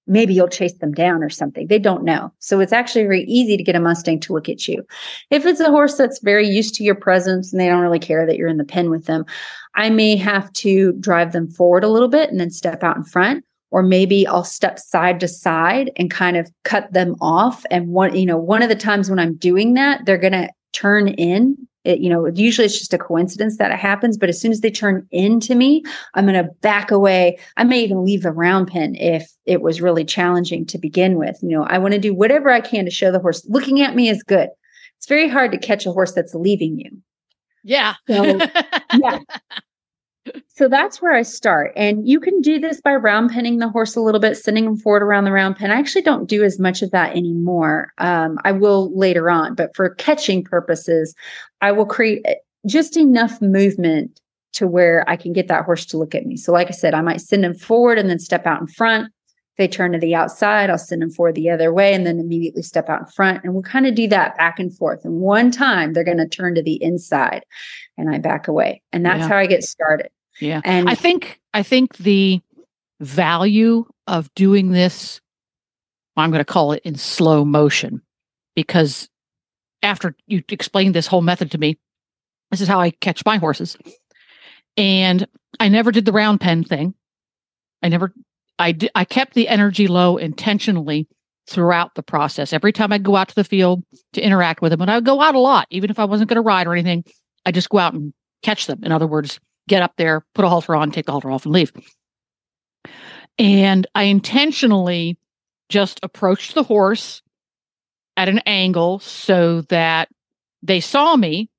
maybe 0.07 0.33
you'll 0.33 0.47
chase 0.47 0.73
them 0.73 0.93
down 0.93 1.23
or 1.23 1.29
something. 1.29 1.67
They 1.67 1.79
don't 1.79 2.03
know. 2.03 2.31
So 2.39 2.59
it's 2.59 2.73
actually 2.73 3.03
very 3.03 3.23
easy 3.23 3.57
to 3.57 3.63
get 3.63 3.75
a 3.75 3.79
Mustang 3.79 4.19
to 4.21 4.33
look 4.33 4.49
at 4.49 4.67
you. 4.67 4.85
If 5.29 5.45
it's 5.45 5.59
a 5.59 5.69
horse 5.69 5.95
that's 5.95 6.19
very 6.19 6.47
used 6.47 6.75
to 6.75 6.83
your 6.83 6.95
presence 6.95 7.51
and 7.51 7.59
they 7.59 7.67
don't 7.67 7.81
really 7.81 7.99
care 7.99 8.25
that 8.25 8.37
you're 8.37 8.47
in 8.47 8.57
the 8.57 8.63
pen 8.63 8.89
with 8.89 9.05
them, 9.05 9.25
I 9.75 9.89
may 9.89 10.15
have 10.15 10.51
to 10.53 10.93
drive 10.93 11.33
them 11.33 11.49
forward 11.49 11.83
a 11.83 11.89
little 11.89 12.07
bit 12.07 12.29
and 12.29 12.39
then 12.39 12.49
step 12.49 12.83
out 12.83 12.97
in 12.97 13.03
front. 13.03 13.43
Or 13.69 13.83
maybe 13.83 14.25
I'll 14.25 14.45
step 14.45 14.79
side 14.79 15.19
to 15.19 15.27
side 15.27 15.91
and 15.97 16.09
kind 16.09 16.37
of 16.37 16.49
cut 16.63 16.93
them 16.93 17.17
off. 17.19 17.65
And 17.69 17.89
one, 17.89 18.15
you 18.15 18.25
know, 18.25 18.37
one 18.37 18.63
of 18.63 18.69
the 18.69 18.75
times 18.75 19.09
when 19.09 19.19
I'm 19.19 19.35
doing 19.35 19.73
that, 19.73 20.05
they're 20.05 20.17
going 20.17 20.31
to 20.31 20.49
turn 20.71 21.09
in 21.09 21.66
it, 21.87 21.99
you 21.99 22.09
know, 22.09 22.27
usually 22.27 22.65
it's 22.65 22.77
just 22.77 22.93
a 22.93 22.97
coincidence 22.97 23.57
that 23.57 23.71
it 23.71 23.79
happens, 23.79 24.17
but 24.17 24.27
as 24.27 24.39
soon 24.39 24.51
as 24.51 24.59
they 24.59 24.69
turn 24.69 25.07
into 25.11 25.55
me, 25.55 25.83
I'm 26.13 26.25
going 26.25 26.43
to 26.43 26.51
back 26.61 26.91
away. 26.91 27.39
I 27.55 27.63
may 27.63 27.81
even 27.81 28.03
leave 28.03 28.23
the 28.23 28.31
round 28.31 28.67
pen 28.67 28.95
if 28.95 29.31
it 29.45 29.61
was 29.61 29.81
really 29.81 30.03
challenging 30.03 30.65
to 30.65 30.77
begin 30.77 31.17
with. 31.17 31.37
You 31.41 31.49
know, 31.49 31.63
I 31.63 31.77
want 31.77 31.93
to 31.93 31.99
do 31.99 32.13
whatever 32.13 32.49
I 32.49 32.59
can 32.59 32.85
to 32.85 32.91
show 32.91 33.11
the 33.11 33.19
horse 33.19 33.45
looking 33.47 33.81
at 33.81 33.95
me 33.95 34.09
is 34.09 34.21
good. 34.21 34.49
It's 34.97 35.07
very 35.07 35.29
hard 35.29 35.51
to 35.53 35.57
catch 35.57 35.85
a 35.85 35.91
horse 35.91 36.11
that's 36.11 36.35
leaving 36.35 36.77
you. 36.77 36.91
Yeah. 37.63 37.95
So, 38.07 38.39
yeah 38.93 39.19
so 40.47 40.67
that's 40.67 41.01
where 41.01 41.13
I 41.13 41.21
start. 41.21 41.73
And 41.75 42.07
you 42.07 42.19
can 42.19 42.41
do 42.41 42.59
this 42.59 42.81
by 42.81 42.95
round 42.95 43.31
penning 43.31 43.59
the 43.59 43.69
horse 43.69 43.95
a 43.95 44.01
little 44.01 44.19
bit, 44.19 44.37
sending 44.37 44.65
them 44.65 44.77
forward 44.77 45.03
around 45.03 45.25
the 45.25 45.31
round 45.31 45.55
pen. 45.55 45.71
I 45.71 45.79
actually 45.79 46.01
don't 46.01 46.27
do 46.27 46.43
as 46.43 46.59
much 46.59 46.81
of 46.81 46.91
that 46.91 47.15
anymore. 47.15 47.91
Um, 47.97 48.37
I 48.43 48.51
will 48.51 48.97
later 48.97 49.29
on, 49.29 49.55
but 49.55 49.75
for 49.75 49.89
catching 49.95 50.43
purposes, 50.43 51.15
I 51.61 51.71
will 51.71 51.85
create 51.85 52.21
eh, 52.25 52.35
just 52.65 52.97
enough 52.97 53.41
movement 53.41 54.19
to 54.53 54.67
where 54.67 55.07
I 55.07 55.15
can 55.15 55.33
get 55.33 55.47
that 55.47 55.65
horse 55.65 55.85
to 55.87 55.97
look 55.97 56.15
at 56.15 56.25
me. 56.25 56.35
So, 56.37 56.51
like 56.51 56.67
I 56.67 56.71
said, 56.71 56.93
I 56.93 57.01
might 57.01 57.21
send 57.21 57.43
them 57.43 57.53
forward 57.53 57.99
and 57.99 58.09
then 58.09 58.19
step 58.19 58.45
out 58.45 58.61
in 58.61 58.67
front. 58.67 59.05
If 59.05 59.57
they 59.57 59.67
turn 59.67 59.91
to 59.91 59.99
the 59.99 60.15
outside, 60.15 60.69
I'll 60.69 60.77
send 60.77 61.01
them 61.01 61.11
forward 61.11 61.35
the 61.35 61.49
other 61.49 61.73
way 61.73 61.93
and 61.93 62.05
then 62.05 62.19
immediately 62.19 62.61
step 62.63 62.89
out 62.89 63.01
in 63.01 63.07
front. 63.07 63.43
And 63.43 63.53
we'll 63.53 63.63
kind 63.63 63.85
of 63.87 63.95
do 63.95 64.07
that 64.07 64.37
back 64.37 64.59
and 64.59 64.75
forth. 64.75 65.03
And 65.03 65.19
one 65.19 65.51
time 65.51 65.93
they're 65.93 66.03
going 66.03 66.17
to 66.17 66.27
turn 66.27 66.55
to 66.55 66.63
the 66.63 66.81
inside 66.81 67.43
and 67.97 68.09
I 68.09 68.19
back 68.19 68.47
away. 68.47 68.81
And 68.91 69.05
that's 69.05 69.21
yeah. 69.21 69.27
how 69.29 69.37
I 69.37 69.47
get 69.47 69.63
started. 69.63 70.09
Yeah. 70.39 70.61
And 70.63 70.89
I 70.89 70.95
think 70.95 71.39
I 71.53 71.63
think 71.63 71.97
the 71.97 72.41
value 72.99 73.85
of 74.07 74.33
doing 74.33 74.71
this 74.71 75.21
I'm 76.15 76.31
going 76.31 76.39
to 76.39 76.45
call 76.45 76.71
it 76.71 76.81
in 76.83 76.95
slow 76.95 77.45
motion 77.45 78.01
because 78.55 79.07
after 79.83 80.15
you 80.25 80.43
explained 80.49 80.95
this 80.95 81.07
whole 81.07 81.21
method 81.21 81.51
to 81.51 81.57
me, 81.57 81.77
this 82.49 82.61
is 82.61 82.67
how 82.67 82.79
I 82.79 82.89
catch 82.89 83.23
my 83.25 83.37
horses. 83.37 83.77
And 84.75 85.27
I 85.59 85.69
never 85.69 85.91
did 85.91 86.05
the 86.05 86.11
round 86.11 86.41
pen 86.41 86.63
thing. 86.63 86.93
I 87.83 87.89
never 87.89 88.13
I 88.59 88.71
did, 88.71 88.89
I 88.95 89.05
kept 89.05 89.33
the 89.33 89.47
energy 89.47 89.87
low 89.87 90.17
intentionally 90.17 91.07
throughout 91.47 91.95
the 91.95 92.03
process. 92.03 92.51
Every 92.51 92.73
time 92.73 92.91
I'd 92.91 93.03
go 93.03 93.15
out 93.15 93.29
to 93.29 93.35
the 93.35 93.43
field 93.43 93.83
to 94.13 94.21
interact 94.21 94.61
with 94.61 94.71
them, 94.71 94.81
and 94.81 94.89
I 94.89 94.95
would 94.95 95.05
go 95.05 95.21
out 95.21 95.35
a 95.35 95.39
lot, 95.39 95.67
even 95.69 95.89
if 95.89 95.99
I 95.99 96.05
wasn't 96.05 96.29
going 96.29 96.35
to 96.35 96.41
ride 96.41 96.67
or 96.67 96.73
anything, 96.73 97.03
I 97.45 97.51
just 97.51 97.69
go 97.69 97.77
out 97.77 97.93
and 97.93 98.13
catch 98.41 98.65
them. 98.65 98.83
In 98.83 98.91
other 98.91 99.07
words, 99.07 99.39
get 99.67 99.81
up 99.81 99.93
there, 99.97 100.25
put 100.33 100.45
a 100.45 100.49
halter 100.49 100.75
on, 100.75 100.91
take 100.91 101.05
the 101.05 101.11
halter 101.11 101.31
off, 101.31 101.45
and 101.45 101.53
leave. 101.53 101.71
And 103.37 103.85
I 103.93 104.03
intentionally 104.03 105.17
just 105.69 105.99
approached 106.01 106.55
the 106.55 106.63
horse 106.63 107.21
at 108.15 108.29
an 108.29 108.39
angle 108.45 108.99
so 108.99 109.61
that 109.63 110.09
they 110.63 110.79
saw 110.79 111.15
me 111.15 111.49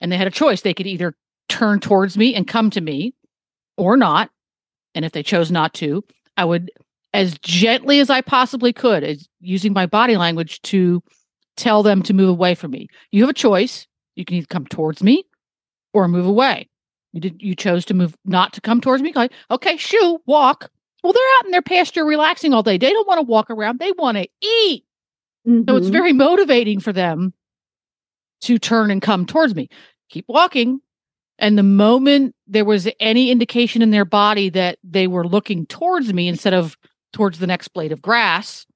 and 0.00 0.12
they 0.12 0.16
had 0.16 0.26
a 0.26 0.32
choice. 0.32 0.60
They 0.60 0.74
could 0.74 0.86
either 0.86 1.14
turn 1.48 1.80
towards 1.80 2.18
me 2.18 2.34
and 2.34 2.46
come 2.46 2.70
to 2.70 2.80
me 2.80 3.14
or 3.76 3.96
not. 3.96 4.30
And 4.94 5.04
if 5.04 5.12
they 5.12 5.22
chose 5.22 5.50
not 5.50 5.74
to, 5.74 6.04
I 6.36 6.44
would, 6.44 6.70
as 7.14 7.38
gently 7.38 8.00
as 8.00 8.10
I 8.10 8.20
possibly 8.20 8.72
could, 8.72 9.04
as 9.04 9.28
using 9.40 9.72
my 9.72 9.86
body 9.86 10.16
language 10.16 10.60
to 10.62 11.02
tell 11.56 11.82
them 11.82 12.02
to 12.02 12.14
move 12.14 12.28
away 12.28 12.54
from 12.54 12.72
me. 12.72 12.88
You 13.10 13.22
have 13.22 13.30
a 13.30 13.34
choice. 13.34 13.86
You 14.16 14.24
can 14.24 14.36
either 14.36 14.46
come 14.46 14.66
towards 14.66 15.02
me 15.02 15.24
or 15.94 16.08
move 16.08 16.26
away. 16.26 16.68
You 17.16 17.20
did 17.22 17.40
you 17.40 17.54
chose 17.54 17.86
to 17.86 17.94
move 17.94 18.14
not 18.26 18.52
to 18.52 18.60
come 18.60 18.78
towards 18.78 19.02
me. 19.02 19.10
Like, 19.14 19.32
okay, 19.50 19.78
shoo, 19.78 20.20
walk. 20.26 20.70
Well, 21.02 21.14
they're 21.14 21.38
out 21.38 21.46
in 21.46 21.50
their 21.50 21.62
pasture 21.62 22.04
relaxing 22.04 22.52
all 22.52 22.62
day. 22.62 22.76
They 22.76 22.90
don't 22.90 23.08
want 23.08 23.20
to 23.20 23.26
walk 23.26 23.48
around. 23.48 23.78
They 23.78 23.92
want 23.92 24.18
to 24.18 24.28
eat. 24.42 24.84
Mm-hmm. 25.48 25.62
So 25.66 25.76
it's 25.76 25.86
mm-hmm. 25.86 25.92
very 25.94 26.12
motivating 26.12 26.78
for 26.78 26.92
them 26.92 27.32
to 28.42 28.58
turn 28.58 28.90
and 28.90 29.00
come 29.00 29.24
towards 29.24 29.54
me. 29.54 29.70
Keep 30.10 30.26
walking. 30.28 30.82
And 31.38 31.56
the 31.56 31.62
moment 31.62 32.34
there 32.46 32.66
was 32.66 32.86
any 33.00 33.30
indication 33.30 33.80
in 33.80 33.92
their 33.92 34.04
body 34.04 34.50
that 34.50 34.78
they 34.84 35.06
were 35.06 35.26
looking 35.26 35.64
towards 35.64 36.12
me 36.12 36.28
instead 36.28 36.52
of 36.52 36.76
towards 37.14 37.38
the 37.38 37.46
next 37.46 37.68
blade 37.68 37.92
of 37.92 38.02
grass, 38.02 38.66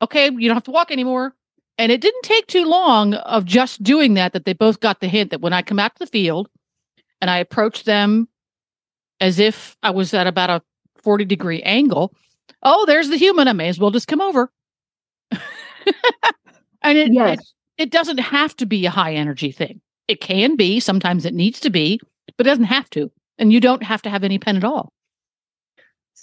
okay, 0.00 0.30
you 0.30 0.48
don't 0.48 0.56
have 0.56 0.64
to 0.64 0.70
walk 0.70 0.90
anymore. 0.90 1.34
And 1.76 1.92
it 1.92 2.00
didn't 2.00 2.22
take 2.22 2.46
too 2.46 2.64
long 2.64 3.12
of 3.12 3.44
just 3.44 3.82
doing 3.82 4.14
that, 4.14 4.32
that 4.32 4.46
they 4.46 4.54
both 4.54 4.80
got 4.80 5.00
the 5.00 5.08
hint 5.08 5.32
that 5.32 5.42
when 5.42 5.52
I 5.52 5.60
come 5.60 5.78
out 5.78 5.94
to 5.96 5.98
the 5.98 6.06
field, 6.10 6.48
and 7.20 7.30
I 7.30 7.38
approached 7.38 7.84
them 7.84 8.28
as 9.20 9.38
if 9.38 9.76
I 9.82 9.90
was 9.90 10.12
at 10.14 10.26
about 10.26 10.50
a 10.50 10.62
40 11.02 11.24
degree 11.24 11.62
angle. 11.62 12.14
Oh, 12.62 12.84
there's 12.86 13.08
the 13.08 13.16
human. 13.16 13.48
I 13.48 13.52
may 13.52 13.68
as 13.68 13.78
well 13.78 13.90
just 13.90 14.08
come 14.08 14.20
over. 14.20 14.50
and 16.82 16.98
it, 16.98 17.12
yes. 17.12 17.38
it, 17.38 17.84
it 17.84 17.90
doesn't 17.90 18.18
have 18.18 18.56
to 18.56 18.66
be 18.66 18.86
a 18.86 18.90
high 18.90 19.14
energy 19.14 19.52
thing. 19.52 19.80
It 20.08 20.20
can 20.20 20.56
be, 20.56 20.80
sometimes 20.80 21.24
it 21.24 21.34
needs 21.34 21.60
to 21.60 21.70
be, 21.70 22.00
but 22.36 22.46
it 22.46 22.50
doesn't 22.50 22.64
have 22.64 22.90
to. 22.90 23.10
And 23.38 23.52
you 23.52 23.60
don't 23.60 23.82
have 23.82 24.02
to 24.02 24.10
have 24.10 24.24
any 24.24 24.38
pen 24.38 24.56
at 24.56 24.64
all. 24.64 24.92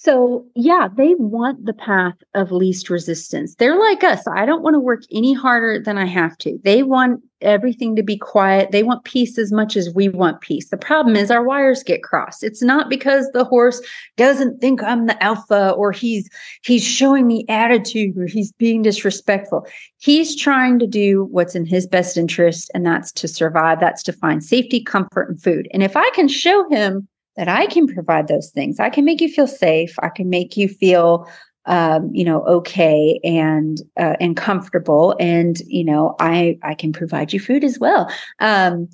So, 0.03 0.47
yeah, 0.55 0.87
they 0.97 1.13
want 1.19 1.67
the 1.67 1.73
path 1.73 2.15
of 2.33 2.51
least 2.51 2.89
resistance. 2.89 3.53
They're 3.59 3.77
like 3.77 4.03
us. 4.03 4.27
I 4.27 4.47
don't 4.47 4.63
want 4.63 4.73
to 4.73 4.79
work 4.79 5.03
any 5.11 5.31
harder 5.31 5.79
than 5.79 5.99
I 5.99 6.05
have 6.05 6.35
to. 6.39 6.57
They 6.63 6.81
want 6.81 7.21
everything 7.39 7.95
to 7.97 8.01
be 8.01 8.17
quiet. 8.17 8.71
They 8.71 8.81
want 8.81 9.03
peace 9.03 9.37
as 9.37 9.51
much 9.51 9.77
as 9.77 9.93
we 9.93 10.09
want 10.09 10.41
peace. 10.41 10.69
The 10.69 10.77
problem 10.77 11.15
is 11.15 11.29
our 11.29 11.43
wires 11.43 11.83
get 11.83 12.01
crossed. 12.01 12.43
It's 12.43 12.63
not 12.63 12.89
because 12.89 13.29
the 13.33 13.43
horse 13.43 13.79
doesn't 14.17 14.59
think 14.59 14.81
I'm 14.81 15.05
the 15.05 15.23
alpha 15.23 15.69
or 15.73 15.91
he's 15.91 16.27
he's 16.63 16.83
showing 16.83 17.27
me 17.27 17.45
attitude 17.47 18.17
or 18.17 18.25
he's 18.25 18.51
being 18.53 18.81
disrespectful. 18.81 19.67
He's 19.99 20.35
trying 20.35 20.79
to 20.79 20.87
do 20.87 21.25
what's 21.25 21.53
in 21.53 21.67
his 21.67 21.85
best 21.85 22.17
interest 22.17 22.71
and 22.73 22.87
that's 22.87 23.11
to 23.11 23.27
survive. 23.27 23.79
That's 23.79 24.01
to 24.03 24.13
find 24.13 24.43
safety, 24.43 24.83
comfort 24.83 25.29
and 25.29 25.39
food. 25.39 25.67
And 25.71 25.83
if 25.83 25.95
I 25.95 26.09
can 26.15 26.27
show 26.27 26.67
him 26.69 27.07
that 27.37 27.47
I 27.47 27.65
can 27.67 27.87
provide 27.87 28.27
those 28.27 28.49
things. 28.51 28.79
I 28.79 28.89
can 28.89 29.05
make 29.05 29.21
you 29.21 29.29
feel 29.29 29.47
safe. 29.47 29.95
I 29.99 30.09
can 30.09 30.29
make 30.29 30.57
you 30.57 30.67
feel 30.67 31.27
um, 31.65 32.09
you 32.11 32.25
know, 32.25 32.43
okay 32.45 33.19
and 33.23 33.79
uh, 33.99 34.15
and 34.19 34.35
comfortable, 34.35 35.15
and 35.19 35.59
you 35.67 35.83
know, 35.83 36.15
I 36.19 36.57
I 36.63 36.73
can 36.73 36.91
provide 36.91 37.33
you 37.33 37.39
food 37.39 37.63
as 37.63 37.77
well. 37.77 38.11
Um, 38.39 38.89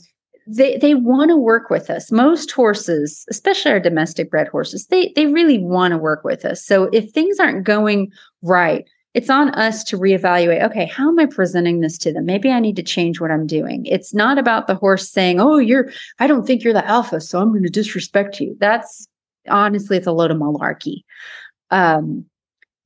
they 0.48 0.78
they 0.78 0.96
want 0.96 1.30
to 1.30 1.38
work 1.38 1.70
with 1.70 1.90
us. 1.90 2.12
Most 2.12 2.52
horses, 2.52 3.26
especially 3.30 3.72
our 3.72 3.80
domestic 3.80 4.30
bred 4.30 4.48
horses, 4.48 4.88
they 4.88 5.14
they 5.16 5.28
really 5.28 5.60
want 5.60 5.92
to 5.92 5.98
work 5.98 6.24
with 6.24 6.46
us. 6.46 6.64
So 6.64 6.90
if 6.94 7.12
things 7.12 7.40
aren't 7.40 7.66
going 7.66 8.12
right, 8.42 8.86
it's 9.14 9.30
on 9.30 9.50
us 9.52 9.84
to 9.86 9.98
reevaluate. 9.98 10.64
Okay, 10.64 10.86
how 10.86 11.10
am 11.10 11.20
I 11.20 11.26
presenting 11.26 11.80
this 11.80 11.98
to 12.00 12.14
them? 12.14 12.26
Maybe 12.26 12.52
I 12.52 12.60
need 12.60 12.76
to 12.76 12.84
change 12.84 13.20
what 13.20 13.32
I'm 13.32 13.48
doing. 13.48 13.86
It's 13.86 14.14
not 14.14 14.38
about 14.38 14.68
the 14.68 14.76
horse 14.76 15.10
saying, 15.10 15.40
"Oh, 15.40 15.58
you're 15.58 15.90
I 16.20 16.28
don't 16.28 16.46
think 16.46 16.64
you're 16.64 16.74
the 16.74 16.88
alpha, 16.88 17.22
so 17.22 17.40
I'm 17.40 17.50
going 17.50 17.64
to 17.64 17.70
disrespect 17.70 18.40
you." 18.40 18.56
That's 18.60 19.08
honestly 19.50 19.98
it's 19.98 20.08
a 20.08 20.12
load 20.12 20.32
of 20.32 20.38
malarkey. 20.38 21.04
Um, 21.72 22.26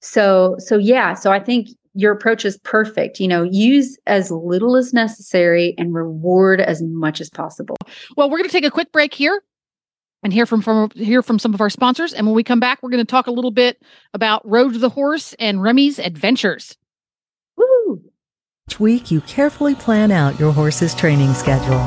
so 0.01 0.55
so 0.57 0.77
yeah 0.77 1.13
so 1.13 1.31
i 1.31 1.39
think 1.39 1.69
your 1.93 2.11
approach 2.11 2.43
is 2.43 2.57
perfect 2.59 3.19
you 3.19 3.27
know 3.27 3.43
use 3.43 3.97
as 4.07 4.31
little 4.31 4.75
as 4.75 4.93
necessary 4.93 5.75
and 5.77 5.93
reward 5.93 6.59
as 6.59 6.81
much 6.81 7.21
as 7.21 7.29
possible 7.29 7.75
well 8.17 8.29
we're 8.29 8.37
going 8.37 8.49
to 8.49 8.53
take 8.53 8.65
a 8.65 8.71
quick 8.71 8.91
break 8.91 9.13
here 9.13 9.41
and 10.23 10.33
hear 10.33 10.45
from, 10.45 10.61
from 10.61 10.89
hear 10.91 11.21
from 11.21 11.39
some 11.39 11.53
of 11.53 11.61
our 11.61 11.69
sponsors 11.69 12.13
and 12.13 12.25
when 12.25 12.35
we 12.35 12.43
come 12.43 12.59
back 12.59 12.81
we're 12.81 12.89
going 12.89 13.05
to 13.05 13.09
talk 13.09 13.27
a 13.27 13.31
little 13.31 13.51
bit 13.51 13.81
about 14.13 14.47
road 14.47 14.73
to 14.73 14.79
the 14.79 14.89
horse 14.89 15.33
and 15.39 15.61
remy's 15.61 15.99
adventures 15.99 16.77
Woo! 17.57 18.01
each 18.69 18.79
week 18.79 19.11
you 19.11 19.21
carefully 19.21 19.75
plan 19.75 20.11
out 20.11 20.39
your 20.39 20.51
horse's 20.51 20.95
training 20.95 21.33
schedule 21.33 21.83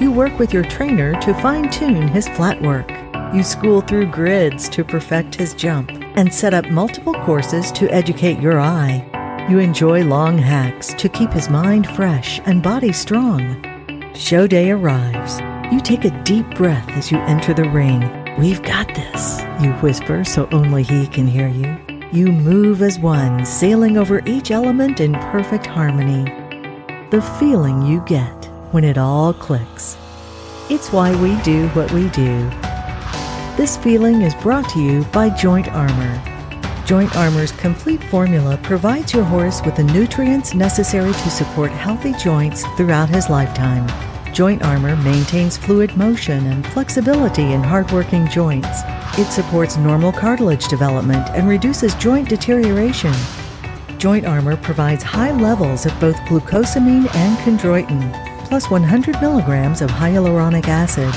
you 0.00 0.12
work 0.12 0.38
with 0.38 0.52
your 0.52 0.64
trainer 0.64 1.20
to 1.20 1.34
fine-tune 1.34 2.08
his 2.08 2.28
flat 2.28 2.60
work 2.62 2.90
you 3.34 3.42
school 3.42 3.82
through 3.82 4.06
grids 4.06 4.68
to 4.70 4.84
perfect 4.84 5.34
his 5.34 5.52
jump 5.54 5.90
and 6.16 6.32
set 6.32 6.54
up 6.54 6.70
multiple 6.70 7.14
courses 7.24 7.70
to 7.72 7.92
educate 7.92 8.40
your 8.40 8.58
eye. 8.58 9.06
You 9.50 9.58
enjoy 9.58 10.02
long 10.04 10.38
hacks 10.38 10.94
to 10.94 11.08
keep 11.08 11.30
his 11.32 11.50
mind 11.50 11.86
fresh 11.90 12.40
and 12.46 12.62
body 12.62 12.92
strong. 12.92 13.62
Show 14.14 14.46
day 14.46 14.70
arrives. 14.70 15.40
You 15.70 15.80
take 15.80 16.06
a 16.06 16.22
deep 16.24 16.48
breath 16.54 16.88
as 16.92 17.12
you 17.12 17.18
enter 17.18 17.52
the 17.52 17.68
ring. 17.68 18.00
We've 18.38 18.62
got 18.62 18.88
this, 18.94 19.42
you 19.60 19.72
whisper 19.74 20.24
so 20.24 20.48
only 20.50 20.82
he 20.82 21.06
can 21.06 21.26
hear 21.26 21.46
you. 21.46 21.76
You 22.10 22.32
move 22.32 22.80
as 22.80 22.98
one, 22.98 23.44
sailing 23.44 23.98
over 23.98 24.22
each 24.24 24.50
element 24.50 24.98
in 24.98 25.12
perfect 25.12 25.66
harmony. 25.66 26.24
The 27.10 27.20
feeling 27.38 27.82
you 27.82 28.02
get 28.06 28.46
when 28.72 28.82
it 28.82 28.96
all 28.96 29.34
clicks. 29.34 29.98
It's 30.70 30.90
why 30.90 31.14
we 31.20 31.38
do 31.42 31.68
what 31.68 31.92
we 31.92 32.08
do. 32.08 32.48
This 33.58 33.76
feeling 33.76 34.22
is 34.22 34.34
brought 34.36 34.70
to 34.70 34.80
you 34.80 35.04
by 35.12 35.28
Joint 35.28 35.68
Armor. 35.68 36.22
Joint 36.86 37.14
Armor's 37.14 37.52
complete 37.52 38.02
formula 38.04 38.58
provides 38.62 39.12
your 39.12 39.24
horse 39.24 39.60
with 39.66 39.76
the 39.76 39.84
nutrients 39.84 40.54
necessary 40.54 41.12
to 41.12 41.30
support 41.30 41.70
healthy 41.72 42.14
joints 42.14 42.64
throughout 42.78 43.10
his 43.10 43.28
lifetime. 43.28 43.86
Joint 44.32 44.62
Armor 44.62 44.96
maintains 44.96 45.56
fluid 45.56 45.96
motion 45.96 46.46
and 46.46 46.66
flexibility 46.68 47.52
in 47.52 47.62
hardworking 47.62 48.28
joints. 48.28 48.82
It 49.18 49.30
supports 49.32 49.76
normal 49.76 50.12
cartilage 50.12 50.68
development 50.68 51.28
and 51.30 51.48
reduces 51.48 51.94
joint 51.96 52.28
deterioration. 52.28 53.14
Joint 53.98 54.26
Armor 54.26 54.56
provides 54.56 55.02
high 55.02 55.32
levels 55.32 55.86
of 55.86 55.98
both 55.98 56.16
glucosamine 56.28 57.12
and 57.16 57.38
chondroitin, 57.38 58.46
plus 58.46 58.70
100 58.70 59.20
milligrams 59.20 59.82
of 59.82 59.90
hyaluronic 59.90 60.68
acid. 60.68 61.12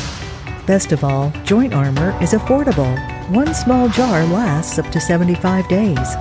Best 0.65 0.91
of 0.91 1.03
all, 1.03 1.31
joint 1.43 1.73
armor 1.73 2.17
is 2.21 2.33
affordable. 2.33 2.95
One 3.29 3.53
small 3.53 3.89
jar 3.89 4.25
lasts 4.25 4.79
up 4.79 4.89
to 4.91 4.99
75 4.99 5.67
days. 5.67 6.15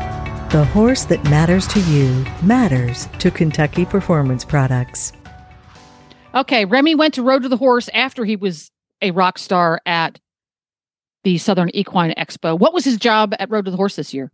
The 0.51 0.69
horse 0.73 1.05
that 1.05 1.23
matters 1.25 1.67
to 1.69 1.81
you 1.81 2.25
matters 2.43 3.09
to 3.21 3.31
Kentucky 3.31 3.85
Performance 3.85 4.45
Products. 4.45 5.13
Okay, 6.35 6.65
Remy 6.65 6.95
went 6.95 7.15
to 7.15 7.23
Road 7.23 7.43
to 7.43 7.49
the 7.49 7.57
Horse 7.57 7.89
after 7.93 8.25
he 8.25 8.37
was 8.37 8.71
a 9.03 9.11
rock 9.11 9.37
star 9.39 9.81
at 9.85 10.21
the 11.25 11.39
Southern 11.39 11.71
Equine 11.75 12.15
Expo. 12.17 12.59
What 12.59 12.73
was 12.73 12.85
his 12.85 12.97
job 12.99 13.35
at 13.39 13.51
Road 13.51 13.65
to 13.65 13.71
the 13.71 13.77
Horse 13.77 13.97
this 13.97 14.15
year? 14.15 14.31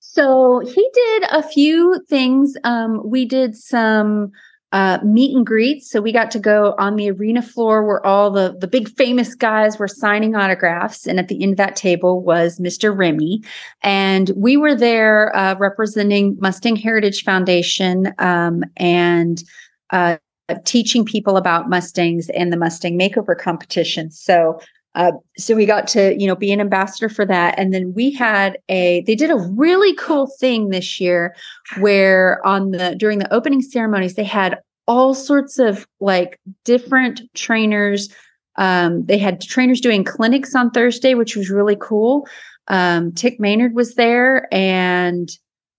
So 0.00 0.60
he 0.60 0.90
did 0.94 1.24
a 1.30 1.42
few 1.42 2.02
things. 2.08 2.56
Um, 2.64 3.00
we 3.04 3.24
did 3.24 3.54
some 3.54 4.32
uh, 4.72 4.98
meet 5.04 5.36
and 5.36 5.46
greets. 5.46 5.88
So 5.90 6.00
we 6.00 6.10
got 6.10 6.30
to 6.32 6.40
go 6.40 6.74
on 6.78 6.96
the 6.96 7.10
arena 7.10 7.42
floor 7.42 7.86
where 7.86 8.04
all 8.04 8.30
the 8.30 8.56
the 8.58 8.66
big 8.66 8.88
famous 8.88 9.34
guys 9.34 9.78
were 9.78 9.88
signing 9.88 10.34
autographs, 10.34 11.06
and 11.06 11.20
at 11.20 11.28
the 11.28 11.40
end 11.42 11.52
of 11.52 11.56
that 11.58 11.76
table 11.76 12.22
was 12.22 12.58
Mr. 12.58 12.96
Remy, 12.96 13.42
and 13.82 14.32
we 14.36 14.56
were 14.56 14.74
there 14.74 15.34
uh, 15.36 15.54
representing 15.56 16.36
Mustang 16.40 16.76
Heritage 16.76 17.22
Foundation 17.22 18.12
um, 18.18 18.64
and. 18.76 19.44
Uh, 19.90 20.16
teaching 20.64 21.04
people 21.04 21.36
about 21.36 21.68
Mustangs 21.68 22.28
and 22.30 22.52
the 22.52 22.56
Mustang 22.56 22.98
makeover 22.98 23.36
competition. 23.38 24.10
So 24.10 24.60
uh, 24.96 25.12
so 25.36 25.54
we 25.54 25.66
got 25.66 25.86
to 25.86 26.18
you 26.18 26.26
know 26.26 26.34
be 26.34 26.50
an 26.50 26.60
ambassador 26.60 27.08
for 27.08 27.26
that. 27.26 27.58
And 27.58 27.72
then 27.72 27.92
we 27.94 28.10
had 28.10 28.58
a 28.68 29.02
they 29.06 29.14
did 29.14 29.30
a 29.30 29.36
really 29.36 29.94
cool 29.96 30.26
thing 30.40 30.70
this 30.70 30.98
year 30.98 31.36
where 31.78 32.44
on 32.46 32.70
the 32.70 32.96
during 32.98 33.18
the 33.18 33.32
opening 33.32 33.62
ceremonies 33.62 34.14
they 34.14 34.24
had 34.24 34.58
all 34.88 35.14
sorts 35.14 35.58
of 35.58 35.86
like 36.00 36.40
different 36.64 37.20
trainers. 37.34 38.08
Um, 38.56 39.04
they 39.04 39.18
had 39.18 39.42
trainers 39.42 39.82
doing 39.82 40.02
clinics 40.02 40.54
on 40.54 40.70
thursday 40.70 41.14
which 41.14 41.36
was 41.36 41.50
really 41.50 41.76
cool. 41.78 42.26
Um, 42.68 43.12
Tik 43.12 43.38
Maynard 43.38 43.74
was 43.74 43.94
there 43.94 44.52
and 44.52 45.28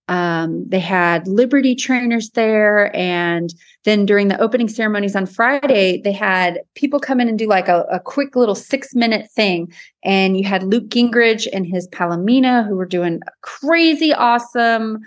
um, 0.08 0.66
they 0.68 0.80
had 0.80 1.28
Liberty 1.28 1.74
trainers 1.74 2.30
there. 2.30 2.94
And 2.96 3.54
then 3.84 4.06
during 4.06 4.28
the 4.28 4.40
opening 4.40 4.68
ceremonies 4.68 5.14
on 5.14 5.26
Friday, 5.26 6.00
they 6.02 6.12
had 6.12 6.60
people 6.74 6.98
come 6.98 7.20
in 7.20 7.28
and 7.28 7.38
do 7.38 7.46
like 7.46 7.68
a, 7.68 7.84
a 7.90 8.00
quick 8.00 8.34
little 8.34 8.54
six 8.54 8.94
minute 8.94 9.30
thing. 9.30 9.72
And 10.02 10.36
you 10.38 10.44
had 10.44 10.62
Luke 10.62 10.88
Gingrich 10.88 11.46
and 11.52 11.66
his 11.66 11.86
Palomino 11.88 12.66
who 12.66 12.76
were 12.76 12.86
doing 12.86 13.20
crazy 13.42 14.12
awesome 14.12 15.00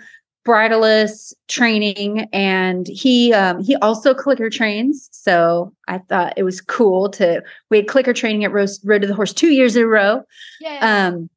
bridleless 0.44 1.32
training 1.46 2.28
and 2.32 2.88
he 2.88 3.32
um, 3.32 3.62
he 3.62 3.76
also 3.76 4.12
clicker 4.12 4.50
trains 4.50 5.08
so 5.12 5.72
i 5.86 5.98
thought 5.98 6.32
it 6.36 6.42
was 6.42 6.60
cool 6.60 7.08
to 7.08 7.40
we 7.70 7.76
had 7.76 7.86
clicker 7.86 8.12
training 8.12 8.42
at 8.42 8.50
Rose, 8.50 8.84
road 8.84 9.02
to 9.02 9.06
the 9.06 9.14
horse 9.14 9.32
two 9.32 9.50
years 9.50 9.76
in 9.76 9.84
a 9.84 9.86
row 9.86 10.22
yeah 10.60 11.06
um 11.06 11.30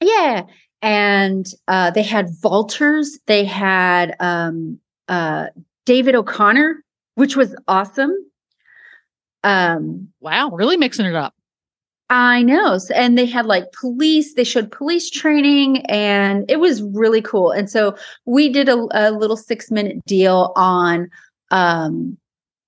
yeah 0.00 0.44
and 0.84 1.46
uh, 1.66 1.90
they 1.92 2.02
had 2.02 2.28
vaulters. 2.42 3.06
They 3.26 3.42
had 3.42 4.14
um, 4.20 4.78
uh, 5.08 5.46
David 5.86 6.14
O'Connor, 6.14 6.84
which 7.14 7.36
was 7.36 7.56
awesome. 7.66 8.14
Um, 9.42 10.08
wow, 10.20 10.50
really 10.50 10.76
mixing 10.76 11.06
it 11.06 11.14
up. 11.14 11.34
I 12.10 12.42
know. 12.42 12.78
And 12.94 13.16
they 13.16 13.24
had 13.24 13.46
like 13.46 13.72
police, 13.72 14.34
they 14.34 14.44
showed 14.44 14.70
police 14.70 15.08
training 15.08 15.86
and 15.86 16.44
it 16.50 16.60
was 16.60 16.82
really 16.82 17.22
cool. 17.22 17.50
And 17.50 17.70
so 17.70 17.96
we 18.26 18.50
did 18.50 18.68
a, 18.68 18.86
a 18.90 19.10
little 19.10 19.38
six 19.38 19.70
minute 19.70 20.04
deal 20.04 20.52
on 20.54 21.08
um, 21.50 22.18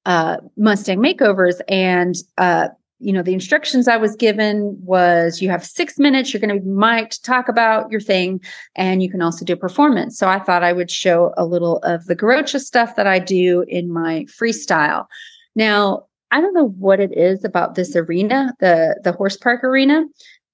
uh, 0.06 0.38
Mustang 0.56 1.00
makeovers 1.00 1.60
and 1.68 2.14
uh, 2.38 2.68
you 2.98 3.12
know 3.12 3.22
the 3.22 3.34
instructions 3.34 3.88
i 3.88 3.96
was 3.96 4.16
given 4.16 4.76
was 4.80 5.42
you 5.42 5.48
have 5.48 5.64
six 5.64 5.98
minutes 5.98 6.32
you're 6.32 6.40
going 6.40 6.54
to 6.54 6.60
be 6.60 6.68
mic'd 6.68 7.24
talk 7.24 7.48
about 7.48 7.90
your 7.90 8.00
thing 8.00 8.40
and 8.74 9.02
you 9.02 9.10
can 9.10 9.22
also 9.22 9.44
do 9.44 9.56
performance. 9.56 10.18
So 10.18 10.28
i 10.28 10.38
thought 10.38 10.62
i 10.62 10.72
would 10.72 10.90
show 10.90 11.32
a 11.36 11.44
little 11.44 11.78
of 11.78 12.06
the 12.06 12.16
garrocha 12.16 12.60
stuff 12.60 12.96
that 12.96 13.06
i 13.06 13.18
do 13.18 13.64
in 13.68 13.92
my 13.92 14.24
freestyle. 14.24 15.06
Now 15.54 16.04
i 16.30 16.40
don't 16.40 16.54
know 16.54 16.68
what 16.68 17.00
it 17.00 17.16
is 17.16 17.44
about 17.44 17.74
this 17.74 17.94
arena 17.94 18.54
the 18.60 18.98
the 19.04 19.12
horse 19.12 19.36
park 19.36 19.62
arena 19.62 20.04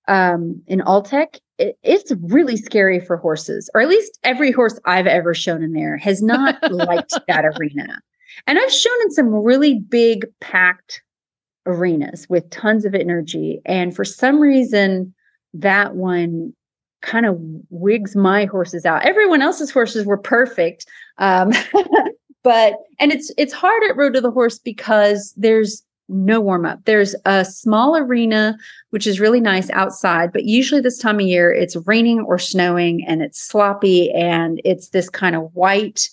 um, 0.09 0.61
in 0.66 0.80
Alltech, 0.80 1.38
it, 1.59 1.78
it's 1.82 2.12
really 2.22 2.57
scary 2.57 3.01
for 3.01 3.16
horses, 3.16 3.70
or 3.74 3.80
at 3.80 3.88
least 3.88 4.18
every 4.24 4.51
horse 4.51 4.78
I've 4.84 5.07
ever 5.07 5.34
shown 5.34 5.62
in 5.62 5.72
there 5.72 5.97
has 5.97 6.22
not 6.22 6.59
liked 6.72 7.14
that 7.28 7.45
arena. 7.45 8.01
And 8.47 8.59
I've 8.59 8.72
shown 8.72 8.97
in 9.03 9.11
some 9.12 9.28
really 9.28 9.78
big 9.78 10.26
packed 10.40 11.03
arenas 11.67 12.29
with 12.29 12.49
tons 12.51 12.85
of 12.85 12.95
energy. 12.95 13.61
And 13.65 13.95
for 13.95 14.05
some 14.05 14.41
reason, 14.41 15.15
that 15.55 15.95
one 15.95 16.53
kind 17.03 17.27
of 17.27 17.37
wigs 17.71 18.17
my 18.17 18.47
horses 18.47 18.87
out. 18.87 19.05
Everyone 19.05 19.43
else's 19.43 19.71
horses 19.71 20.07
were 20.07 20.17
perfect. 20.17 20.87
Um, 21.19 21.53
but 22.43 22.75
and 22.99 23.13
it's 23.13 23.33
it's 23.37 23.53
hard 23.53 23.83
at 23.89 23.97
Road 23.97 24.15
to 24.15 24.21
the 24.21 24.31
Horse 24.31 24.59
because 24.59 25.35
there's 25.37 25.83
no 26.09 26.41
warm 26.41 26.67
up. 26.67 26.85
There's 26.85 27.15
a 27.25 27.45
small 27.45 27.97
arena 27.97 28.57
which 28.91 29.07
is 29.07 29.21
really 29.21 29.41
nice 29.41 29.71
outside, 29.71 30.33
but 30.33 30.45
usually 30.45 30.81
this 30.81 30.99
time 30.99 31.17
of 31.17 31.27
year 31.27 31.53
it's 31.53 31.77
raining 31.87 32.21
or 32.21 32.39
snowing 32.39 33.05
and 33.07 33.23
it's 33.23 33.41
sloppy 33.41 34.11
and 34.13 34.61
it's 34.65 34.89
this 34.89 35.09
kind 35.09 35.35
of 35.35 35.55
white 35.55 36.09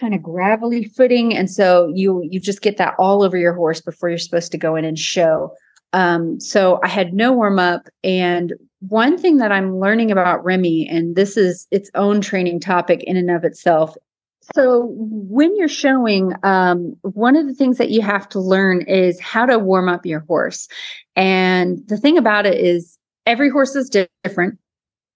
kind 0.00 0.14
of 0.14 0.22
gravelly 0.22 0.84
footing 0.84 1.36
and 1.36 1.50
so 1.50 1.92
you 1.94 2.26
you 2.30 2.40
just 2.40 2.62
get 2.62 2.78
that 2.78 2.94
all 2.98 3.22
over 3.22 3.36
your 3.36 3.52
horse 3.52 3.80
before 3.80 4.08
you're 4.08 4.18
supposed 4.18 4.50
to 4.50 4.58
go 4.58 4.74
in 4.74 4.84
and 4.84 4.98
show 4.98 5.54
um, 5.92 6.40
so 6.40 6.80
i 6.82 6.88
had 6.88 7.12
no 7.12 7.32
warm 7.32 7.58
up 7.58 7.88
and 8.02 8.54
one 8.80 9.18
thing 9.18 9.36
that 9.36 9.52
I'm 9.52 9.78
learning 9.78 10.10
about 10.10 10.42
Remy, 10.44 10.88
and 10.88 11.14
this 11.14 11.36
is 11.36 11.66
its 11.70 11.90
own 11.94 12.20
training 12.20 12.60
topic 12.60 13.02
in 13.04 13.16
and 13.16 13.30
of 13.30 13.44
itself. 13.44 13.94
So, 14.54 14.88
when 14.96 15.54
you're 15.56 15.68
showing, 15.68 16.32
um, 16.42 16.96
one 17.02 17.36
of 17.36 17.46
the 17.46 17.54
things 17.54 17.76
that 17.76 17.90
you 17.90 18.00
have 18.00 18.28
to 18.30 18.40
learn 18.40 18.82
is 18.88 19.20
how 19.20 19.44
to 19.46 19.58
warm 19.58 19.88
up 19.88 20.06
your 20.06 20.20
horse. 20.20 20.66
And 21.14 21.86
the 21.88 21.98
thing 21.98 22.16
about 22.16 22.46
it 22.46 22.58
is, 22.58 22.98
every 23.26 23.50
horse 23.50 23.76
is 23.76 23.90
different. 24.24 24.58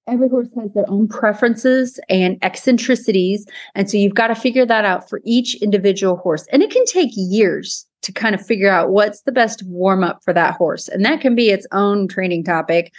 Every 0.07 0.28
horse 0.28 0.48
has 0.61 0.72
their 0.74 0.88
own 0.88 1.09
preferences 1.09 1.98
and 2.11 2.36
eccentricities. 2.42 3.46
And 3.74 3.90
so, 3.90 3.96
you've 3.96 4.14
got 4.14 4.28
to 4.28 4.34
figure 4.34 4.66
that 4.66 4.84
out 4.84 5.09
for 5.09 5.20
each 5.24 5.55
individual 5.62 6.16
horse. 6.16 6.46
And 6.52 6.62
it 6.62 6.70
can 6.70 6.84
take 6.84 7.11
years 7.14 7.86
to 8.02 8.12
kind 8.12 8.34
of 8.34 8.44
figure 8.44 8.70
out 8.70 8.90
what's 8.90 9.22
the 9.22 9.32
best 9.32 9.62
warm 9.66 10.05
up 10.05 10.22
for 10.22 10.34
that 10.34 10.55
horse. 10.55 10.88
And 10.88 11.05
that 11.05 11.20
can 11.20 11.34
be 11.34 11.48
its 11.48 11.66
own 11.72 12.07
training 12.07 12.44
topic. 12.44 12.92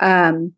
Um, 0.00 0.52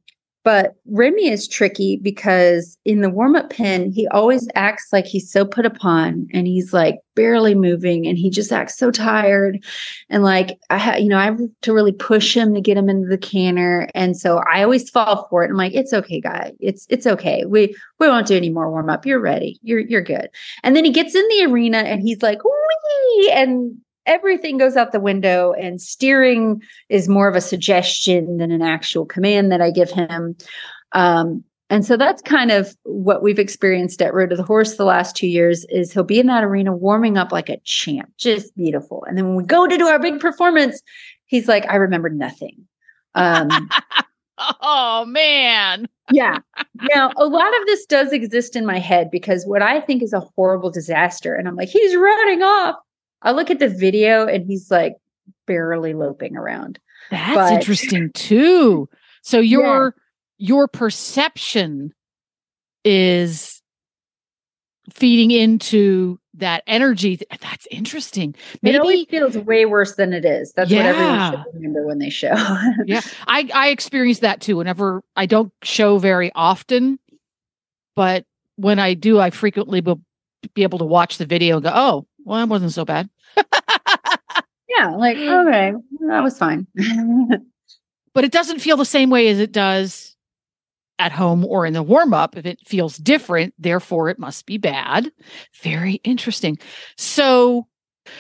but 0.45 0.75
Remy 0.87 1.29
is 1.29 1.47
tricky 1.47 1.97
because 1.97 2.77
in 2.85 3.01
the 3.01 3.11
warm 3.11 3.37
up 3.37 3.51
pen, 3.51 3.93
he 3.93 4.09
always 4.09 4.49
acts 4.55 4.89
like 4.93 5.07
he's 5.07 5.31
so 5.31 5.45
put 5.45 5.65
upon 5.65 6.27
and 6.33 6.47
he's 6.47 6.73
like 6.73 6.99
barely 7.15 7.55
moving 7.55 8.07
and 8.07 8.19
he 8.19 8.29
just 8.29 8.53
acts 8.53 8.77
so 8.77 8.91
tired. 8.91 9.65
And 10.11 10.25
like, 10.25 10.59
I 10.69 10.79
have, 10.79 10.99
you 11.01 11.09
know, 11.09 11.19
I 11.19 11.27
have 11.27 11.41
to 11.63 11.73
really 11.73 11.93
push 11.93 12.37
him 12.37 12.55
to 12.55 12.61
get 12.61 12.77
him 12.77 12.89
into 12.89 13.09
the 13.09 13.19
canter. 13.19 13.89
And 13.95 14.17
so 14.17 14.39
I 14.39 14.63
always 14.65 14.91
fall 14.91 15.29
for 15.29 15.45
it. 15.45 15.51
I'm 15.51 15.57
like, 15.57 15.75
it's 15.75 15.93
okay, 15.93 16.21
guy. 16.21 16.53
It's, 16.59 16.87
it's 16.91 17.07
okay. 17.07 17.45
We, 17.45 17.77
we 18.01 18.09
won't 18.09 18.27
do 18.27 18.37
any 18.37 18.51
more 18.51 18.69
warm 18.69 18.91
up. 18.91 19.07
You're 19.07 19.21
ready. 19.21 19.61
You're, 19.63 19.81
you're 19.81 20.03
good. 20.03 20.29
And 20.65 20.75
then 20.75 20.85
he 20.85 20.91
gets 20.91 21.15
in 21.15 21.27
the 21.29 21.45
arena 21.45 21.79
and 21.79 22.03
he's 22.03 22.23
like, 22.23 22.43
wee, 22.45 23.31
and 23.33 23.79
everything 24.07 24.59
goes 24.59 24.77
out 24.77 24.93
the 24.93 25.01
window 25.01 25.53
and 25.53 25.81
steering 25.81 26.63
is 26.89 27.09
more 27.09 27.29
of 27.29 27.37
a 27.37 27.41
suggestion 27.41 28.39
than 28.39 28.51
an 28.51 28.63
actual 28.63 29.07
command 29.07 29.53
that 29.53 29.61
I 29.61 29.71
give 29.71 29.91
him. 29.91 30.37
Um, 30.93 31.45
and 31.71 31.87
so 31.87 31.97
that's 31.97 32.21
kind 32.21 32.51
of 32.51 32.77
what 32.83 33.23
we've 33.23 33.39
experienced 33.39 34.03
at 34.03 34.13
Road 34.13 34.29
to 34.31 34.37
the 34.37 34.43
Horse 34.43 34.77
the 34.77 34.85
last 34.85 35.17
two 35.17 35.27
years 35.27 35.65
is 35.71 35.91
he'll 35.91 36.05
be 36.05 36.21
in 36.21 36.27
that 36.27 36.45
arena 36.45 36.77
warming 36.77 37.17
up 37.17 37.33
like 37.33 37.49
a 37.49 37.57
champ, 37.65 38.13
just 38.19 38.55
beautiful. 38.57 39.05
And 39.09 39.17
then 39.17 39.29
when 39.29 39.37
we 39.37 39.45
go 39.45 39.67
to 39.67 39.79
do 39.79 39.87
our 39.87 39.99
big 39.99 40.21
performance, 40.21 40.83
he's 41.25 41.49
like, 41.49 41.67
I 41.71 41.77
remember 41.77 42.11
nothing. 42.11 42.67
Um, 43.15 43.49
oh 44.61 45.07
man. 45.07 45.89
yeah. 46.11 46.41
Now, 46.95 47.11
a 47.17 47.25
lot 47.25 47.59
of 47.61 47.67
this 47.67 47.87
does 47.87 48.13
exist 48.13 48.55
in 48.55 48.67
my 48.67 48.79
head 48.79 49.11
because 49.11 49.47
what 49.47 49.63
I 49.63 49.81
think 49.81 50.03
is 50.03 50.13
a 50.13 50.21
horrible 50.21 50.71
disaster, 50.71 51.35
and 51.35 51.49
I'm 51.49 51.57
like, 51.57 51.71
he's 51.71 51.97
running 51.97 52.43
off. 52.43 52.77
I 53.23 53.33
look 53.33 53.51
at 53.51 53.59
the 53.59 53.69
video 53.69 54.27
and 54.27 54.45
he's 54.45 54.71
like 54.71 54.97
barely 55.47 55.95
loping 55.95 56.37
around. 56.37 56.79
That's 57.11 57.35
but, 57.35 57.53
interesting 57.53 58.11
too. 58.13 58.89
So 59.23 59.39
your 59.39 59.95
yeah. 60.39 60.47
your 60.47 60.69
perception 60.69 61.93
is 62.85 63.63
feeding 64.91 65.31
into 65.31 66.19
that 66.35 66.63
energy. 66.67 67.21
That's 67.41 67.67
interesting. 67.71 68.35
Maybe 68.63 68.77
it 68.77 68.81
always 68.81 69.07
feels 69.07 69.39
way 69.39 69.67
worse 69.67 69.97
than 69.97 70.13
it 70.13 70.25
is. 70.25 70.53
That's 70.53 70.71
yeah. 70.71 70.79
what 70.79 70.87
everyone 70.87 71.31
should 71.31 71.55
remember 71.55 71.87
when 71.87 71.99
they 71.99 72.11
show. 72.11 72.35
yeah, 72.87 73.01
I 73.27 73.49
I 73.55 73.69
experience 73.69 74.21
that 74.21 74.41
too. 74.41 74.57
Whenever 74.57 75.03
I 75.17 75.27
don't 75.27 75.53
show 75.63 75.99
very 75.99 76.33
often, 76.35 76.99
but 77.95 78.25
when 78.57 78.79
I 78.79 78.95
do, 78.95 79.21
I 79.21 79.31
frequently 79.31 79.81
will 79.81 80.01
be 80.55 80.63
able 80.63 80.79
to 80.79 80.85
watch 80.85 81.19
the 81.19 81.27
video 81.27 81.57
and 81.57 81.65
go, 81.65 81.73
"Oh, 81.73 82.07
well, 82.25 82.39
that 82.39 82.49
wasn't 82.49 82.73
so 82.73 82.85
bad." 82.85 83.09
yeah, 83.37 84.91
like 84.97 85.17
okay, 85.17 85.73
that 86.09 86.23
was 86.23 86.39
fine. 86.39 86.67
but 88.15 88.25
it 88.25 88.33
doesn't 88.33 88.61
feel 88.61 88.77
the 88.77 88.85
same 88.85 89.11
way 89.11 89.29
as 89.29 89.39
it 89.39 89.53
does 89.53 90.17
at 90.99 91.13
home 91.13 91.45
or 91.45 91.67
in 91.67 91.73
the 91.73 91.83
warm 91.83 92.15
up. 92.15 92.37
If 92.37 92.47
it 92.47 92.61
feels 92.67 92.97
different, 92.97 93.55
therefore 93.59 94.09
it 94.09 94.19
must 94.19 94.47
be 94.47 94.59
bad. 94.59 95.11
Very 95.63 95.95
interesting. 96.05 96.59
So, 96.97 97.67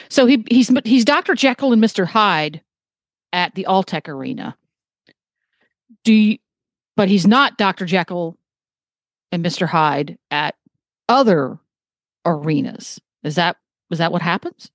so 0.09 0.27
he 0.27 0.45
he's 0.51 0.71
he's 0.85 1.05
Dr. 1.05 1.35
Jekyll 1.35 1.73
and 1.73 1.83
Mr. 1.83 2.07
Hyde 2.07 2.63
at 3.33 3.55
the 3.55 3.67
Alltech 3.69 4.09
Arena. 4.09 4.57
Do 6.05 6.13
you, 6.13 6.39
but 6.97 7.09
he's 7.09 7.27
not 7.27 7.57
Dr. 7.59 7.87
Jekyll 7.87 8.37
and 9.31 9.45
Mr. 9.45 9.67
Hyde 9.67 10.19
at 10.31 10.57
other 11.09 11.59
arenas. 12.25 13.01
Is 13.23 13.37
that 13.37 13.57
is 13.93 13.99
that 13.99 14.13
what 14.13 14.23
happens? 14.23 14.71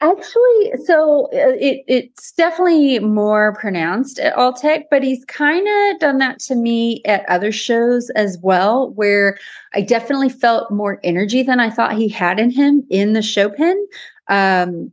Actually, 0.00 0.72
so 0.84 1.26
uh, 1.32 1.56
it, 1.58 1.82
it's 1.86 2.32
definitely 2.32 2.98
more 2.98 3.54
pronounced 3.54 4.18
at 4.18 4.34
Alltech, 4.34 4.82
but 4.90 5.02
he's 5.02 5.24
kind 5.24 5.66
of 5.66 6.00
done 6.00 6.18
that 6.18 6.40
to 6.40 6.54
me 6.54 7.00
at 7.06 7.26
other 7.28 7.50
shows 7.50 8.10
as 8.10 8.36
well, 8.42 8.90
where 8.90 9.38
I 9.72 9.80
definitely 9.80 10.28
felt 10.28 10.70
more 10.70 11.00
energy 11.04 11.42
than 11.42 11.58
I 11.58 11.70
thought 11.70 11.94
he 11.94 12.08
had 12.08 12.38
in 12.38 12.50
him 12.50 12.84
in 12.90 13.14
the 13.14 13.22
show 13.22 13.48
pen. 13.48 13.86
Um, 14.28 14.92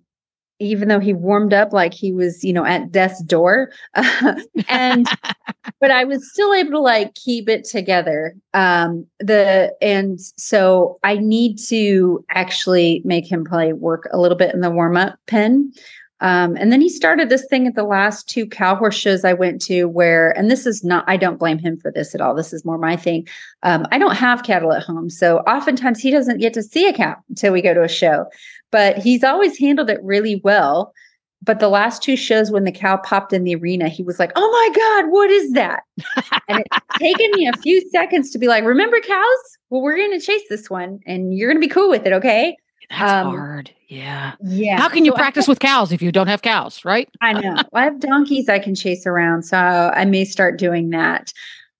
even 0.59 0.87
though 0.87 0.99
he 0.99 1.13
warmed 1.13 1.53
up 1.53 1.73
like 1.73 1.93
he 1.93 2.13
was, 2.13 2.43
you 2.43 2.53
know, 2.53 2.63
at 2.63 2.91
death's 2.91 3.21
door. 3.23 3.71
and 4.69 5.07
but 5.79 5.91
I 5.91 6.03
was 6.03 6.31
still 6.31 6.53
able 6.53 6.71
to 6.71 6.79
like 6.79 7.13
keep 7.15 7.49
it 7.49 7.63
together. 7.63 8.35
Um 8.53 9.05
the 9.19 9.73
and 9.81 10.19
so 10.37 10.99
I 11.03 11.17
need 11.17 11.57
to 11.67 12.23
actually 12.29 13.01
make 13.05 13.31
him 13.31 13.43
probably 13.43 13.73
work 13.73 14.07
a 14.11 14.19
little 14.19 14.37
bit 14.37 14.53
in 14.53 14.61
the 14.61 14.71
warm-up 14.71 15.15
pen. 15.27 15.71
Um, 16.23 16.55
and 16.55 16.71
then 16.71 16.81
he 16.81 16.89
started 16.89 17.29
this 17.29 17.47
thing 17.49 17.65
at 17.65 17.73
the 17.73 17.83
last 17.83 18.29
two 18.29 18.45
cow 18.45 18.75
horse 18.75 18.95
shows 18.95 19.25
I 19.25 19.33
went 19.33 19.59
to 19.63 19.85
where, 19.85 20.29
and 20.37 20.51
this 20.51 20.67
is 20.67 20.83
not, 20.83 21.03
I 21.07 21.17
don't 21.17 21.39
blame 21.39 21.57
him 21.57 21.77
for 21.77 21.91
this 21.91 22.13
at 22.13 22.21
all. 22.21 22.35
This 22.35 22.53
is 22.53 22.63
more 22.63 22.77
my 22.77 22.95
thing. 22.95 23.27
Um, 23.63 23.87
I 23.91 23.97
don't 23.97 24.15
have 24.15 24.43
cattle 24.43 24.71
at 24.71 24.83
home. 24.83 25.09
So 25.09 25.39
oftentimes 25.39 25.99
he 25.99 26.11
doesn't 26.11 26.37
get 26.37 26.53
to 26.53 26.61
see 26.61 26.87
a 26.87 26.93
cow 26.93 27.15
until 27.29 27.51
we 27.51 27.63
go 27.63 27.73
to 27.73 27.81
a 27.81 27.89
show 27.89 28.27
but 28.71 28.97
he's 28.97 29.23
always 29.23 29.57
handled 29.57 29.89
it 29.89 30.03
really 30.03 30.41
well. 30.43 30.93
But 31.43 31.59
the 31.59 31.69
last 31.69 32.03
two 32.03 32.15
shows 32.15 32.51
when 32.51 32.65
the 32.65 32.71
cow 32.71 32.97
popped 32.97 33.33
in 33.33 33.43
the 33.43 33.55
arena, 33.55 33.89
he 33.89 34.03
was 34.03 34.19
like, 34.19 34.31
Oh 34.35 34.51
my 34.51 34.79
God, 34.79 35.11
what 35.11 35.29
is 35.29 35.53
that? 35.53 35.83
and 36.47 36.59
it's 36.59 36.85
taken 36.99 37.31
me 37.33 37.47
a 37.47 37.57
few 37.57 37.81
seconds 37.89 38.29
to 38.31 38.37
be 38.37 38.47
like, 38.47 38.63
Remember 38.63 38.99
cows? 38.99 39.57
Well, 39.69 39.81
we're 39.81 39.97
going 39.97 40.17
to 40.17 40.23
chase 40.23 40.43
this 40.49 40.69
one 40.69 40.99
and 41.05 41.35
you're 41.35 41.49
going 41.49 41.59
to 41.59 41.67
be 41.67 41.71
cool 41.73 41.89
with 41.89 42.05
it. 42.05 42.13
Okay. 42.13 42.55
That's 42.89 43.11
um, 43.11 43.27
hard. 43.27 43.71
Yeah. 43.87 44.33
Yeah. 44.41 44.77
How 44.77 44.89
can 44.89 45.05
you 45.05 45.11
so 45.11 45.17
practice 45.17 45.47
with 45.47 45.59
cows 45.59 45.91
if 45.91 46.01
you 46.01 46.11
don't 46.11 46.27
have 46.27 46.41
cows, 46.41 46.83
right? 46.85 47.09
I 47.21 47.33
know. 47.33 47.55
I 47.73 47.85
have 47.85 47.99
donkeys 47.99 48.49
I 48.49 48.59
can 48.59 48.75
chase 48.75 49.07
around. 49.07 49.43
So 49.43 49.57
I 49.57 50.05
may 50.05 50.25
start 50.25 50.59
doing 50.59 50.89
that. 50.89 51.33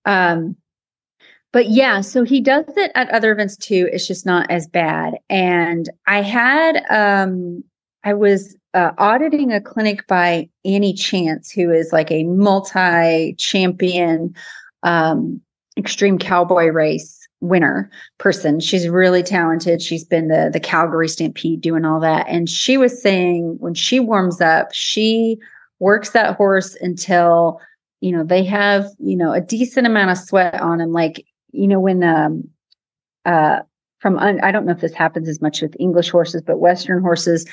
Um, 0.05 0.55
but 1.53 1.69
yeah, 1.69 2.01
so 2.01 2.23
he 2.23 2.39
does 2.39 2.65
it 2.77 2.91
at 2.95 3.09
other 3.09 3.31
events 3.31 3.57
too. 3.57 3.89
It's 3.91 4.07
just 4.07 4.25
not 4.25 4.49
as 4.49 4.67
bad. 4.67 5.15
And 5.29 5.89
I 6.07 6.21
had, 6.21 6.83
um, 6.89 7.63
I 8.03 8.13
was 8.13 8.55
uh, 8.73 8.91
auditing 8.97 9.51
a 9.51 9.61
clinic 9.61 10.05
by 10.07 10.49
Annie 10.65 10.93
Chance, 10.93 11.51
who 11.51 11.71
is 11.71 11.91
like 11.91 12.11
a 12.11 12.23
multi 12.23 13.33
champion, 13.35 14.35
um, 14.83 15.41
extreme 15.77 16.17
cowboy 16.17 16.67
race 16.67 17.17
winner 17.41 17.89
person. 18.17 18.59
She's 18.59 18.87
really 18.87 19.23
talented. 19.23 19.81
She's 19.81 20.03
been 20.03 20.27
the 20.27 20.49
the 20.51 20.59
Calgary 20.59 21.07
Stampede 21.07 21.61
doing 21.61 21.85
all 21.85 21.99
that. 21.99 22.27
And 22.27 22.49
she 22.49 22.77
was 22.77 23.01
saying 23.01 23.57
when 23.59 23.73
she 23.73 23.99
warms 23.99 24.41
up, 24.41 24.73
she 24.73 25.37
works 25.79 26.11
that 26.11 26.35
horse 26.35 26.75
until 26.81 27.59
you 27.99 28.11
know 28.11 28.23
they 28.23 28.43
have 28.43 28.85
you 28.99 29.15
know 29.15 29.33
a 29.33 29.41
decent 29.41 29.87
amount 29.87 30.11
of 30.11 30.17
sweat 30.17 30.59
on 30.61 30.77
them 30.77 30.91
like 30.91 31.25
you 31.51 31.67
know, 31.67 31.79
when 31.79 32.03
um, 32.03 32.49
uh, 33.25 33.59
from 33.99 34.17
I 34.17 34.51
don't 34.51 34.65
know 34.65 34.71
if 34.71 34.81
this 34.81 34.93
happens 34.93 35.29
as 35.29 35.41
much 35.41 35.61
with 35.61 35.75
English 35.79 36.09
horses, 36.09 36.41
but 36.41 36.59
Western 36.59 37.01
horses, 37.01 37.45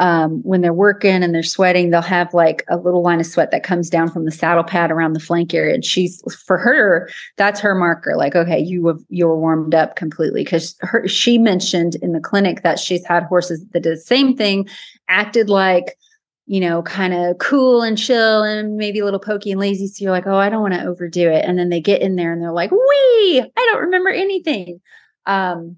um, 0.00 0.42
when 0.44 0.62
they're 0.62 0.72
working 0.72 1.22
and 1.22 1.34
they're 1.34 1.42
sweating, 1.42 1.90
they'll 1.90 2.00
have 2.00 2.32
like 2.32 2.64
a 2.68 2.78
little 2.78 3.02
line 3.02 3.20
of 3.20 3.26
sweat 3.26 3.50
that 3.50 3.62
comes 3.62 3.90
down 3.90 4.10
from 4.10 4.24
the 4.24 4.30
saddle 4.30 4.64
pad 4.64 4.90
around 4.90 5.12
the 5.12 5.20
flank 5.20 5.52
area. 5.52 5.74
And 5.74 5.84
she's 5.84 6.22
for 6.42 6.56
her, 6.56 7.10
that's 7.36 7.60
her 7.60 7.74
marker. 7.74 8.16
Like, 8.16 8.34
okay, 8.34 8.58
you 8.58 8.86
have 8.86 9.00
you're 9.10 9.36
warmed 9.36 9.74
up 9.74 9.96
completely 9.96 10.42
because 10.42 10.74
her 10.80 11.06
she 11.06 11.36
mentioned 11.36 11.96
in 11.96 12.12
the 12.12 12.20
clinic 12.20 12.62
that 12.62 12.78
she's 12.78 13.04
had 13.04 13.24
horses 13.24 13.62
that 13.72 13.82
did 13.82 13.98
the 13.98 14.00
same 14.00 14.34
thing, 14.34 14.66
acted 15.08 15.50
like 15.50 15.98
you 16.46 16.58
know, 16.58 16.82
kind 16.82 17.14
of 17.14 17.38
cool 17.38 17.80
and 17.80 17.96
chill 17.96 18.42
and 18.42 18.76
maybe 18.76 18.98
a 18.98 19.04
little 19.04 19.20
pokey 19.20 19.52
and 19.52 19.60
lazy. 19.60 19.86
So 19.86 20.02
you're 20.02 20.10
like, 20.10 20.26
oh, 20.26 20.34
I 20.34 20.48
don't 20.48 20.62
want 20.62 20.74
to 20.74 20.84
overdo 20.84 21.30
it. 21.30 21.44
And 21.44 21.56
then 21.56 21.68
they 21.68 21.80
get 21.80 22.02
in 22.02 22.16
there 22.16 22.32
and 22.32 22.42
they're 22.42 22.50
like, 22.50 22.72
wee, 22.72 23.40
I 23.40 23.68
don't 23.70 23.82
remember 23.82 24.10
anything. 24.10 24.80
Um, 25.26 25.76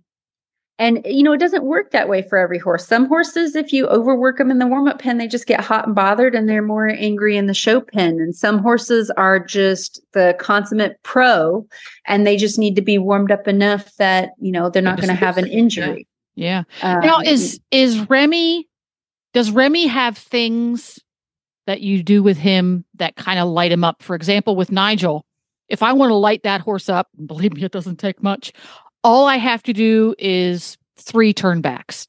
and 0.83 1.01
you 1.05 1.22
know, 1.22 1.33
it 1.33 1.39
doesn't 1.39 1.62
work 1.62 1.93
that 1.93 2.09
way 2.09 2.22
for 2.22 2.37
every 2.39 2.59
horse. 2.59 2.85
Some 2.85 3.07
horses, 3.07 3.55
if 3.55 3.72
you 3.72 3.87
overwork 3.87 4.39
them 4.39 4.51
in 4.51 4.59
the 4.59 4.66
warm-up 4.66 4.99
pen, 4.99 5.18
they 5.18 5.28
just 5.28 5.47
get 5.47 5.61
hot 5.61 5.87
and 5.87 5.95
bothered 5.95 6.35
and 6.35 6.49
they're 6.49 6.61
more 6.61 6.89
angry 6.89 7.37
in 7.37 7.47
the 7.47 7.55
show 7.55 7.80
pen. 7.80 8.18
And 8.18 8.35
some 8.35 8.59
horses 8.59 9.09
are 9.11 9.39
just 9.39 10.01
the 10.12 10.35
consummate 10.41 11.01
pro 11.05 11.64
and 12.07 12.26
they 12.26 12.37
just 12.37 12.59
need 12.59 12.74
to 12.74 12.83
be 12.83 12.99
warmed 12.99 13.30
up 13.30 13.47
enough 13.47 13.95
that, 13.99 14.30
you 14.41 14.51
know, 14.51 14.70
they're 14.70 14.83
not 14.83 14.97
going 14.97 15.09
to 15.09 15.14
have 15.14 15.39
an 15.39 15.47
injury. 15.47 16.09
Yeah. 16.35 16.64
yeah. 16.83 16.97
Um, 16.97 17.01
now 17.01 17.20
is 17.20 17.61
is 17.70 18.01
Remy 18.11 18.68
does 19.35 19.53
Remy 19.53 19.87
have 19.87 20.18
things 20.18 20.99
that 21.68 21.80
you 21.80 22.03
do 22.03 22.24
with 22.24 22.39
him 22.39 22.85
that 22.97 23.14
kind 23.14 23.39
of 23.39 23.49
light 23.49 23.70
him 23.70 23.85
up? 23.85 24.03
For 24.03 24.16
example, 24.16 24.57
with 24.57 24.72
Nigel, 24.72 25.24
if 25.68 25.80
I 25.80 25.93
want 25.93 26.11
to 26.11 26.16
light 26.16 26.43
that 26.43 26.61
horse 26.61 26.89
up, 26.89 27.09
believe 27.24 27.55
me, 27.55 27.62
it 27.62 27.70
doesn't 27.70 28.01
take 28.01 28.20
much. 28.20 28.53
All 29.05 29.27
I 29.27 29.37
have 29.37 29.63
to 29.65 29.73
do 29.73 30.15
is 30.19 30.79
three 30.97 31.35
turnbacks, 31.35 32.07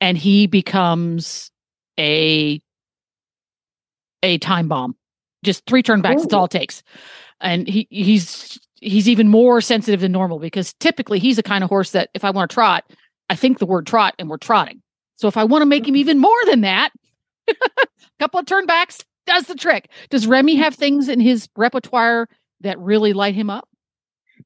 and 0.00 0.16
he 0.16 0.46
becomes 0.46 1.50
a 1.98 2.60
a 4.22 4.38
time 4.38 4.68
bomb. 4.68 4.96
Just 5.42 5.64
three 5.66 5.82
turnbacks. 5.82 6.24
It's 6.24 6.34
all 6.34 6.44
it 6.44 6.50
takes. 6.50 6.82
And 7.40 7.66
he 7.66 7.86
he's 7.90 8.58
he's 8.80 9.08
even 9.08 9.28
more 9.28 9.60
sensitive 9.60 10.00
than 10.00 10.12
normal 10.12 10.38
because 10.38 10.74
typically 10.74 11.18
he's 11.18 11.36
the 11.36 11.42
kind 11.42 11.64
of 11.64 11.70
horse 11.70 11.92
that 11.92 12.10
if 12.14 12.24
I 12.24 12.30
want 12.30 12.50
to 12.50 12.54
trot, 12.54 12.84
I 13.28 13.36
think 13.36 13.58
the 13.58 13.66
word 13.66 13.86
trot 13.86 14.14
and 14.18 14.28
we're 14.28 14.38
trotting. 14.38 14.82
So 15.16 15.28
if 15.28 15.36
I 15.36 15.44
want 15.44 15.62
to 15.62 15.66
make 15.66 15.86
him 15.86 15.94
mm. 15.94 15.98
even 15.98 16.18
more 16.18 16.44
than 16.46 16.62
that, 16.62 16.90
a 17.48 17.54
couple 18.18 18.40
of 18.40 18.46
turnbacks 18.46 19.04
does 19.26 19.44
the 19.44 19.54
trick. 19.54 19.90
Does 20.08 20.26
Remy 20.26 20.56
mm. 20.56 20.58
have 20.60 20.74
things 20.74 21.08
in 21.08 21.20
his 21.20 21.48
repertoire 21.56 22.28
that 22.60 22.78
really 22.78 23.12
light 23.12 23.34
him 23.34 23.50
up? 23.50 23.68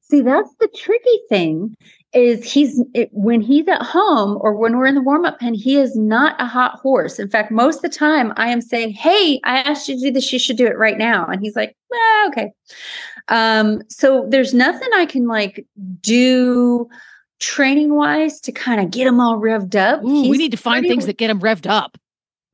See, 0.09 0.21
that's 0.21 0.53
the 0.59 0.67
tricky 0.67 1.19
thing 1.29 1.75
is 2.13 2.49
he's 2.49 2.81
it, 2.93 3.09
when 3.11 3.41
he's 3.41 3.67
at 3.67 3.81
home 3.81 4.37
or 4.39 4.53
when 4.53 4.77
we're 4.77 4.85
in 4.85 4.95
the 4.95 5.01
warm 5.01 5.25
up 5.25 5.39
pen, 5.39 5.53
he 5.53 5.77
is 5.77 5.95
not 5.95 6.39
a 6.39 6.45
hot 6.45 6.79
horse. 6.79 7.19
In 7.19 7.27
fact, 7.27 7.51
most 7.51 7.77
of 7.77 7.81
the 7.81 7.89
time 7.89 8.31
I 8.37 8.49
am 8.49 8.61
saying, 8.61 8.91
Hey, 8.91 9.39
I 9.43 9.59
asked 9.59 9.89
you 9.89 9.95
to 9.95 10.01
do 10.01 10.11
this. 10.11 10.31
You 10.31 10.39
should 10.39 10.57
do 10.57 10.67
it 10.67 10.77
right 10.77 10.97
now. 10.97 11.25
And 11.25 11.41
he's 11.41 11.55
like, 11.55 11.75
well, 11.89 12.27
okay. 12.27 12.51
Um, 13.29 13.81
so 13.89 14.25
there's 14.29 14.53
nothing 14.53 14.89
I 14.95 15.07
can 15.07 15.27
like 15.27 15.65
do 16.01 16.87
training 17.39 17.93
wise 17.93 18.39
to 18.41 18.51
kind 18.51 18.79
of 18.79 18.91
get 18.91 19.07
him 19.07 19.19
all 19.19 19.39
revved 19.39 19.75
up. 19.75 20.03
Ooh, 20.03 20.29
we 20.29 20.37
need 20.37 20.51
to 20.51 20.57
find 20.57 20.85
things 20.85 21.07
that 21.07 21.17
get 21.17 21.29
him 21.29 21.39
revved 21.39 21.69
up. 21.69 21.97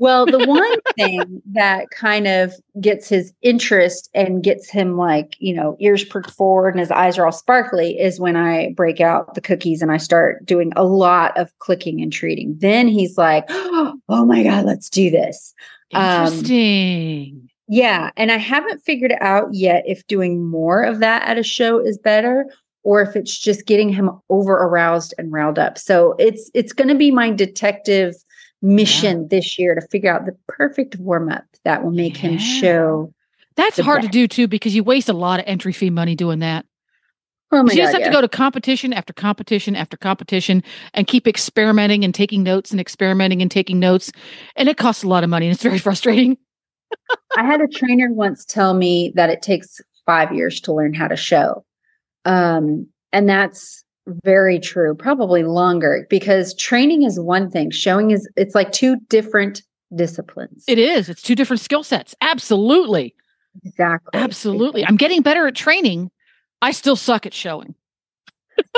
Well, 0.02 0.26
the 0.26 0.39
one 0.47 0.80
thing 0.97 1.43
that 1.54 1.91
kind 1.91 2.26
of 2.26 2.56
gets 2.82 3.08
his 3.08 3.32
interest 3.43 4.10
and 4.16 4.41
gets 4.41 4.68
him 4.68 4.97
like, 4.97 5.36
you 5.38 5.54
know, 5.54 5.78
ears 5.80 6.04
perked 6.04 6.32
forward 6.32 6.70
and 6.70 6.80
his 6.80 6.89
eyes 6.89 7.20
are 7.20 7.26
all 7.28 7.32
sparkly 7.32 7.99
is 7.99 8.20
when 8.20 8.36
I 8.36 8.74
break 8.76 8.99
out 8.99 9.36
the 9.36 9.41
cookies 9.41 9.80
and 9.80 9.91
I 9.91 9.97
start 9.97 10.43
doing 10.43 10.74
a 10.76 10.84
lot 10.84 11.38
of 11.38 11.56
clicking 11.60 12.02
and 12.02 12.12
treating. 12.12 12.58
Then 12.58 12.88
he's 12.88 13.16
like, 13.16 13.45
oh 13.49 14.26
my 14.26 14.41
God, 14.41 14.66
let's 14.66 14.89
do 14.89 15.12
this. 15.12 15.54
Um, 15.93 16.26
Interesting. 16.26 17.34
Um, 17.36 17.49
yeah. 17.68 18.10
And 18.18 18.32
I 18.32 18.38
haven't 18.38 18.82
figured 18.82 19.14
out 19.22 19.49
yet 19.52 19.84
if 19.86 20.08
doing 20.08 20.43
more 20.43 20.82
of 20.82 20.97
that 21.02 21.28
at 21.28 21.38
a 21.38 21.43
show 21.43 21.78
is 21.78 21.99
better 21.99 22.47
or 22.82 23.04
if 23.04 23.16
it's 23.16 23.38
just 23.38 23.68
getting 23.68 23.89
him 23.89 24.10
over 24.32 24.54
aroused 24.54 25.14
and 25.20 25.32
riled 25.32 25.60
up. 25.60 25.78
So 25.78 26.16
it's 26.18 26.49
it's 26.56 26.74
going 26.74 26.88
to 26.88 26.95
be 26.95 27.12
my 27.12 27.30
detective 27.30 28.16
mission 28.62 29.22
yeah. 29.22 29.28
this 29.30 29.57
year 29.57 29.76
to 29.76 29.82
figure 29.88 30.14
out 30.14 30.26
the 30.26 30.36
perfect 30.47 30.95
warm 30.97 31.30
up 31.30 31.43
that 31.64 31.84
will 31.84 31.91
make 31.91 32.22
yeah. 32.22 32.32
him 32.32 32.38
show. 32.38 33.14
That's 33.55 33.80
hard 33.80 34.01
best. 34.01 34.12
to 34.12 34.20
do 34.20 34.28
too 34.28 34.47
because 34.47 34.76
you 34.76 34.84
waste 34.84 35.09
a 35.09 35.14
lot 35.14 35.39
of 35.39 35.45
entry 35.47 35.74
fee 35.74 35.89
money 35.89 36.16
doing 36.16 36.39
that. 36.39 36.66
Oh 37.51 37.64
my 37.64 37.74
you 37.74 37.78
just 37.78 37.91
God, 37.91 37.99
have 37.99 38.01
yeah. 38.01 38.07
to 38.07 38.14
go 38.14 38.22
to 38.22 38.30
competition 38.30 38.93
after 38.93 39.12
competition 39.12 39.76
after 39.76 39.97
competition 39.97 40.64
and 40.93 41.05
keep 41.05 41.28
experimenting 41.28 42.05
and 42.05 42.16
taking 42.16 42.43
notes 42.43 42.72
and 42.72 42.80
experimenting 42.80 43.41
and 43.41 43.51
taking 43.51 43.78
notes. 43.78 44.12
And 44.55 44.70
it 44.70 44.78
costs 44.78 45.03
a 45.03 45.07
lot 45.07 45.24
of 45.24 45.30
money 45.30 45.47
and 45.47 45.53
it's 45.53 45.64
very 45.64 45.80
frustrating. 45.80 46.38
I 47.38 47.43
had 47.45 47.62
a 47.62 47.68
trainer 47.68 48.12
once 48.12 48.45
tell 48.45 48.74
me 48.74 49.12
that 49.16 49.30
it 49.30 49.41
takes 49.41 49.82
five 50.05 50.34
years 50.34 50.62
to 50.62 50.74
learn 50.74 50.93
how 50.93 51.07
to 51.07 51.16
show. 51.16 51.66
Um, 52.26 52.88
and 53.12 53.28
that's 53.28 53.84
very 54.08 54.60
true, 54.60 54.95
probably 54.95 55.43
longer 55.43 56.06
because 56.10 56.54
training 56.56 57.04
is 57.04 57.20
one 57.20 57.49
thing, 57.49 57.72
showing 57.72 58.12
is 58.12 58.28
it's 58.36 58.56
like 58.56 58.72
two 58.72 58.97
different 59.10 59.62
disciplines. 59.95 60.64
It 60.68 60.80
is. 60.80 61.10
It's 61.10 61.22
two 61.22 61.36
different 61.36 61.62
skill 61.62 61.84
sets. 61.84 62.16
Absolutely. 62.22 63.14
Exactly. 63.64 64.20
Absolutely. 64.20 64.86
I'm 64.86 64.97
getting 64.97 65.22
better 65.22 65.47
at 65.47 65.56
training. 65.56 66.10
I 66.62 66.72
still 66.72 66.95
suck 66.95 67.26
at 67.26 67.34
showing. 67.34 67.76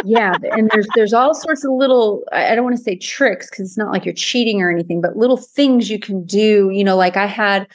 yeah, 0.05 0.35
and 0.51 0.69
there's 0.71 0.87
there's 0.95 1.13
all 1.13 1.33
sorts 1.33 1.65
of 1.65 1.71
little 1.71 2.23
I 2.31 2.55
don't 2.55 2.63
want 2.63 2.77
to 2.77 2.81
say 2.81 2.95
tricks 2.95 3.49
because 3.49 3.65
it's 3.65 3.77
not 3.77 3.91
like 3.91 4.05
you're 4.05 4.13
cheating 4.13 4.61
or 4.61 4.71
anything, 4.71 5.01
but 5.01 5.17
little 5.17 5.37
things 5.37 5.89
you 5.89 5.99
can 5.99 6.25
do. 6.25 6.69
You 6.71 6.83
know, 6.83 6.95
like 6.95 7.17
I 7.17 7.25
had 7.25 7.67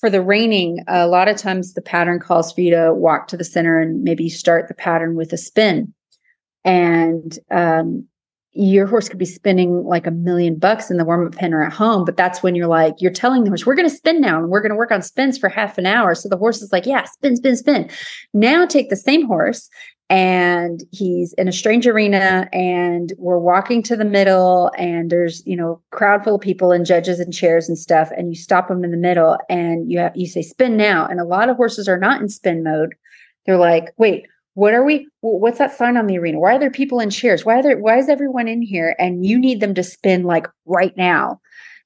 for 0.00 0.08
the 0.08 0.22
reining, 0.22 0.84
a 0.86 1.08
lot 1.08 1.26
of 1.26 1.36
times 1.36 1.74
the 1.74 1.82
pattern 1.82 2.20
calls 2.20 2.52
for 2.52 2.60
you 2.60 2.70
to 2.70 2.94
walk 2.94 3.28
to 3.28 3.36
the 3.36 3.44
center 3.44 3.80
and 3.80 4.04
maybe 4.04 4.28
start 4.28 4.68
the 4.68 4.74
pattern 4.74 5.16
with 5.16 5.32
a 5.32 5.36
spin 5.36 5.92
and 6.64 7.38
um, 7.50 8.06
your 8.52 8.86
horse 8.86 9.08
could 9.08 9.18
be 9.18 9.24
spinning 9.24 9.84
like 9.84 10.06
a 10.06 10.10
million 10.10 10.58
bucks 10.58 10.90
in 10.90 10.96
the 10.96 11.04
warm 11.04 11.26
up 11.26 11.34
pen 11.34 11.54
or 11.54 11.62
at 11.62 11.72
home, 11.72 12.04
but 12.04 12.16
that's 12.16 12.42
when 12.42 12.54
you're 12.54 12.66
like, 12.66 12.94
you're 12.98 13.12
telling 13.12 13.44
the 13.44 13.50
horse, 13.50 13.64
we're 13.64 13.74
going 13.74 13.88
to 13.88 13.94
spin 13.94 14.20
now 14.20 14.38
and 14.38 14.48
we're 14.48 14.60
going 14.60 14.70
to 14.70 14.76
work 14.76 14.90
on 14.90 15.02
spins 15.02 15.38
for 15.38 15.48
half 15.48 15.78
an 15.78 15.86
hour. 15.86 16.14
So 16.14 16.28
the 16.28 16.36
horse 16.36 16.60
is 16.60 16.72
like, 16.72 16.86
yeah, 16.86 17.04
spin, 17.04 17.36
spin, 17.36 17.56
spin. 17.56 17.90
Now 18.34 18.66
take 18.66 18.90
the 18.90 18.96
same 18.96 19.26
horse 19.26 19.68
and 20.10 20.82
he's 20.90 21.34
in 21.34 21.46
a 21.46 21.52
strange 21.52 21.86
arena 21.86 22.48
and 22.52 23.12
we're 23.18 23.38
walking 23.38 23.82
to 23.84 23.96
the 23.96 24.04
middle 24.04 24.72
and 24.78 25.10
there's, 25.10 25.46
you 25.46 25.54
know, 25.54 25.80
crowd 25.92 26.24
full 26.24 26.36
of 26.36 26.40
people 26.40 26.72
and 26.72 26.86
judges 26.86 27.20
and 27.20 27.32
chairs 27.32 27.68
and 27.68 27.78
stuff. 27.78 28.10
And 28.16 28.30
you 28.30 28.34
stop 28.34 28.68
them 28.68 28.82
in 28.82 28.90
the 28.90 28.96
middle 28.96 29.36
and 29.50 29.90
you 29.90 29.98
have, 29.98 30.16
you 30.16 30.26
say 30.26 30.42
spin 30.42 30.76
now. 30.76 31.06
And 31.06 31.20
a 31.20 31.24
lot 31.24 31.50
of 31.50 31.56
horses 31.56 31.88
are 31.88 31.98
not 31.98 32.20
in 32.22 32.28
spin 32.28 32.64
mode. 32.64 32.94
They're 33.44 33.58
like, 33.58 33.92
wait, 33.98 34.26
what 34.58 34.74
are 34.74 34.82
we 34.82 35.06
what's 35.20 35.58
that 35.58 35.72
sign 35.72 35.96
on 35.96 36.08
the 36.08 36.18
arena? 36.18 36.40
Why 36.40 36.56
are 36.56 36.58
there 36.58 36.68
people 36.68 36.98
in 36.98 37.10
chairs? 37.10 37.44
Why 37.44 37.60
are 37.60 37.62
there 37.62 37.78
why 37.78 37.96
is 37.96 38.08
everyone 38.08 38.48
in 38.48 38.60
here 38.60 38.96
and 38.98 39.24
you 39.24 39.38
need 39.38 39.60
them 39.60 39.72
to 39.74 39.84
spin 39.84 40.24
like 40.24 40.48
right 40.66 40.96
now? 40.96 41.40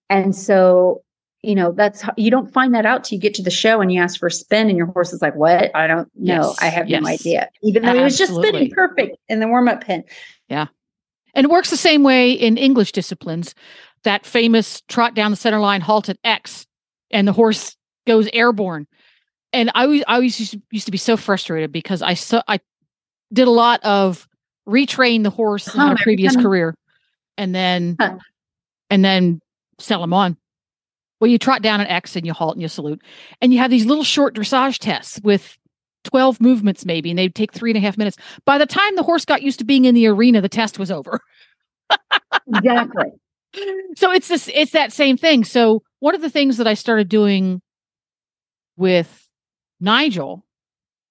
And 0.09 0.35
so 0.35 1.03
you 1.43 1.55
know 1.55 1.73
that's 1.73 2.03
you 2.17 2.31
don't 2.31 2.51
find 2.51 2.75
that 2.75 2.87
out 2.87 3.05
till 3.05 3.17
you 3.17 3.21
get 3.21 3.35
to 3.35 3.43
the 3.43 3.51
show 3.51 3.83
and 3.83 3.93
you 3.93 4.01
ask 4.01 4.19
for 4.19 4.29
a 4.29 4.31
spin 4.31 4.71
and 4.71 4.79
your 4.79 4.87
horse 4.87 5.13
is 5.13 5.21
like 5.21 5.37
what? 5.37 5.71
I 5.77 5.87
don't 5.87 6.09
know. 6.15 6.49
Yes, 6.49 6.57
i 6.63 6.67
have 6.67 6.89
yes. 6.89 7.03
no 7.03 7.09
idea. 7.11 7.51
Even 7.63 7.83
though 7.83 7.91
Absolutely. 7.91 8.01
it 8.01 8.05
was 8.05 8.19
just 8.19 8.35
spinning 8.35 8.71
perfect 8.71 9.19
in 9.29 9.41
the 9.41 9.49
warm-up 9.49 9.85
pen 9.85 10.03
yeah. 10.49 10.67
And 11.35 11.45
it 11.45 11.51
works 11.51 11.69
the 11.69 11.77
same 11.77 12.03
way 12.03 12.33
in 12.33 12.57
english 12.57 12.93
disciplines. 12.93 13.55
That 14.05 14.25
famous 14.25 14.81
trot 14.89 15.15
down 15.15 15.31
the 15.31 15.37
center 15.37 15.61
line 15.61 15.83
halt 15.83 16.09
at 16.09 16.17
x 16.25 16.67
and 17.11 17.29
the 17.29 17.33
horse 17.33 17.77
goes 18.07 18.31
airborne 18.33 18.87
and 19.53 19.71
I 19.75 19.87
was 19.87 20.03
I 20.07 20.15
always 20.15 20.39
used 20.39 20.53
to, 20.53 20.63
used 20.71 20.87
to 20.87 20.93
be 20.93 20.99
so 20.99 21.17
frustrated 21.17 21.73
because 21.73 22.03
I 22.03 22.15
so 22.15 22.43
I 22.49 22.61
did 23.33 23.49
a 23.49 23.51
lot 23.53 23.83
of 23.85 24.29
retrain 24.69 25.23
the 25.23 25.31
horse 25.31 25.73
in 25.73 25.81
my 25.81 25.97
previous 26.01 26.37
career, 26.37 26.75
and 27.37 27.55
then 27.55 27.97
huh. 28.01 28.19
and 28.91 29.05
then 29.05 29.41
sell 29.79 30.03
him 30.03 30.13
on. 30.13 30.37
Well, 31.21 31.31
you 31.31 31.39
trot 31.39 31.63
down 31.63 31.81
an 31.81 31.87
X 31.87 32.17
and 32.17 32.27
you 32.27 32.33
halt 32.33 32.55
and 32.55 32.63
you 32.63 32.69
salute, 32.69 33.03
and 33.41 33.53
you 33.53 33.59
have 33.59 33.71
these 33.71 33.87
little 33.87 34.05
short 34.05 34.35
dressage 34.35 34.79
tests 34.79 35.21
with 35.23 35.57
12 36.05 36.41
movements 36.41 36.85
maybe 36.85 37.11
and 37.11 37.19
they'd 37.19 37.35
take 37.35 37.53
three 37.53 37.71
and 37.71 37.77
a 37.77 37.81
half 37.81 37.97
minutes. 37.97 38.17
By 38.45 38.59
the 38.59 38.67
time 38.67 38.97
the 38.97 39.03
horse 39.03 39.25
got 39.25 39.43
used 39.43 39.61
to 39.61 39.65
being 39.65 39.85
in 39.85 39.95
the 39.95 40.07
arena 40.07 40.41
the 40.41 40.49
test 40.49 40.79
was 40.79 40.91
over. 40.91 41.21
Exactly. 42.49 43.13
So 43.97 44.11
it's 44.11 44.29
this 44.29 44.49
it's 44.55 44.73
that 44.73 44.95
same 44.95 45.19
thing. 45.19 45.45
So 45.45 45.83
one 46.01 46.15
of 46.15 46.23
the 46.23 46.31
things 46.31 46.57
that 46.57 46.67
i 46.67 46.73
started 46.73 47.11
doing 47.11 47.61
with 48.79 49.22
Nigel, 49.83 50.47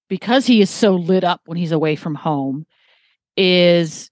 because 0.08 0.46
he 0.46 0.60
is 0.60 0.70
so 0.70 0.94
lit 0.94 1.22
up 1.22 1.42
when 1.44 1.58
he's 1.58 1.72
away 1.72 1.94
from 1.94 2.14
home, 2.14 2.66
is 3.36 4.10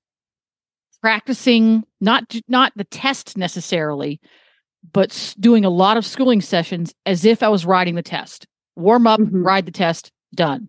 practicing 1.01 1.83
not 2.01 2.37
not 2.47 2.73
the 2.77 2.85
test 2.85 3.37
necessarily, 3.37 4.21
but 4.93 5.35
doing 5.41 5.65
a 5.65 5.71
lot 5.71 5.97
of 5.97 6.07
schooling 6.07 6.43
sessions 6.43 6.95
as 7.07 7.25
if 7.25 7.43
I 7.43 7.49
was 7.49 7.67
riding 7.67 7.95
the 7.95 8.03
test. 8.03 8.47
Warm 8.77 9.07
up, 9.07 9.19
mm-hmm. 9.19 9.43
ride 9.43 9.67
the 9.67 9.73
test, 9.73 10.13
done. 10.35 10.69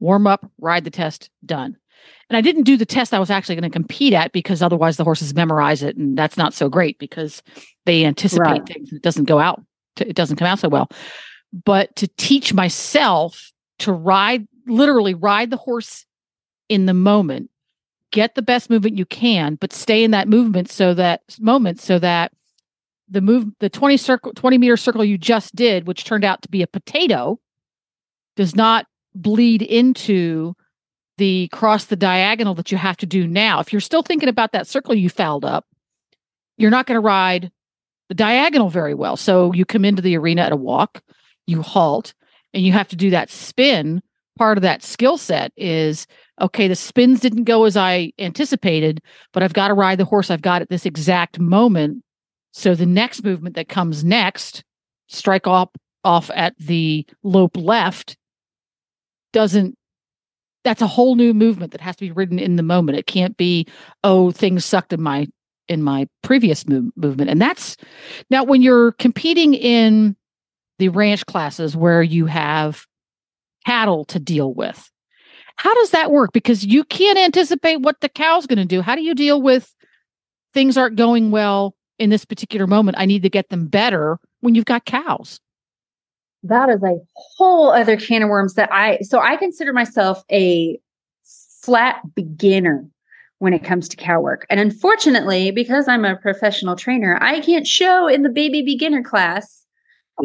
Warm 0.00 0.26
up, 0.26 0.50
ride 0.60 0.84
the 0.84 0.90
test, 0.90 1.30
done. 1.46 1.76
And 2.28 2.36
I 2.36 2.40
didn't 2.40 2.64
do 2.64 2.76
the 2.76 2.84
test 2.84 3.14
I 3.14 3.18
was 3.20 3.30
actually 3.30 3.54
going 3.54 3.70
to 3.70 3.70
compete 3.70 4.12
at 4.12 4.32
because 4.32 4.60
otherwise 4.60 4.96
the 4.96 5.04
horses 5.04 5.34
memorize 5.34 5.82
it, 5.82 5.96
and 5.96 6.18
that's 6.18 6.36
not 6.36 6.52
so 6.52 6.68
great 6.68 6.98
because 6.98 7.42
they 7.86 8.04
anticipate 8.04 8.44
right. 8.44 8.66
things. 8.66 8.92
It 8.92 9.02
doesn't 9.02 9.24
go 9.24 9.38
out. 9.38 9.62
To, 9.96 10.08
it 10.08 10.16
doesn't 10.16 10.36
come 10.36 10.48
out 10.48 10.58
so 10.58 10.68
well 10.68 10.90
but 11.64 11.94
to 11.96 12.08
teach 12.16 12.52
myself 12.52 13.52
to 13.80 13.92
ride, 13.92 14.46
literally 14.66 15.14
ride 15.14 15.50
the 15.50 15.56
horse 15.56 16.04
in 16.68 16.86
the 16.86 16.94
moment, 16.94 17.50
get 18.10 18.34
the 18.34 18.42
best 18.42 18.70
movement 18.70 18.98
you 18.98 19.06
can, 19.06 19.54
but 19.54 19.72
stay 19.72 20.02
in 20.02 20.10
that 20.10 20.28
movement 20.28 20.68
so 20.68 20.94
that 20.94 21.22
moment 21.38 21.80
so 21.80 21.98
that 21.98 22.32
the 23.08 23.20
move 23.20 23.46
the 23.60 23.68
20 23.68 23.96
circle 23.96 24.32
20 24.32 24.58
meter 24.58 24.76
circle 24.76 25.04
you 25.04 25.18
just 25.18 25.54
did, 25.54 25.86
which 25.86 26.04
turned 26.04 26.24
out 26.24 26.42
to 26.42 26.48
be 26.48 26.62
a 26.62 26.66
potato, 26.66 27.38
does 28.34 28.56
not 28.56 28.86
bleed 29.14 29.62
into 29.62 30.54
the 31.18 31.48
cross 31.52 31.84
the 31.84 31.96
diagonal 31.96 32.54
that 32.54 32.72
you 32.72 32.78
have 32.78 32.96
to 32.96 33.06
do 33.06 33.26
now. 33.26 33.60
If 33.60 33.72
you're 33.72 33.80
still 33.80 34.02
thinking 34.02 34.28
about 34.28 34.52
that 34.52 34.66
circle 34.66 34.94
you 34.94 35.08
fouled 35.08 35.44
up, 35.44 35.66
you're 36.56 36.70
not 36.70 36.86
going 36.86 36.96
to 36.96 37.06
ride 37.06 37.52
the 38.08 38.14
diagonal 38.14 38.68
very 38.68 38.94
well. 38.94 39.16
So 39.16 39.52
you 39.52 39.64
come 39.64 39.84
into 39.84 40.02
the 40.02 40.16
arena 40.16 40.42
at 40.42 40.52
a 40.52 40.56
walk, 40.56 41.02
you 41.46 41.62
halt 41.62 42.14
and 42.52 42.64
you 42.64 42.72
have 42.72 42.88
to 42.88 42.96
do 42.96 43.10
that 43.10 43.30
spin 43.30 44.02
part 44.38 44.58
of 44.58 44.62
that 44.62 44.82
skill 44.82 45.16
set 45.16 45.52
is 45.56 46.06
okay 46.40 46.66
the 46.66 46.74
spins 46.74 47.20
didn't 47.20 47.44
go 47.44 47.64
as 47.64 47.76
i 47.76 48.12
anticipated 48.18 49.00
but 49.32 49.42
i've 49.42 49.54
got 49.54 49.68
to 49.68 49.74
ride 49.74 49.98
the 49.98 50.04
horse 50.04 50.30
i've 50.30 50.42
got 50.42 50.62
at 50.62 50.68
this 50.68 50.86
exact 50.86 51.38
moment 51.38 52.02
so 52.52 52.74
the 52.74 52.86
next 52.86 53.24
movement 53.24 53.54
that 53.54 53.68
comes 53.68 54.04
next 54.04 54.64
strike 55.08 55.46
off 55.46 55.68
off 56.02 56.30
at 56.34 56.56
the 56.58 57.06
lope 57.22 57.56
left 57.56 58.16
doesn't 59.32 59.76
that's 60.64 60.82
a 60.82 60.86
whole 60.86 61.14
new 61.14 61.32
movement 61.32 61.72
that 61.72 61.80
has 61.80 61.94
to 61.96 62.06
be 62.06 62.10
ridden 62.10 62.38
in 62.38 62.56
the 62.56 62.62
moment. 62.62 62.98
It 62.98 63.06
can't 63.06 63.36
be, 63.36 63.66
oh, 64.02 64.30
things 64.30 64.64
sucked 64.64 64.92
in 64.92 65.02
my 65.02 65.28
in 65.66 65.82
my 65.82 66.06
previous 66.22 66.66
move, 66.66 66.92
movement. 66.96 67.30
And 67.30 67.40
that's 67.40 67.76
now 68.30 68.44
when 68.44 68.60
you're 68.60 68.92
competing 68.92 69.54
in 69.54 70.16
the 70.78 70.88
ranch 70.88 71.24
classes 71.26 71.76
where 71.76 72.02
you 72.02 72.26
have 72.26 72.86
cattle 73.64 74.04
to 74.06 74.18
deal 74.18 74.52
with. 74.52 74.90
How 75.56 75.74
does 75.74 75.90
that 75.90 76.10
work? 76.10 76.32
Because 76.32 76.64
you 76.64 76.84
can't 76.84 77.18
anticipate 77.18 77.80
what 77.80 78.00
the 78.00 78.08
cow's 78.08 78.46
going 78.46 78.58
to 78.58 78.64
do. 78.64 78.82
How 78.82 78.96
do 78.96 79.02
you 79.02 79.14
deal 79.14 79.40
with 79.40 79.72
things 80.52 80.76
aren't 80.76 80.96
going 80.96 81.30
well 81.30 81.76
in 81.98 82.10
this 82.10 82.24
particular 82.24 82.66
moment? 82.66 82.98
I 82.98 83.06
need 83.06 83.22
to 83.22 83.30
get 83.30 83.50
them 83.50 83.66
better 83.66 84.18
when 84.40 84.54
you've 84.54 84.64
got 84.64 84.84
cows. 84.84 85.40
That 86.42 86.68
is 86.68 86.82
a 86.82 86.98
whole 87.14 87.70
other 87.70 87.96
can 87.96 88.22
of 88.22 88.28
worms 88.28 88.54
that 88.54 88.70
I 88.70 88.98
so 89.00 89.18
I 89.20 89.36
consider 89.36 89.72
myself 89.72 90.22
a 90.30 90.78
flat 91.62 92.02
beginner 92.14 92.84
when 93.38 93.54
it 93.54 93.64
comes 93.64 93.88
to 93.88 93.96
cow 93.96 94.20
work. 94.20 94.46
And 94.50 94.60
unfortunately, 94.60 95.50
because 95.50 95.88
I'm 95.88 96.04
a 96.04 96.16
professional 96.16 96.76
trainer, 96.76 97.18
I 97.20 97.40
can't 97.40 97.66
show 97.66 98.06
in 98.06 98.22
the 98.22 98.28
baby 98.28 98.62
beginner 98.62 99.02
class. 99.02 99.63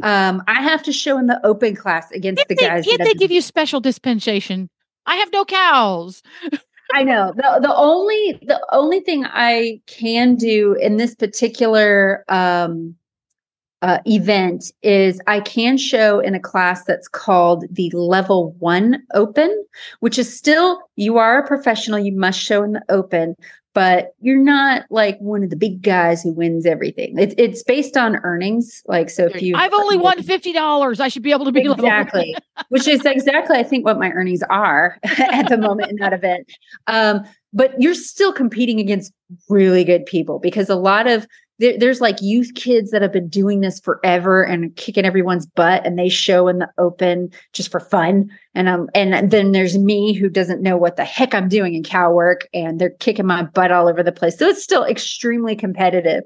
Um, 0.03 0.43
I 0.47 0.61
have 0.61 0.83
to 0.83 0.93
show 0.93 1.17
in 1.17 1.27
the 1.27 1.43
open 1.45 1.75
class 1.75 2.11
against 2.11 2.37
can't 2.37 2.49
the 2.49 2.55
they, 2.55 2.67
guys. 2.67 2.85
Can't 2.85 3.03
they 3.03 3.13
give 3.13 3.31
you 3.31 3.41
special 3.41 3.79
dispensation? 3.79 4.69
I 5.05 5.15
have 5.15 5.31
no 5.31 5.45
cows. 5.45 6.21
I 6.93 7.03
know. 7.03 7.33
The 7.35 7.59
the 7.61 7.75
only 7.75 8.39
the 8.41 8.59
only 8.71 8.99
thing 8.99 9.25
I 9.25 9.81
can 9.85 10.35
do 10.35 10.73
in 10.73 10.97
this 10.97 11.15
particular 11.15 12.23
um 12.29 12.95
uh, 13.81 13.99
event 14.05 14.71
is 14.83 15.21
I 15.27 15.39
can 15.39 15.77
show 15.77 16.19
in 16.19 16.35
a 16.35 16.39
class 16.39 16.83
that's 16.83 17.07
called 17.07 17.63
the 17.71 17.89
level 17.91 18.55
one 18.59 19.03
open, 19.13 19.65
which 20.01 20.19
is 20.19 20.35
still, 20.35 20.81
you 20.97 21.17
are 21.17 21.39
a 21.39 21.47
professional, 21.47 21.97
you 21.97 22.11
must 22.11 22.41
show 22.41 22.61
in 22.63 22.73
the 22.73 22.83
open, 22.89 23.35
but 23.80 24.13
you're 24.19 24.36
not 24.36 24.84
like 24.89 25.17
one 25.19 25.41
of 25.41 25.51
the 25.51 25.55
big 25.55 25.82
guys 25.82 26.21
who 26.21 26.34
wins 26.34 26.65
everything. 26.65 27.17
It's 27.17 27.34
it's 27.38 27.63
based 27.63 27.95
on 27.95 28.17
earnings. 28.23 28.84
Like, 28.88 29.09
so 29.09 29.27
if 29.27 29.41
you, 29.41 29.55
I've 29.55 29.71
only 29.71 29.95
won 29.95 30.17
$50, 30.17 30.99
I 30.99 31.07
should 31.07 31.23
be 31.23 31.32
able 31.32 31.45
to 31.45 31.53
be 31.53 31.61
exactly, 31.61 32.36
which 32.67 32.89
is 32.89 33.05
exactly, 33.05 33.55
I 33.55 33.63
think, 33.63 33.86
what 33.86 33.97
my 33.97 34.09
earnings 34.09 34.43
are 34.49 34.99
at 35.03 35.47
the 35.47 35.57
moment 35.57 35.91
in 35.91 35.95
that 35.95 36.11
event. 36.11 36.51
Um, 36.88 37.23
but 37.53 37.71
you're 37.82 37.93
still 37.93 38.34
competing 38.34 38.82
against 38.82 39.13
really 39.47 39.86
good 39.86 40.05
people 40.05 40.39
because 40.39 40.67
a 40.67 40.75
lot 40.75 41.07
of 41.07 41.25
there, 41.60 41.78
there's 41.78 42.01
like 42.01 42.22
youth 42.22 42.53
kids 42.55 42.91
that 42.91 43.01
have 43.01 43.12
been 43.12 43.28
doing 43.28 43.62
this 43.62 43.80
forever 43.80 44.43
and 44.43 44.76
kicking 44.76 45.05
everyone's 45.05 45.45
butt 45.45 45.86
and 45.86 45.99
they 45.99 46.10
show 46.10 46.47
in 46.47 46.60
the 46.60 46.70
open 46.78 47.30
just 47.53 47.72
for 47.72 47.80
fun. 47.80 48.30
And 48.55 48.68
um 48.68 48.89
and 48.95 49.30
then 49.30 49.51
there's 49.51 49.78
me 49.78 50.14
who 50.14 50.30
doesn't 50.30 50.62
know 50.62 50.78
what 50.78 50.95
the 50.95 51.05
heck 51.05 51.36
I'm 51.36 51.49
doing 51.49 51.76
in 51.76 51.84
cow 51.84 52.12
work 52.12 52.47
and 52.53 52.80
they're 52.80 52.89
kicking 52.89 53.28
my 53.28 53.43
butt 53.43 53.72
all 53.72 53.88
over 53.88 54.01
the 54.01 54.12
place. 54.12 54.38
So 54.38 54.47
it's 54.47 54.64
still 54.64 54.86
extremely 54.86 55.55
competitive. 55.55 56.24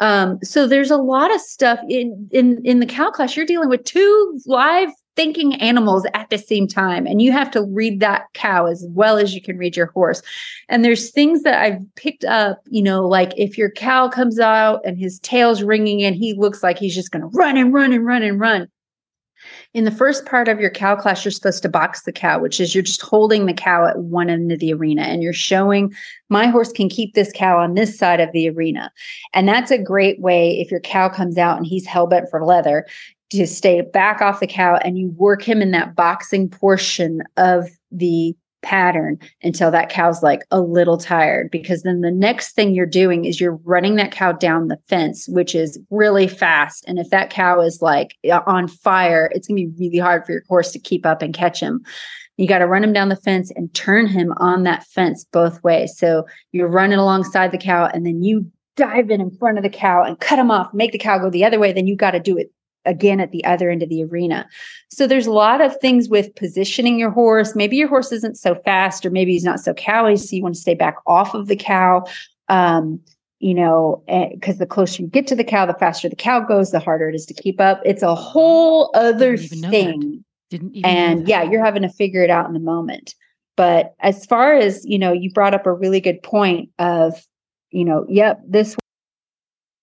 Um 0.00 0.38
so 0.42 0.66
there's 0.66 0.90
a 0.90 0.96
lot 0.96 1.34
of 1.34 1.40
stuff 1.40 1.80
in 1.88 2.28
in 2.30 2.60
in 2.64 2.80
the 2.80 2.86
cow 2.86 3.10
class. 3.10 3.36
You're 3.36 3.46
dealing 3.46 3.70
with 3.70 3.84
two 3.84 4.40
live 4.46 4.90
thinking 5.16 5.54
animals 5.54 6.06
at 6.14 6.28
the 6.30 6.38
same 6.38 6.66
time. 6.66 7.06
And 7.06 7.22
you 7.22 7.32
have 7.32 7.50
to 7.52 7.62
read 7.62 8.00
that 8.00 8.26
cow 8.34 8.66
as 8.66 8.84
well 8.90 9.16
as 9.16 9.34
you 9.34 9.40
can 9.40 9.56
read 9.56 9.76
your 9.76 9.86
horse. 9.86 10.22
And 10.68 10.84
there's 10.84 11.10
things 11.10 11.42
that 11.42 11.60
i've 11.60 11.94
picked 11.94 12.24
up 12.24 12.62
you 12.68 12.82
know 12.82 13.06
like 13.06 13.32
if 13.36 13.56
your 13.56 13.70
cow 13.70 14.08
comes 14.08 14.38
out 14.38 14.80
and 14.84 14.98
his 14.98 15.18
tail's 15.20 15.62
ringing 15.62 16.02
and 16.02 16.16
he 16.16 16.34
looks 16.34 16.62
like 16.62 16.78
he's 16.78 16.94
just 16.94 17.10
going 17.10 17.22
to 17.22 17.38
run 17.38 17.56
and 17.56 17.72
run 17.72 17.92
and 17.92 18.06
run 18.06 18.22
and 18.22 18.40
run. 18.40 18.68
In 19.74 19.84
the 19.84 19.90
first 19.90 20.24
part 20.24 20.48
of 20.48 20.58
your 20.58 20.70
cow 20.70 20.96
class 20.96 21.24
you're 21.24 21.32
supposed 21.32 21.62
to 21.62 21.68
box 21.68 22.02
the 22.02 22.12
cow 22.12 22.38
which 22.38 22.60
is 22.60 22.74
you're 22.74 22.82
just 22.82 23.02
holding 23.02 23.46
the 23.46 23.52
cow 23.52 23.86
at 23.86 23.98
one 23.98 24.30
end 24.30 24.50
of 24.52 24.58
the 24.58 24.72
arena 24.72 25.02
and 25.02 25.22
you're 25.22 25.32
showing 25.32 25.92
my 26.28 26.46
horse 26.46 26.72
can 26.72 26.88
keep 26.88 27.14
this 27.14 27.32
cow 27.32 27.58
on 27.58 27.74
this 27.74 27.96
side 27.96 28.20
of 28.20 28.32
the 28.32 28.48
arena. 28.48 28.90
And 29.32 29.46
that's 29.46 29.70
a 29.70 29.78
great 29.78 30.20
way 30.20 30.60
if 30.60 30.70
your 30.70 30.80
cow 30.80 31.08
comes 31.08 31.38
out 31.38 31.58
and 31.58 31.66
he's 31.66 31.86
hell 31.86 32.06
bent 32.06 32.30
for 32.30 32.44
leather 32.44 32.86
to 33.38 33.46
stay 33.46 33.80
back 33.80 34.20
off 34.20 34.40
the 34.40 34.46
cow 34.46 34.76
and 34.76 34.98
you 34.98 35.10
work 35.16 35.42
him 35.42 35.62
in 35.62 35.70
that 35.72 35.94
boxing 35.94 36.48
portion 36.48 37.22
of 37.36 37.68
the 37.90 38.34
pattern 38.62 39.18
until 39.42 39.70
that 39.70 39.90
cow's 39.90 40.22
like 40.22 40.42
a 40.50 40.60
little 40.60 40.96
tired. 40.96 41.50
Because 41.50 41.82
then 41.82 42.00
the 42.00 42.10
next 42.10 42.52
thing 42.54 42.74
you're 42.74 42.86
doing 42.86 43.26
is 43.26 43.40
you're 43.40 43.60
running 43.64 43.96
that 43.96 44.10
cow 44.10 44.32
down 44.32 44.68
the 44.68 44.78
fence 44.88 45.28
which 45.28 45.54
is 45.54 45.78
really 45.90 46.26
fast. 46.26 46.84
And 46.88 46.98
if 46.98 47.10
that 47.10 47.30
cow 47.30 47.60
is 47.60 47.82
like 47.82 48.16
on 48.46 48.66
fire 48.66 49.30
it's 49.32 49.46
going 49.46 49.58
to 49.58 49.66
be 49.66 49.86
really 49.86 49.98
hard 49.98 50.24
for 50.24 50.32
your 50.32 50.42
horse 50.48 50.72
to 50.72 50.78
keep 50.78 51.04
up 51.06 51.22
and 51.22 51.34
catch 51.34 51.60
him. 51.60 51.84
You 52.36 52.48
got 52.48 52.58
to 52.58 52.66
run 52.66 52.82
him 52.82 52.92
down 52.92 53.10
the 53.10 53.16
fence 53.16 53.52
and 53.54 53.72
turn 53.74 54.08
him 54.08 54.32
on 54.38 54.64
that 54.64 54.84
fence 54.86 55.24
both 55.30 55.62
ways. 55.62 55.96
So 55.96 56.24
you're 56.50 56.66
running 56.66 56.98
alongside 56.98 57.52
the 57.52 57.58
cow 57.58 57.86
and 57.92 58.04
then 58.04 58.22
you 58.24 58.50
dive 58.76 59.10
in 59.10 59.20
in 59.20 59.30
front 59.30 59.58
of 59.58 59.62
the 59.62 59.70
cow 59.70 60.02
and 60.02 60.18
cut 60.18 60.38
him 60.38 60.50
off 60.50 60.72
make 60.74 60.90
the 60.90 60.98
cow 60.98 61.18
go 61.18 61.30
the 61.30 61.44
other 61.44 61.60
way 61.60 61.72
then 61.72 61.86
you 61.86 61.94
got 61.94 62.10
to 62.10 62.18
do 62.18 62.36
it 62.36 62.50
again 62.84 63.20
at 63.20 63.30
the 63.30 63.44
other 63.44 63.70
end 63.70 63.82
of 63.82 63.88
the 63.88 64.04
arena. 64.04 64.48
So 64.90 65.06
there's 65.06 65.26
a 65.26 65.32
lot 65.32 65.60
of 65.60 65.76
things 65.80 66.08
with 66.08 66.34
positioning 66.34 66.98
your 66.98 67.10
horse. 67.10 67.54
Maybe 67.54 67.76
your 67.76 67.88
horse 67.88 68.12
isn't 68.12 68.36
so 68.36 68.54
fast, 68.54 69.04
or 69.04 69.10
maybe 69.10 69.32
he's 69.32 69.44
not 69.44 69.60
so 69.60 69.74
cowy, 69.74 70.18
so 70.18 70.36
you 70.36 70.42
want 70.42 70.54
to 70.54 70.60
stay 70.60 70.74
back 70.74 70.96
off 71.06 71.34
of 71.34 71.46
the 71.48 71.56
cow. 71.56 72.04
Um, 72.48 73.00
you 73.40 73.52
know, 73.52 74.02
because 74.06 74.58
the 74.58 74.66
closer 74.66 75.02
you 75.02 75.08
get 75.08 75.26
to 75.26 75.34
the 75.34 75.44
cow, 75.44 75.66
the 75.66 75.74
faster 75.74 76.08
the 76.08 76.16
cow 76.16 76.40
goes, 76.40 76.70
the 76.70 76.80
harder 76.80 77.10
it 77.10 77.14
is 77.14 77.26
to 77.26 77.34
keep 77.34 77.60
up. 77.60 77.82
It's 77.84 78.02
a 78.02 78.14
whole 78.14 78.90
other 78.94 79.36
thing. 79.36 80.24
Didn't 80.50 80.74
even 80.74 80.90
and 80.90 81.28
yeah, 81.28 81.42
you're 81.42 81.64
having 81.64 81.82
to 81.82 81.90
figure 81.90 82.22
it 82.22 82.30
out 82.30 82.46
in 82.46 82.54
the 82.54 82.60
moment. 82.60 83.14
But 83.56 83.94
as 84.00 84.24
far 84.24 84.54
as 84.54 84.84
you 84.86 84.98
know, 84.98 85.12
you 85.12 85.30
brought 85.30 85.52
up 85.52 85.66
a 85.66 85.72
really 85.72 86.00
good 86.00 86.22
point 86.22 86.70
of, 86.78 87.14
you 87.70 87.84
know, 87.84 88.06
yep, 88.08 88.40
this 88.46 88.76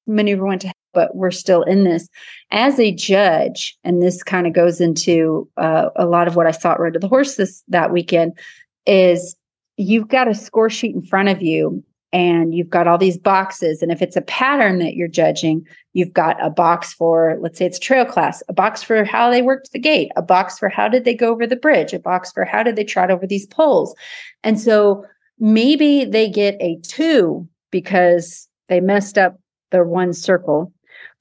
maneuver 0.08 0.46
went 0.46 0.62
to 0.62 0.72
but 0.94 1.16
we're 1.16 1.32
still 1.32 1.64
in 1.64 1.84
this. 1.84 2.08
As 2.52 2.80
a 2.80 2.94
judge 2.94 3.78
and 3.84 4.02
this 4.02 4.24
kind 4.24 4.48
of 4.48 4.54
goes 4.54 4.82
into 4.82 5.50
uh, 5.58 5.90
a 5.96 6.06
lot 6.06 6.28
of 6.28 6.36
what 6.36 6.48
i 6.48 6.52
thought 6.52 6.80
right 6.80 6.96
of 6.96 7.02
the 7.02 7.08
horse 7.08 7.36
this 7.36 7.64
that 7.68 7.92
weekend 7.92 8.38
is 8.86 9.36
you've 9.78 10.08
got 10.08 10.28
a 10.28 10.36
score 10.36 10.70
sheet 10.70 10.96
in 10.96 11.02
front 11.02 11.30
of 11.30 11.42
you 11.42 11.84
and 12.14 12.54
you've 12.54 12.70
got 12.70 12.88
all 12.88 12.98
these 12.98 13.18
boxes 13.18 13.82
and 13.82 13.92
if 13.92 14.02
it's 14.02 14.16
a 14.16 14.22
pattern 14.22 14.80
that 14.80 14.96
you're 14.96 15.08
judging 15.08 15.66
you've 15.94 16.14
got 16.14 16.44
a 16.46 16.50
box 16.50 16.94
for 16.94 17.38
let's 17.42 17.58
say 17.58 17.66
it's 17.66 17.80
trail 17.80 18.06
class 18.06 18.44
a 18.50 18.54
box 18.54 18.84
for 18.84 19.04
how 19.04 19.30
they 19.30 19.42
worked 19.42 19.72
the 19.72 19.80
gate 19.80 20.12
a 20.16 20.22
box 20.22 20.60
for 20.60 20.70
how 20.70 20.88
did 20.88 21.06
they 21.06 21.14
go 21.14 21.30
over 21.30 21.48
the 21.48 21.56
bridge 21.56 21.94
a 21.94 22.00
box 22.00 22.32
for 22.32 22.44
how 22.44 22.64
did 22.64 22.76
they 22.76 22.84
trot 22.84 23.12
over 23.12 23.26
these 23.26 23.48
poles. 23.48 23.96
And 24.44 24.60
so 24.60 25.06
maybe 25.40 26.06
they 26.06 26.30
get 26.30 26.56
a 26.60 26.78
two 26.84 27.48
because 27.72 28.48
they 28.68 28.80
messed 28.80 29.18
up 29.18 29.40
their 29.72 29.86
one 29.86 30.14
circle 30.14 30.72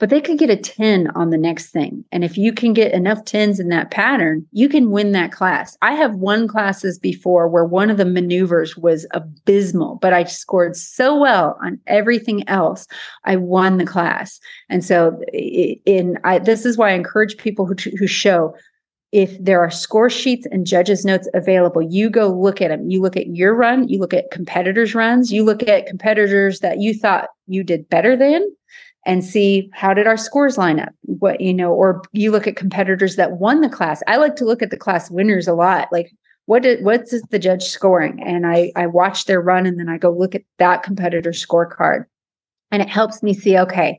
but 0.01 0.09
they 0.09 0.20
could 0.20 0.38
get 0.38 0.51
a 0.51 0.57
10 0.57 1.09
on 1.14 1.28
the 1.28 1.36
next 1.36 1.68
thing. 1.68 2.05
And 2.11 2.24
if 2.24 2.36
you 2.36 2.53
can 2.53 2.72
get 2.72 2.92
enough 2.92 3.22
10s 3.24 3.61
in 3.61 3.68
that 3.68 3.90
pattern, 3.90 4.46
you 4.51 4.68
can 4.68 4.90
win 4.90 5.12
that 5.12 5.30
class. 5.30 5.76
I 5.82 5.92
have 5.92 6.14
won 6.14 6.48
classes 6.48 6.98
before 6.98 7.46
where 7.46 7.66
one 7.66 7.90
of 7.90 7.98
the 7.98 8.07
maneuvers 8.07 8.76
was 8.78 9.07
abysmal, 9.12 9.96
but 9.96 10.14
I 10.14 10.24
scored 10.24 10.74
so 10.74 11.16
well 11.16 11.59
on 11.62 11.78
everything 11.86 12.48
else. 12.48 12.86
I 13.24 13.36
won 13.36 13.76
the 13.76 13.84
class. 13.84 14.40
And 14.70 14.82
so 14.82 15.20
in 15.32 16.18
I, 16.24 16.38
this 16.38 16.64
is 16.64 16.78
why 16.78 16.90
I 16.90 16.94
encourage 16.94 17.36
people 17.36 17.66
who, 17.66 17.74
who 17.98 18.07
show 18.07 18.55
if 19.12 19.36
there 19.42 19.61
are 19.61 19.70
score 19.70 20.09
sheets 20.09 20.46
and 20.51 20.66
judges 20.66 21.05
notes 21.05 21.28
available 21.34 21.82
you 21.82 22.09
go 22.09 22.28
look 22.28 22.61
at 22.61 22.68
them 22.68 22.88
you 22.88 23.03
look 23.03 23.16
at 23.16 23.26
your 23.26 23.55
run 23.57 23.88
you 23.88 23.98
look 23.98 24.14
at 24.14 24.30
competitors 24.30 24.94
runs 24.94 25.32
you 25.32 25.42
look 25.42 25.66
at 25.68 25.86
competitors 25.86 26.61
that 26.61 26.78
you 26.78 26.94
thought 26.94 27.28
you 27.48 27.64
did 27.64 27.88
better 27.88 28.16
than 28.16 28.46
and 29.07 29.24
see 29.24 29.70
how 29.72 29.94
did 29.94 30.07
our 30.07 30.16
scores 30.16 30.59
line 30.59 30.80
up? 30.80 30.90
What 31.03 31.40
you 31.40 31.55
know 31.55 31.72
or 31.72 32.03
you 32.12 32.30
look 32.30 32.46
at 32.46 32.57
competitors 32.57 33.16
that 33.16 33.32
won 33.32 33.61
the 33.61 33.68
class. 33.68 34.03
I 34.07 34.16
like 34.16 34.36
to 34.36 34.44
look 34.44 34.62
at 34.62 34.70
the 34.70 34.76
class 34.76 35.11
winners 35.11 35.48
a 35.48 35.55
lot 35.55 35.88
like 35.90 36.12
what 36.46 36.62
did 36.62 36.84
what's 36.84 37.14
the 37.28 37.38
judge 37.38 37.64
scoring? 37.64 38.22
And 38.22 38.46
i 38.46 38.72
i 38.76 38.86
watch 38.86 39.26
their 39.26 39.40
run 39.40 39.66
and 39.66 39.78
then 39.78 39.88
i 39.88 39.98
go 39.98 40.11
look 40.11 40.34
at 40.34 40.42
that 40.59 40.82
competitor 40.82 41.30
scorecard. 41.30 42.07
And 42.70 42.82
it 42.82 42.88
helps 42.88 43.22
me 43.22 43.34
see 43.34 43.59
okay 43.59 43.98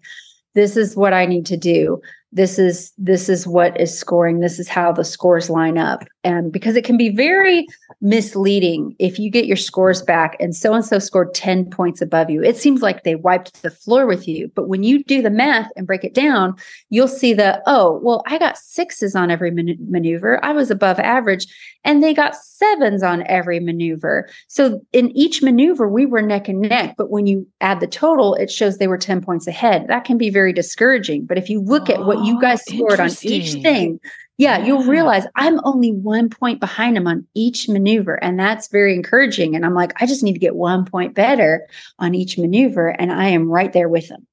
this 0.54 0.76
is 0.78 0.95
what 0.95 1.14
i 1.14 1.26
need 1.26 1.45
to 1.45 1.58
do 1.58 2.02
this 2.32 2.58
is 2.58 2.94
this 2.98 3.28
is 3.28 3.46
what 3.46 3.80
is 3.80 3.98
scoring. 3.98 4.40
This 4.40 4.60
is 4.60 4.70
how 4.70 4.92
the 4.92 5.04
scores 5.04 5.50
line 5.50 5.78
up. 5.78 6.04
And 6.24 6.52
because 6.52 6.76
it 6.76 6.86
can 6.86 6.98
be 6.98 7.10
very 7.10 7.66
misleading 8.02 8.96
if 9.00 9.20
you 9.20 9.30
get 9.30 9.46
your 9.46 9.58
scores 9.58 10.02
back 10.02 10.36
and 10.40 10.56
so 10.56 10.74
and 10.74 10.84
so 10.84 10.98
scored 10.98 11.34
10 11.34 11.70
points 11.70 12.02
above 12.02 12.30
you. 12.30 12.44
It 12.44 12.58
seems 12.58 12.82
like 12.82 13.04
they 13.04 13.16
wiped 13.16 13.62
the 13.62 13.70
floor 13.70 14.06
with 14.06 14.28
you 14.28 14.52
but 14.56 14.68
when 14.68 14.82
you 14.84 15.04
do 15.04 15.22
the 15.22 15.30
math 15.30 15.70
and 15.76 15.86
break 15.86 16.04
it 16.04 16.14
down 16.14 16.56
you'll 16.90 17.08
see 17.08 17.34
that 17.34 17.62
oh 17.68 18.00
well 18.02 18.24
i 18.28 18.38
got 18.38 18.58
sixes 18.58 19.16
on 19.16 19.30
every 19.30 19.52
man- 19.52 19.78
maneuver. 19.88 20.44
I 20.44 20.52
was 20.54 20.72
above 20.72 21.00
average 21.00 21.46
and 21.84 22.04
they 22.04 22.14
got 22.14 22.36
sevens 22.36 23.02
on 23.04 23.24
every 23.28 23.60
maneuver. 23.60 24.30
So 24.48 24.82
in 24.94 25.16
each 25.18 25.42
maneuver 25.42 25.88
we 25.88 26.06
were 26.06 26.22
neck 26.22 26.48
and 26.48 26.62
neck 26.62 26.96
but 26.98 27.10
when 27.10 27.28
you 27.28 27.48
add 27.62 27.80
the 27.80 27.88
total 27.88 28.36
it 28.36 28.50
shows 28.50 28.78
they 28.78 28.88
were 28.88 28.98
10 28.98 29.22
points 29.22 29.48
ahead. 29.48 29.88
That 29.88 30.06
can 30.06 30.18
be 30.18 30.30
very 30.30 30.54
discouraging 30.54 31.26
but 31.26 31.38
if 31.38 31.50
you 31.50 31.62
look 31.62 31.90
at 31.90 32.06
what 32.06 32.20
you 32.26 32.39
guys 32.39 32.63
scored 32.65 32.99
on 32.99 33.09
each 33.24 33.53
thing 33.61 33.99
Yeah, 34.38 34.65
you'll 34.65 34.86
realize 34.86 35.26
I'm 35.36 35.59
only 35.65 35.91
one 35.91 36.28
point 36.28 36.59
behind 36.59 36.97
him 36.97 37.05
on 37.05 37.28
each 37.36 37.69
maneuver. 37.69 38.15
And 38.24 38.39
that's 38.39 38.69
very 38.69 38.95
encouraging. 38.95 39.55
And 39.55 39.63
I'm 39.63 39.76
like, 39.76 39.93
I 40.01 40.07
just 40.07 40.24
need 40.24 40.34
to 40.34 40.39
get 40.39 40.55
one 40.55 40.84
point 40.84 41.13
better 41.13 41.67
on 41.99 42.15
each 42.15 42.39
maneuver. 42.39 42.88
And 42.88 43.11
I 43.11 43.28
am 43.28 43.51
right 43.51 43.72
there 43.72 43.88
with 43.88 44.09
him. 44.09 44.26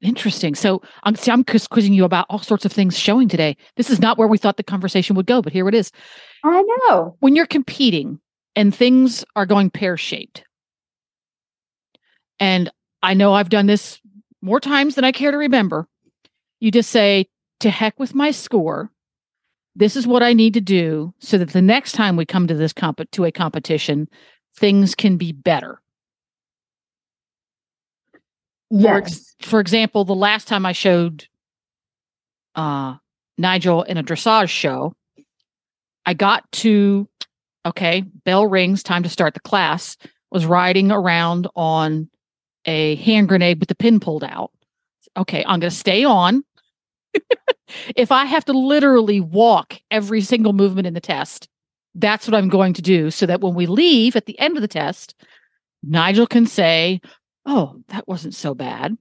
Interesting. 0.00 0.54
So 0.54 0.80
I'm 1.02 1.14
see, 1.14 1.30
I'm 1.30 1.44
quizzing 1.44 1.92
you 1.92 2.04
about 2.04 2.26
all 2.30 2.38
sorts 2.38 2.64
of 2.64 2.72
things 2.72 2.98
showing 2.98 3.28
today. 3.28 3.56
This 3.76 3.90
is 3.90 4.00
not 4.00 4.16
where 4.16 4.28
we 4.28 4.38
thought 4.38 4.56
the 4.56 4.62
conversation 4.62 5.14
would 5.16 5.26
go, 5.26 5.42
but 5.42 5.52
here 5.52 5.68
it 5.68 5.74
is. 5.74 5.92
I 6.42 6.62
know. 6.88 7.16
When 7.20 7.36
you're 7.36 7.46
competing 7.46 8.20
and 8.56 8.74
things 8.74 9.24
are 9.36 9.46
going 9.46 9.70
pear 9.70 9.96
shaped, 9.96 10.44
and 12.40 12.70
I 13.02 13.14
know 13.14 13.34
I've 13.34 13.50
done 13.50 13.66
this 13.66 14.00
more 14.40 14.60
times 14.60 14.94
than 14.94 15.04
I 15.04 15.12
care 15.12 15.30
to 15.30 15.38
remember. 15.38 15.86
You 16.64 16.70
just 16.70 16.88
say, 16.88 17.26
to 17.60 17.68
heck 17.68 18.00
with 18.00 18.14
my 18.14 18.30
score. 18.30 18.90
This 19.76 19.96
is 19.96 20.06
what 20.06 20.22
I 20.22 20.32
need 20.32 20.54
to 20.54 20.62
do 20.62 21.12
so 21.18 21.36
that 21.36 21.50
the 21.50 21.60
next 21.60 21.92
time 21.92 22.16
we 22.16 22.24
come 22.24 22.46
to 22.46 22.54
this 22.54 22.72
comp- 22.72 23.10
to 23.10 23.24
a 23.26 23.30
competition, 23.30 24.08
things 24.56 24.94
can 24.94 25.18
be 25.18 25.30
better. 25.30 25.82
Yes. 28.70 28.82
For, 28.82 28.96
ex- 28.96 29.36
for 29.42 29.60
example, 29.60 30.06
the 30.06 30.14
last 30.14 30.48
time 30.48 30.64
I 30.64 30.72
showed 30.72 31.26
uh, 32.54 32.94
Nigel 33.36 33.82
in 33.82 33.98
a 33.98 34.02
dressage 34.02 34.48
show, 34.48 34.94
I 36.06 36.14
got 36.14 36.50
to, 36.52 37.06
okay, 37.66 38.04
bell 38.24 38.46
rings, 38.46 38.82
time 38.82 39.02
to 39.02 39.10
start 39.10 39.34
the 39.34 39.40
class, 39.40 39.98
was 40.30 40.46
riding 40.46 40.90
around 40.90 41.46
on 41.56 42.08
a 42.64 42.94
hand 42.94 43.28
grenade 43.28 43.60
with 43.60 43.68
the 43.68 43.74
pin 43.74 44.00
pulled 44.00 44.24
out. 44.24 44.50
Okay, 45.14 45.44
I'm 45.44 45.60
going 45.60 45.70
to 45.70 45.70
stay 45.70 46.04
on. 46.04 46.42
If 47.96 48.12
I 48.12 48.24
have 48.24 48.44
to 48.46 48.52
literally 48.52 49.20
walk 49.20 49.80
every 49.90 50.20
single 50.20 50.52
movement 50.52 50.86
in 50.86 50.94
the 50.94 51.00
test, 51.00 51.48
that's 51.94 52.26
what 52.26 52.34
I'm 52.34 52.48
going 52.48 52.74
to 52.74 52.82
do 52.82 53.10
so 53.10 53.26
that 53.26 53.40
when 53.40 53.54
we 53.54 53.66
leave 53.66 54.16
at 54.16 54.26
the 54.26 54.38
end 54.38 54.56
of 54.56 54.62
the 54.62 54.68
test, 54.68 55.14
Nigel 55.82 56.26
can 56.26 56.46
say, 56.46 57.00
Oh, 57.46 57.76
that 57.88 58.08
wasn't 58.08 58.34
so 58.34 58.54
bad. 58.54 58.96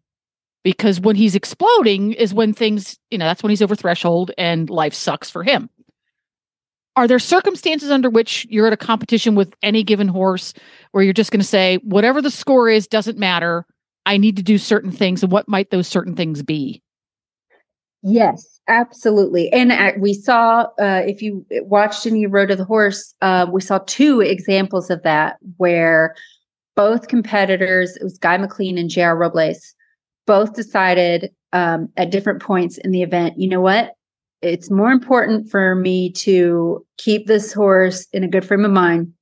Because 0.64 0.99
when 0.99 1.16
he's 1.16 1.36
exploding 1.36 2.14
is 2.14 2.34
when 2.34 2.53
things, 2.53 2.97
you 3.09 3.18
know, 3.18 3.26
that's 3.26 3.41
when 3.41 3.49
he's 3.49 3.61
over 3.61 3.76
threshold 3.76 4.32
and 4.38 4.70
life 4.70 4.93
sucks 4.93 5.30
for 5.30 5.43
him. 5.43 5.70
Are 6.95 7.07
there 7.07 7.20
circumstances 7.20 7.89
under 7.89 8.09
which 8.09 8.45
you're 8.49 8.68
at 8.68 8.74
a 8.74 8.78
competition 8.78 9.34
with 9.36 9.53
any 9.64 9.84
given 9.84 10.07
horse 10.07 10.53
where 10.91 11.03
you're 11.03 11.14
just 11.14 11.32
going 11.32 11.41
to 11.41 11.47
say, 11.47 11.78
whatever 11.78 12.22
the 12.22 12.30
score 12.30 12.70
is, 12.70 12.88
doesn't 12.88 13.18
matter. 13.18 13.66
I 14.05 14.18
need 14.18 14.38
to 14.38 14.43
do 14.43 14.57
certain 14.57 14.91
things. 14.91 15.24
And 15.24 15.32
what 15.32 15.47
might 15.47 15.72
those 15.72 15.88
certain 15.88 16.16
things 16.16 16.43
be? 16.43 16.83
Yes, 18.04 18.60
absolutely. 18.68 19.51
And 19.54 19.72
we 20.01 20.14
saw, 20.14 20.68
uh, 20.80 21.04
if 21.06 21.22
you 21.22 21.45
watched 21.62 22.06
any 22.06 22.26
Road 22.26 22.49
to 22.49 22.56
the 22.58 22.66
Horse, 22.66 23.14
uh, 23.22 23.47
we 23.49 23.62
saw 23.62 23.80
two 23.88 24.20
examples 24.20 24.89
of 24.89 25.01
that 25.04 25.38
where 25.56 26.14
both 26.76 27.08
competitors, 27.08 27.95
it 27.95 28.04
was 28.04 28.18
Guy 28.18 28.38
McLean 28.38 28.78
and 28.78 28.89
JR 28.89 29.12
Robles, 29.12 29.74
both 30.28 30.54
decided 30.54 31.32
um, 31.54 31.89
at 31.95 32.12
different 32.12 32.41
points 32.41 32.78
in 32.78 32.91
the 32.91 33.04
event, 33.04 33.39
you 33.39 33.47
know 33.47 33.62
what? 33.62 33.93
It's 34.41 34.70
more 34.70 34.91
important 34.91 35.49
for 35.49 35.74
me 35.74 36.12
to 36.12 36.86
keep 36.97 37.28
this 37.28 37.54
horse 37.54 38.06
in 38.12 38.26
a 38.26 38.28
good 38.28 38.43
frame 38.43 38.66
of 38.66 38.72
mind 38.72 39.14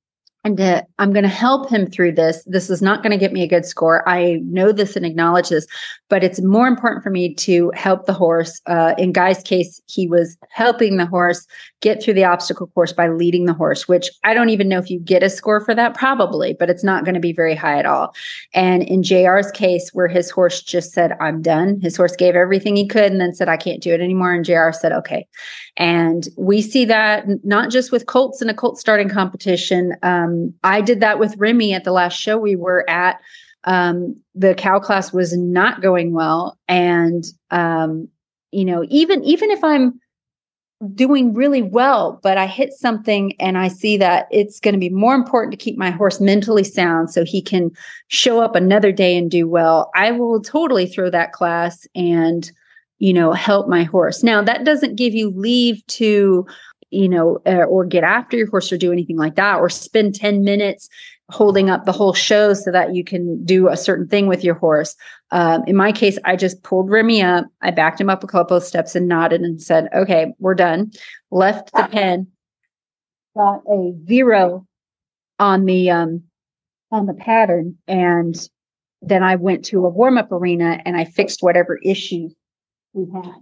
and 0.44 0.56
to, 0.56 0.84
I'm 0.98 1.12
going 1.12 1.22
to 1.22 1.28
help 1.28 1.70
him 1.70 1.86
through 1.86 2.12
this. 2.12 2.42
This 2.46 2.68
is 2.68 2.82
not 2.82 3.02
going 3.02 3.12
to 3.12 3.16
get 3.16 3.32
me 3.32 3.42
a 3.42 3.48
good 3.48 3.64
score. 3.64 4.06
I 4.08 4.40
know 4.44 4.72
this 4.72 4.96
and 4.96 5.06
acknowledge 5.06 5.50
this, 5.50 5.66
but 6.08 6.24
it's 6.24 6.40
more 6.40 6.66
important 6.66 7.02
for 7.02 7.10
me 7.10 7.34
to 7.34 7.70
help 7.74 8.06
the 8.06 8.12
horse. 8.12 8.60
Uh, 8.66 8.94
in 8.98 9.12
Guy's 9.12 9.42
case, 9.42 9.80
he 9.86 10.08
was 10.08 10.36
helping 10.50 10.96
the 10.96 11.06
horse 11.06 11.46
get 11.82 12.02
through 12.02 12.14
the 12.14 12.24
obstacle 12.24 12.68
course 12.68 12.92
by 12.92 13.08
leading 13.08 13.44
the 13.44 13.52
horse, 13.52 13.86
which 13.86 14.08
I 14.22 14.34
don't 14.34 14.50
even 14.50 14.68
know 14.68 14.78
if 14.78 14.88
you 14.88 15.00
get 15.00 15.24
a 15.24 15.28
score 15.28 15.60
for 15.60 15.74
that, 15.74 15.94
probably, 15.94 16.54
but 16.54 16.70
it's 16.70 16.84
not 16.84 17.04
going 17.04 17.14
to 17.14 17.20
be 17.20 17.32
very 17.32 17.56
high 17.56 17.78
at 17.78 17.86
all. 17.86 18.14
And 18.54 18.84
in 18.84 19.02
JR's 19.02 19.50
case, 19.50 19.90
where 19.92 20.06
his 20.06 20.30
horse 20.30 20.62
just 20.62 20.92
said, 20.92 21.16
I'm 21.20 21.42
done, 21.42 21.80
his 21.80 21.96
horse 21.96 22.14
gave 22.14 22.36
everything 22.36 22.76
he 22.76 22.86
could 22.86 23.10
and 23.10 23.20
then 23.20 23.34
said, 23.34 23.48
I 23.48 23.56
can't 23.56 23.82
do 23.82 23.92
it 23.92 24.00
anymore. 24.00 24.32
And 24.32 24.44
JR 24.44 24.70
said, 24.70 24.92
okay. 24.92 25.26
And 25.76 26.28
we 26.36 26.62
see 26.62 26.84
that 26.84 27.26
not 27.44 27.70
just 27.70 27.90
with 27.90 28.06
colts 28.06 28.40
in 28.40 28.48
a 28.48 28.54
colt 28.54 28.78
starting 28.78 29.08
competition. 29.08 29.96
Um, 30.02 30.54
I 30.62 30.80
did 30.80 31.00
that 31.00 31.18
with 31.18 31.36
Remy 31.36 31.74
at 31.74 31.82
the 31.82 31.92
last 31.92 32.14
show 32.14 32.38
we 32.38 32.56
were 32.56 32.88
at. 32.88 33.20
Um, 33.64 34.16
the 34.34 34.54
cow 34.54 34.78
class 34.78 35.12
was 35.12 35.36
not 35.36 35.82
going 35.82 36.12
well. 36.12 36.58
And, 36.68 37.24
um, 37.50 38.08
you 38.52 38.64
know, 38.64 38.84
even, 38.88 39.24
even 39.24 39.50
if 39.50 39.64
I'm 39.64 40.00
doing 40.94 41.32
really 41.32 41.62
well, 41.62 42.20
but 42.22 42.38
I 42.38 42.46
hit 42.46 42.72
something 42.72 43.34
and 43.40 43.56
I 43.56 43.68
see 43.68 43.96
that 43.98 44.26
it's 44.30 44.60
going 44.60 44.74
to 44.74 44.80
be 44.80 44.88
more 44.88 45.14
important 45.14 45.52
to 45.52 45.56
keep 45.56 45.78
my 45.78 45.90
horse 45.90 46.20
mentally 46.20 46.64
sound 46.64 47.10
so 47.10 47.24
he 47.24 47.40
can 47.40 47.70
show 48.08 48.40
up 48.40 48.56
another 48.56 48.92
day 48.92 49.16
and 49.16 49.30
do 49.30 49.48
well, 49.48 49.90
I 49.94 50.10
will 50.10 50.40
totally 50.40 50.86
throw 50.86 51.10
that 51.10 51.32
class 51.32 51.86
and 51.94 52.50
you 53.02 53.12
know, 53.12 53.32
help 53.32 53.66
my 53.66 53.82
horse. 53.82 54.22
Now, 54.22 54.42
that 54.42 54.64
doesn't 54.64 54.94
give 54.94 55.12
you 55.12 55.30
leave 55.30 55.84
to, 55.88 56.46
you 56.90 57.08
know, 57.08 57.40
uh, 57.44 57.64
or 57.64 57.84
get 57.84 58.04
after 58.04 58.36
your 58.36 58.48
horse 58.48 58.70
or 58.70 58.78
do 58.78 58.92
anything 58.92 59.16
like 59.16 59.34
that, 59.34 59.58
or 59.58 59.68
spend 59.68 60.14
10 60.14 60.44
minutes 60.44 60.88
holding 61.30 61.70
up 61.70 61.84
the 61.84 61.92
whole 61.92 62.12
show 62.12 62.52
so 62.52 62.70
that 62.70 62.94
you 62.94 63.04
can 63.04 63.42
do 63.44 63.68
a 63.68 63.76
certain 63.76 64.06
thing 64.06 64.26
with 64.26 64.44
your 64.44 64.54
horse. 64.54 64.94
Um, 65.30 65.62
in 65.66 65.76
my 65.76 65.92
case, 65.92 66.18
I 66.24 66.36
just 66.36 66.62
pulled 66.62 66.90
Remy 66.90 67.22
up, 67.22 67.46
I 67.62 67.70
backed 67.70 68.00
him 68.00 68.10
up 68.10 68.22
a 68.22 68.26
couple 68.26 68.56
of 68.56 68.62
steps 68.62 68.94
and 68.94 69.08
nodded 69.08 69.40
and 69.40 69.60
said, 69.62 69.88
okay, 69.94 70.34
we're 70.38 70.54
done. 70.54 70.92
Left 71.30 71.72
the 71.72 71.88
pen, 71.90 72.26
got 73.36 73.62
a 73.66 73.94
zero 74.06 74.66
on 75.38 75.64
the, 75.64 75.90
um, 75.90 76.22
on 76.90 77.06
the 77.06 77.14
pattern. 77.14 77.76
And 77.88 78.36
then 79.00 79.22
I 79.22 79.36
went 79.36 79.64
to 79.66 79.86
a 79.86 79.88
warm 79.88 80.18
up 80.18 80.30
arena 80.30 80.80
and 80.84 80.96
I 80.96 81.04
fixed 81.04 81.42
whatever 81.42 81.78
issues 81.82 82.34
we 82.92 83.06
had. 83.12 83.34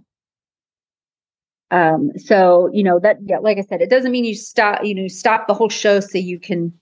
Um, 1.71 2.11
so 2.17 2.69
you 2.73 2.83
know 2.83 2.99
that 2.99 3.17
yeah, 3.23 3.39
like 3.39 3.57
I 3.57 3.61
said, 3.61 3.81
it 3.81 3.89
doesn't 3.89 4.11
mean 4.11 4.25
you 4.25 4.35
stop, 4.35 4.83
you 4.83 4.93
know, 4.93 5.07
stop 5.07 5.47
the 5.47 5.53
whole 5.53 5.69
show 5.69 6.01
so 6.01 6.17
you 6.17 6.37
can 6.37 6.73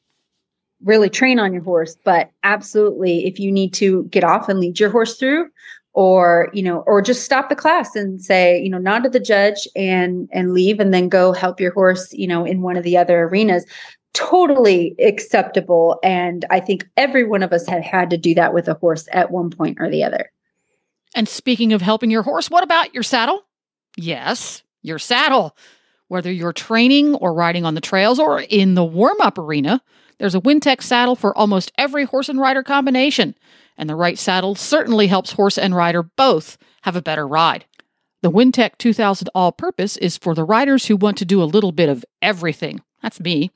really 0.83 1.09
train 1.09 1.39
on 1.39 1.53
your 1.53 1.63
horse, 1.63 1.97
but 2.03 2.31
absolutely 2.43 3.25
if 3.25 3.39
you 3.39 3.51
need 3.51 3.73
to 3.73 4.03
get 4.05 4.23
off 4.23 4.49
and 4.49 4.59
lead 4.59 4.79
your 4.79 4.89
horse 4.89 5.17
through 5.17 5.47
or 5.93 6.49
you 6.53 6.61
know 6.61 6.81
or 6.81 7.01
just 7.01 7.23
stop 7.23 7.49
the 7.49 7.55
class 7.55 7.95
and 7.95 8.21
say 8.21 8.61
you 8.61 8.69
know 8.69 8.77
nod 8.77 8.99
to 8.99 9.09
the 9.09 9.19
judge 9.19 9.67
and 9.75 10.29
and 10.31 10.53
leave 10.53 10.79
and 10.79 10.93
then 10.93 11.09
go 11.09 11.33
help 11.33 11.59
your 11.59 11.73
horse 11.73 12.13
you 12.13 12.27
know 12.27 12.45
in 12.45 12.61
one 12.61 12.77
of 12.77 12.83
the 12.83 12.95
other 12.95 13.23
arenas 13.23 13.65
totally 14.13 14.95
acceptable 14.99 15.99
and 16.03 16.45
i 16.51 16.59
think 16.59 16.87
every 16.95 17.25
one 17.25 17.41
of 17.41 17.51
us 17.51 17.67
had 17.67 17.83
had 17.83 18.07
to 18.07 18.17
do 18.17 18.35
that 18.35 18.53
with 18.53 18.67
a 18.67 18.75
horse 18.75 19.07
at 19.13 19.31
one 19.31 19.49
point 19.49 19.77
or 19.79 19.89
the 19.89 20.03
other 20.03 20.29
and 21.15 21.27
speaking 21.27 21.73
of 21.73 21.81
helping 21.81 22.11
your 22.11 22.23
horse, 22.23 22.49
what 22.49 22.63
about 22.63 22.93
your 22.93 23.03
saddle? 23.03 23.43
Yes, 23.97 24.63
your 24.81 24.99
saddle. 24.99 25.55
Whether 26.07 26.31
you're 26.31 26.53
training 26.53 27.15
or 27.15 27.33
riding 27.33 27.65
on 27.65 27.75
the 27.75 27.81
trails 27.81 28.19
or 28.19 28.41
in 28.41 28.75
the 28.75 28.83
warm 28.83 29.19
up 29.21 29.37
arena, 29.37 29.81
there's 30.19 30.35
a 30.35 30.41
Wintec 30.41 30.81
saddle 30.81 31.15
for 31.15 31.35
almost 31.37 31.71
every 31.77 32.03
horse 32.03 32.29
and 32.29 32.39
rider 32.39 32.61
combination. 32.61 33.35
And 33.77 33.89
the 33.89 33.95
right 33.95 34.19
saddle 34.19 34.55
certainly 34.55 35.07
helps 35.07 35.31
horse 35.31 35.57
and 35.57 35.75
rider 35.75 36.03
both 36.03 36.57
have 36.81 36.95
a 36.95 37.01
better 37.01 37.25
ride. 37.25 37.65
The 38.21 38.31
Wintec 38.31 38.77
2000 38.77 39.29
All 39.33 39.53
Purpose 39.53 39.95
is 39.95 40.17
for 40.17 40.35
the 40.35 40.43
riders 40.43 40.85
who 40.87 40.97
want 40.97 41.17
to 41.19 41.25
do 41.25 41.41
a 41.41 41.45
little 41.45 41.71
bit 41.71 41.87
of 41.87 42.03
everything. 42.21 42.81
That's 43.01 43.21
me. 43.21 43.51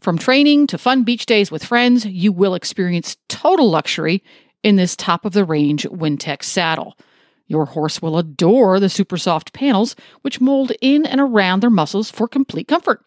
From 0.00 0.16
training 0.16 0.68
to 0.68 0.78
fun 0.78 1.04
beach 1.04 1.26
days 1.26 1.50
with 1.50 1.64
friends, 1.64 2.06
you 2.06 2.32
will 2.32 2.54
experience 2.54 3.18
total 3.28 3.68
luxury 3.68 4.22
in 4.62 4.76
this 4.76 4.96
top 4.96 5.26
of 5.26 5.34
the 5.34 5.44
range 5.44 5.84
Wintec 5.84 6.42
saddle. 6.42 6.96
Your 7.46 7.66
horse 7.66 8.00
will 8.00 8.18
adore 8.18 8.80
the 8.80 8.88
super 8.88 9.18
soft 9.18 9.52
panels, 9.52 9.94
which 10.22 10.40
mold 10.40 10.72
in 10.80 11.04
and 11.04 11.20
around 11.20 11.60
their 11.60 11.70
muscles 11.70 12.10
for 12.10 12.26
complete 12.26 12.68
comfort. 12.68 13.04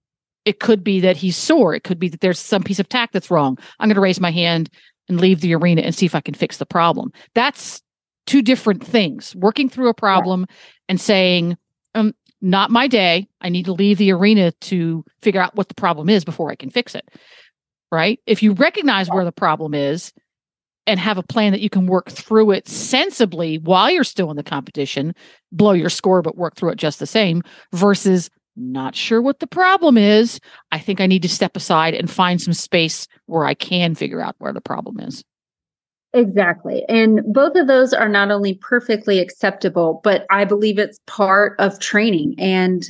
It 0.45 0.59
could 0.59 0.83
be 0.83 0.99
that 0.99 1.17
he's 1.17 1.35
sore. 1.35 1.73
It 1.73 1.83
could 1.83 1.97
be 1.97 2.09
that 2.09 2.21
there's 2.21 2.37
some 2.37 2.61
piece 2.61 2.79
of 2.79 2.89
tack 2.89 3.11
that's 3.11 3.31
wrong. 3.31 3.57
I'm 3.79 3.89
going 3.89 3.95
to 3.95 4.01
raise 4.01 4.19
my 4.19 4.31
hand 4.31 4.69
and 5.11 5.21
leave 5.21 5.41
the 5.41 5.53
arena 5.53 5.81
and 5.81 5.93
see 5.93 6.07
if 6.07 6.15
I 6.15 6.21
can 6.21 6.33
fix 6.33 6.57
the 6.57 6.65
problem. 6.65 7.11
That's 7.35 7.81
two 8.25 8.41
different 8.41 8.83
things 8.83 9.35
working 9.35 9.69
through 9.69 9.89
a 9.89 9.93
problem 9.93 10.47
and 10.89 10.99
saying, 10.99 11.57
um, 11.93 12.15
not 12.41 12.71
my 12.71 12.87
day. 12.87 13.27
I 13.41 13.49
need 13.49 13.65
to 13.65 13.73
leave 13.73 13.97
the 13.97 14.11
arena 14.13 14.51
to 14.51 15.05
figure 15.21 15.41
out 15.41 15.55
what 15.55 15.67
the 15.67 15.75
problem 15.75 16.09
is 16.09 16.25
before 16.25 16.49
I 16.49 16.55
can 16.55 16.71
fix 16.71 16.95
it. 16.95 17.07
Right. 17.91 18.19
If 18.25 18.41
you 18.41 18.53
recognize 18.53 19.09
where 19.09 19.25
the 19.25 19.33
problem 19.33 19.73
is 19.73 20.13
and 20.87 20.97
have 20.99 21.17
a 21.17 21.23
plan 21.23 21.51
that 21.51 21.61
you 21.61 21.69
can 21.69 21.87
work 21.87 22.09
through 22.09 22.51
it 22.51 22.67
sensibly 22.67 23.57
while 23.57 23.91
you're 23.91 24.05
still 24.05 24.31
in 24.31 24.37
the 24.37 24.43
competition, 24.43 25.13
blow 25.51 25.73
your 25.73 25.89
score, 25.89 26.21
but 26.21 26.37
work 26.37 26.55
through 26.55 26.69
it 26.69 26.77
just 26.77 26.99
the 26.99 27.05
same 27.05 27.43
versus 27.73 28.29
not 28.55 28.95
sure 28.95 29.21
what 29.21 29.39
the 29.39 29.47
problem 29.47 29.97
is. 29.97 30.39
I 30.71 30.79
think 30.79 30.99
I 30.99 31.07
need 31.07 31.21
to 31.21 31.29
step 31.29 31.55
aside 31.55 31.93
and 31.93 32.09
find 32.09 32.41
some 32.41 32.53
space 32.53 33.07
where 33.25 33.45
I 33.45 33.53
can 33.53 33.95
figure 33.95 34.21
out 34.21 34.35
where 34.39 34.53
the 34.53 34.61
problem 34.61 34.99
is. 34.99 35.23
Exactly. 36.13 36.83
And 36.89 37.21
both 37.25 37.55
of 37.55 37.67
those 37.67 37.93
are 37.93 38.09
not 38.09 38.31
only 38.31 38.55
perfectly 38.55 39.19
acceptable, 39.19 40.01
but 40.03 40.25
I 40.29 40.43
believe 40.43 40.77
it's 40.77 40.99
part 41.07 41.55
of 41.57 41.79
training. 41.79 42.35
And 42.37 42.83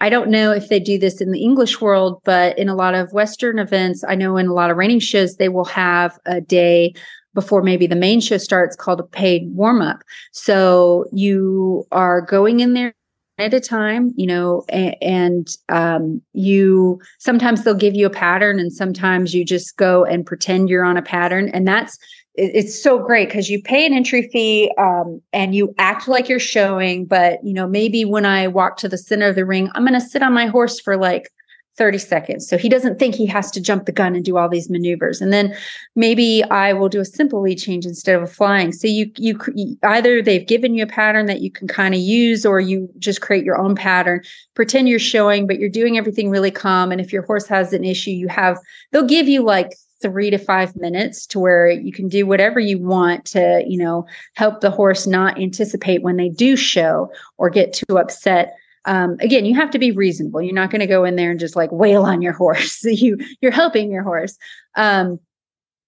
I 0.00 0.08
don't 0.08 0.30
know 0.30 0.52
if 0.52 0.68
they 0.68 0.80
do 0.80 0.98
this 0.98 1.20
in 1.20 1.32
the 1.32 1.42
English 1.42 1.80
world, 1.80 2.20
but 2.24 2.58
in 2.58 2.68
a 2.68 2.74
lot 2.74 2.94
of 2.94 3.12
Western 3.12 3.58
events, 3.58 4.02
I 4.08 4.14
know 4.14 4.36
in 4.36 4.46
a 4.46 4.54
lot 4.54 4.70
of 4.70 4.76
reining 4.76 5.00
shows, 5.00 5.36
they 5.36 5.50
will 5.50 5.66
have 5.66 6.18
a 6.24 6.40
day 6.40 6.94
before 7.34 7.62
maybe 7.62 7.86
the 7.86 7.94
main 7.94 8.20
show 8.20 8.38
starts 8.38 8.74
called 8.74 9.00
a 9.00 9.04
paid 9.04 9.42
warm 9.54 9.82
up. 9.82 9.98
So 10.32 11.06
you 11.12 11.86
are 11.92 12.20
going 12.22 12.60
in 12.60 12.74
there 12.74 12.94
at 13.42 13.54
a 13.54 13.60
time, 13.60 14.12
you 14.16 14.26
know, 14.26 14.64
and, 14.68 14.96
and 15.02 15.48
um, 15.68 16.22
you 16.32 17.00
sometimes 17.18 17.64
they'll 17.64 17.74
give 17.74 17.94
you 17.94 18.06
a 18.06 18.10
pattern 18.10 18.58
and 18.58 18.72
sometimes 18.72 19.34
you 19.34 19.44
just 19.44 19.76
go 19.76 20.04
and 20.04 20.24
pretend 20.24 20.68
you're 20.68 20.84
on 20.84 20.96
a 20.96 21.02
pattern. 21.02 21.48
And 21.50 21.66
that's 21.66 21.98
it's 22.34 22.82
so 22.82 22.98
great 22.98 23.28
because 23.28 23.50
you 23.50 23.60
pay 23.60 23.84
an 23.84 23.92
entry 23.92 24.28
fee 24.32 24.72
um, 24.78 25.20
and 25.34 25.54
you 25.54 25.74
act 25.78 26.08
like 26.08 26.30
you're 26.30 26.38
showing 26.38 27.04
but 27.04 27.38
you 27.44 27.52
know 27.52 27.68
maybe 27.68 28.06
when 28.06 28.24
i 28.24 28.48
walk 28.48 28.78
to 28.78 28.88
the 28.88 28.96
center 28.96 29.28
of 29.28 29.34
the 29.34 29.44
ring 29.44 29.70
i'm 29.74 29.84
going 29.84 29.92
to 29.92 30.00
sit 30.00 30.22
on 30.22 30.32
my 30.32 30.46
horse 30.46 30.80
for 30.80 30.96
like 30.96 31.30
30 31.78 31.98
seconds. 31.98 32.48
So 32.48 32.58
he 32.58 32.68
doesn't 32.68 32.98
think 32.98 33.14
he 33.14 33.26
has 33.26 33.50
to 33.52 33.60
jump 33.60 33.86
the 33.86 33.92
gun 33.92 34.14
and 34.14 34.24
do 34.24 34.36
all 34.36 34.48
these 34.48 34.68
maneuvers. 34.68 35.20
And 35.20 35.32
then 35.32 35.56
maybe 35.96 36.44
i 36.50 36.72
will 36.72 36.88
do 36.88 37.00
a 37.00 37.04
simple 37.04 37.40
lead 37.40 37.58
change 37.58 37.86
instead 37.86 38.14
of 38.14 38.22
a 38.22 38.26
flying. 38.26 38.72
So 38.72 38.86
you 38.86 39.10
you 39.16 39.38
either 39.82 40.22
they've 40.22 40.46
given 40.46 40.74
you 40.74 40.84
a 40.84 40.86
pattern 40.86 41.26
that 41.26 41.40
you 41.40 41.50
can 41.50 41.68
kind 41.68 41.94
of 41.94 42.00
use 42.00 42.44
or 42.44 42.60
you 42.60 42.90
just 42.98 43.20
create 43.20 43.44
your 43.44 43.58
own 43.58 43.74
pattern. 43.74 44.20
Pretend 44.54 44.88
you're 44.88 44.98
showing 44.98 45.46
but 45.46 45.58
you're 45.58 45.70
doing 45.70 45.96
everything 45.96 46.30
really 46.30 46.50
calm. 46.50 46.92
And 46.92 47.00
if 47.00 47.12
your 47.12 47.22
horse 47.22 47.46
has 47.46 47.72
an 47.72 47.84
issue 47.84 48.10
you 48.10 48.28
have 48.28 48.58
they'll 48.90 49.06
give 49.06 49.28
you 49.28 49.42
like 49.42 49.72
three 50.02 50.30
to 50.30 50.38
five 50.38 50.76
minutes 50.76 51.24
to 51.26 51.38
where 51.38 51.70
you 51.70 51.92
can 51.92 52.08
do 52.08 52.26
whatever 52.26 52.58
you 52.58 52.78
want 52.78 53.24
to, 53.24 53.64
you 53.66 53.78
know, 53.78 54.04
help 54.34 54.60
the 54.60 54.70
horse 54.70 55.06
not 55.06 55.40
anticipate 55.40 56.02
when 56.02 56.16
they 56.16 56.28
do 56.28 56.56
show 56.56 57.10
or 57.38 57.48
get 57.48 57.72
too 57.72 57.98
upset. 57.98 58.56
Um, 58.84 59.16
again, 59.20 59.44
you 59.44 59.54
have 59.54 59.70
to 59.70 59.78
be 59.78 59.92
reasonable. 59.92 60.42
You're 60.42 60.54
not 60.54 60.70
going 60.70 60.80
to 60.80 60.86
go 60.86 61.04
in 61.04 61.16
there 61.16 61.30
and 61.30 61.38
just 61.40 61.56
like 61.56 61.70
wail 61.72 62.04
on 62.04 62.22
your 62.22 62.32
horse. 62.42 62.82
you 62.84 63.18
you're 63.40 63.52
helping 63.52 63.90
your 63.90 64.02
horse. 64.02 64.36
Um, 64.76 65.18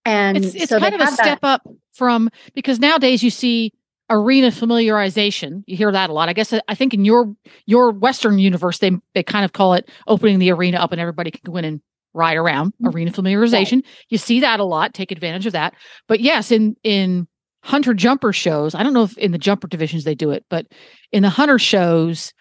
and 0.04 0.44
it's, 0.44 0.54
it's 0.54 0.68
so 0.68 0.78
kind 0.78 0.94
of 0.94 1.00
a 1.00 1.06
step 1.08 1.40
that. 1.40 1.46
up 1.46 1.66
from 1.94 2.30
because 2.54 2.78
nowadays 2.78 3.22
you 3.22 3.30
see 3.30 3.72
arena 4.10 4.48
familiarization. 4.48 5.62
You 5.66 5.76
hear 5.76 5.90
that 5.90 6.10
a 6.10 6.12
lot. 6.12 6.28
I 6.28 6.34
guess 6.34 6.52
I 6.68 6.74
think 6.74 6.92
in 6.94 7.04
your 7.04 7.34
your 7.66 7.90
Western 7.90 8.38
universe 8.38 8.78
they 8.78 8.92
they 9.14 9.22
kind 9.22 9.44
of 9.44 9.52
call 9.52 9.74
it 9.74 9.90
opening 10.06 10.38
the 10.38 10.52
arena 10.52 10.78
up 10.78 10.92
and 10.92 11.00
everybody 11.00 11.30
can 11.30 11.40
go 11.44 11.56
in 11.56 11.64
and 11.64 11.80
ride 12.12 12.36
around 12.36 12.72
Mm-hmm. 12.74 12.94
arena 12.94 13.10
familiarization 13.10 13.82
you 14.08 14.18
see 14.18 14.38
that 14.38 14.60
a 14.60 14.64
lot 14.64 14.94
take 14.94 15.10
advantage 15.10 15.46
of 15.46 15.52
that 15.52 15.74
but 16.06 16.20
yes 16.20 16.52
in 16.52 16.76
in 16.84 17.26
hunter 17.64 17.92
jumper 17.92 18.32
shows 18.32 18.72
i 18.74 18.84
don't 18.84 18.92
know 18.92 19.02
if 19.02 19.18
in 19.18 19.32
the 19.32 19.38
jumper 19.38 19.66
divisions 19.66 20.04
they 20.04 20.14
do 20.14 20.30
it 20.30 20.44
but 20.48 20.66
in 21.10 21.24
the 21.24 21.28
hunter 21.28 21.58
shows 21.58 22.32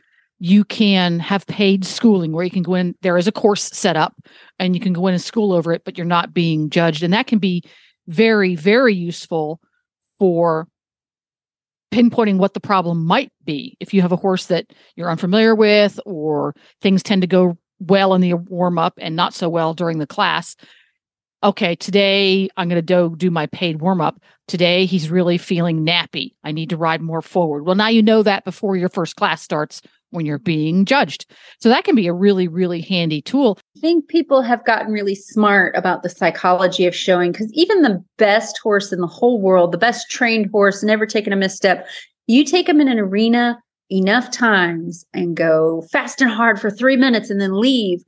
you 0.44 0.66
can 0.66 1.20
have 1.20 1.48
paid 1.48 1.86
schooling 1.86 2.34
where 2.34 2.44
you 2.44 2.52
can 2.52 2.64
go 2.64 2.76
in 2.76 2.94
there 3.02 3.18
is 3.18 3.28
a 3.30 3.32
course 3.32 3.64
set 3.64 3.96
up 3.96 4.14
and 4.60 4.76
you 4.76 4.82
can 4.82 4.92
go 4.92 5.08
in 5.08 5.14
and 5.14 5.24
school 5.24 5.54
over 5.54 5.72
it 5.72 5.84
but 5.86 5.98
you're 5.98 6.06
not 6.06 6.34
being 6.34 6.70
judged 6.70 7.02
and 7.02 7.14
that 7.14 7.28
can 7.28 7.40
be 7.40 7.64
very 8.08 8.54
very 8.54 8.94
useful 8.94 9.62
for 10.20 10.68
pinpointing 11.94 12.40
what 12.40 12.54
the 12.54 12.60
problem 12.60 13.06
might 13.06 13.32
be 13.46 13.78
if 13.80 13.94
you 13.94 14.02
have 14.02 14.12
a 14.12 14.18
horse 14.18 14.48
that 14.48 14.66
you're 14.98 15.10
unfamiliar 15.10 15.56
with 15.56 15.98
or 16.06 16.54
things 16.82 17.02
tend 17.02 17.22
to 17.22 17.28
go 17.28 17.58
well 17.80 18.14
in 18.14 18.20
the 18.20 18.34
warm 18.34 18.78
up 18.78 18.96
and 18.98 19.16
not 19.16 19.34
so 19.34 19.50
well 19.50 19.74
during 19.74 20.00
the 20.00 20.08
class. 20.08 20.56
Okay, 21.44 21.76
today 21.76 22.50
I'm 22.56 22.70
going 22.70 22.82
to 22.82 22.82
do, 22.82 23.16
do 23.18 23.30
my 23.30 23.48
paid 23.48 23.82
warm 23.82 24.02
up. 24.02 24.22
Today 24.48 24.86
he's 24.86 25.10
really 25.10 25.38
feeling 25.38 25.86
nappy. 25.86 26.34
I 26.44 26.52
need 26.52 26.70
to 26.70 26.78
ride 26.78 27.02
more 27.02 27.22
forward. 27.22 27.66
Well, 27.66 27.76
now 27.76 27.90
you 27.90 28.02
know 28.02 28.24
that 28.24 28.46
before 28.46 28.76
your 28.76 28.90
first 28.90 29.16
class 29.16 29.42
starts 29.42 29.82
when 30.14 30.26
you're 30.26 30.40
being 30.40 30.86
judged. 30.86 31.26
So 31.60 31.70
that 31.70 31.84
can 31.84 31.96
be 31.96 32.08
a 32.08 32.14
really, 32.14 32.48
really 32.48 32.82
handy 32.82 33.22
tool. 33.22 33.58
I 33.78 33.80
think 33.80 34.08
people 34.08 34.42
have 34.42 34.66
gotten 34.66 34.94
really 34.94 35.16
smart 35.16 35.76
about 35.76 36.04
the 36.04 36.10
psychology 36.10 36.86
of 36.86 36.96
showing 36.96 37.32
because 37.32 37.52
even 37.54 37.82
the 37.82 38.04
best 38.18 38.58
horse 38.60 38.92
in 38.92 39.00
the 39.00 39.08
whole 39.08 39.42
world, 39.42 39.72
the 39.72 39.78
best 39.78 40.10
trained 40.10 40.50
horse, 40.52 40.84
never 40.84 41.06
taken 41.06 41.34
a 41.34 41.36
misstep, 41.36 41.88
you 42.28 42.46
take 42.46 42.68
them 42.68 42.80
in 42.80 42.88
an 42.88 43.00
arena 43.00 43.60
enough 43.92 44.32
times 44.32 45.06
and 45.14 45.36
go 45.36 45.84
fast 45.92 46.22
and 46.22 46.32
hard 46.32 46.60
for 46.60 46.72
three 46.72 46.96
minutes 46.96 47.30
and 47.30 47.42
then 47.42 47.60
leave, 47.60 48.04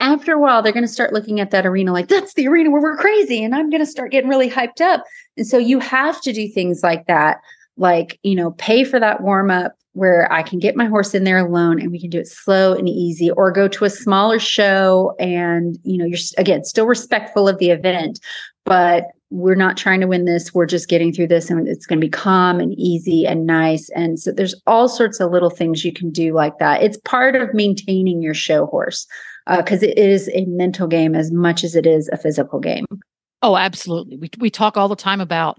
after 0.00 0.32
a 0.32 0.38
while, 0.38 0.62
they're 0.62 0.72
going 0.72 0.84
to 0.84 0.92
start 0.92 1.12
looking 1.12 1.40
at 1.40 1.50
that 1.50 1.64
arena 1.64 1.92
like, 1.92 2.08
that's 2.08 2.34
the 2.34 2.46
arena 2.48 2.70
where 2.70 2.82
we're 2.82 2.96
crazy. 2.96 3.42
And 3.42 3.54
I'm 3.54 3.70
going 3.70 3.80
to 3.82 3.86
start 3.86 4.10
getting 4.10 4.28
really 4.28 4.50
hyped 4.50 4.80
up. 4.80 5.04
And 5.36 5.46
so 5.46 5.56
you 5.56 5.78
have 5.78 6.20
to 6.22 6.32
do 6.32 6.48
things 6.48 6.82
like 6.82 7.06
that, 7.06 7.38
like, 7.76 8.18
you 8.22 8.34
know, 8.34 8.50
pay 8.52 8.84
for 8.84 8.98
that 9.00 9.22
warm 9.22 9.50
up 9.50 9.72
where 9.94 10.30
I 10.32 10.42
can 10.42 10.58
get 10.58 10.76
my 10.76 10.86
horse 10.86 11.14
in 11.14 11.24
there 11.24 11.38
alone 11.38 11.80
and 11.80 11.90
we 11.90 12.00
can 12.00 12.10
do 12.10 12.18
it 12.20 12.28
slow 12.28 12.74
and 12.74 12.88
easy, 12.88 13.30
or 13.30 13.50
go 13.50 13.66
to 13.68 13.84
a 13.84 13.90
smaller 13.90 14.38
show 14.38 15.14
and, 15.18 15.78
you 15.82 15.96
know, 15.96 16.04
you're 16.04 16.18
again 16.36 16.64
still 16.64 16.86
respectful 16.86 17.48
of 17.48 17.58
the 17.58 17.70
event, 17.70 18.20
but 18.64 19.06
we're 19.30 19.56
not 19.56 19.76
trying 19.76 20.00
to 20.00 20.06
win 20.06 20.26
this. 20.26 20.54
We're 20.54 20.66
just 20.66 20.88
getting 20.88 21.12
through 21.12 21.28
this 21.28 21.50
and 21.50 21.66
it's 21.66 21.86
going 21.86 22.00
to 22.00 22.06
be 22.06 22.10
calm 22.10 22.60
and 22.60 22.72
easy 22.74 23.26
and 23.26 23.46
nice. 23.46 23.88
And 23.90 24.20
so 24.20 24.30
there's 24.30 24.54
all 24.66 24.88
sorts 24.88 25.18
of 25.18 25.32
little 25.32 25.50
things 25.50 25.84
you 25.84 25.92
can 25.92 26.10
do 26.10 26.32
like 26.32 26.58
that. 26.58 26.82
It's 26.82 26.98
part 26.98 27.34
of 27.34 27.52
maintaining 27.52 28.22
your 28.22 28.34
show 28.34 28.66
horse 28.66 29.06
because 29.56 29.82
uh, 29.82 29.86
it 29.86 29.98
is 29.98 30.30
a 30.34 30.44
mental 30.44 30.86
game 30.86 31.14
as 31.14 31.32
much 31.32 31.64
as 31.64 31.74
it 31.74 31.86
is 31.86 32.08
a 32.12 32.16
physical 32.16 32.60
game. 32.60 32.86
Oh, 33.42 33.56
absolutely. 33.56 34.16
We, 34.16 34.30
we 34.38 34.50
talk 34.50 34.76
all 34.76 34.88
the 34.88 34.96
time 34.96 35.20
about 35.20 35.58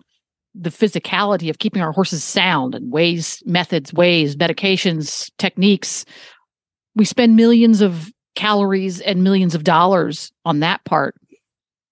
the 0.58 0.70
physicality 0.70 1.50
of 1.50 1.60
keeping 1.60 1.82
our 1.82 1.92
horses 1.92 2.24
sound 2.24 2.76
and 2.76 2.92
ways, 2.92 3.44
methods, 3.46 3.94
ways, 3.94 4.36
medications, 4.36 5.30
techniques. 5.38 6.06
We 6.96 7.06
spend 7.06 7.36
millions 7.36 7.82
of 7.82 8.12
calories 8.36 9.02
and 9.02 9.24
millions 9.24 9.56
of 9.56 9.64
dollars 9.64 10.32
on 10.46 10.60
that 10.60 10.84
part 10.86 11.16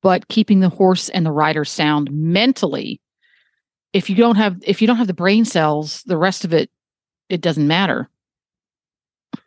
but 0.04 0.28
keeping 0.28 0.60
the 0.60 0.70
horse 0.70 1.10
and 1.10 1.26
the 1.26 1.32
rider 1.32 1.66
sound 1.66 2.12
mentally 2.12 3.02
if 3.94 4.10
you 4.10 4.16
don't 4.16 4.36
have 4.36 4.58
if 4.62 4.82
you 4.82 4.88
don't 4.88 4.98
have 4.98 5.08
the 5.08 5.14
brain 5.14 5.46
cells 5.46 6.04
the 6.04 6.18
rest 6.18 6.46
of 6.46 6.54
it 6.54 6.70
it 7.30 7.42
doesn't 7.42 7.68
matter 7.68 8.10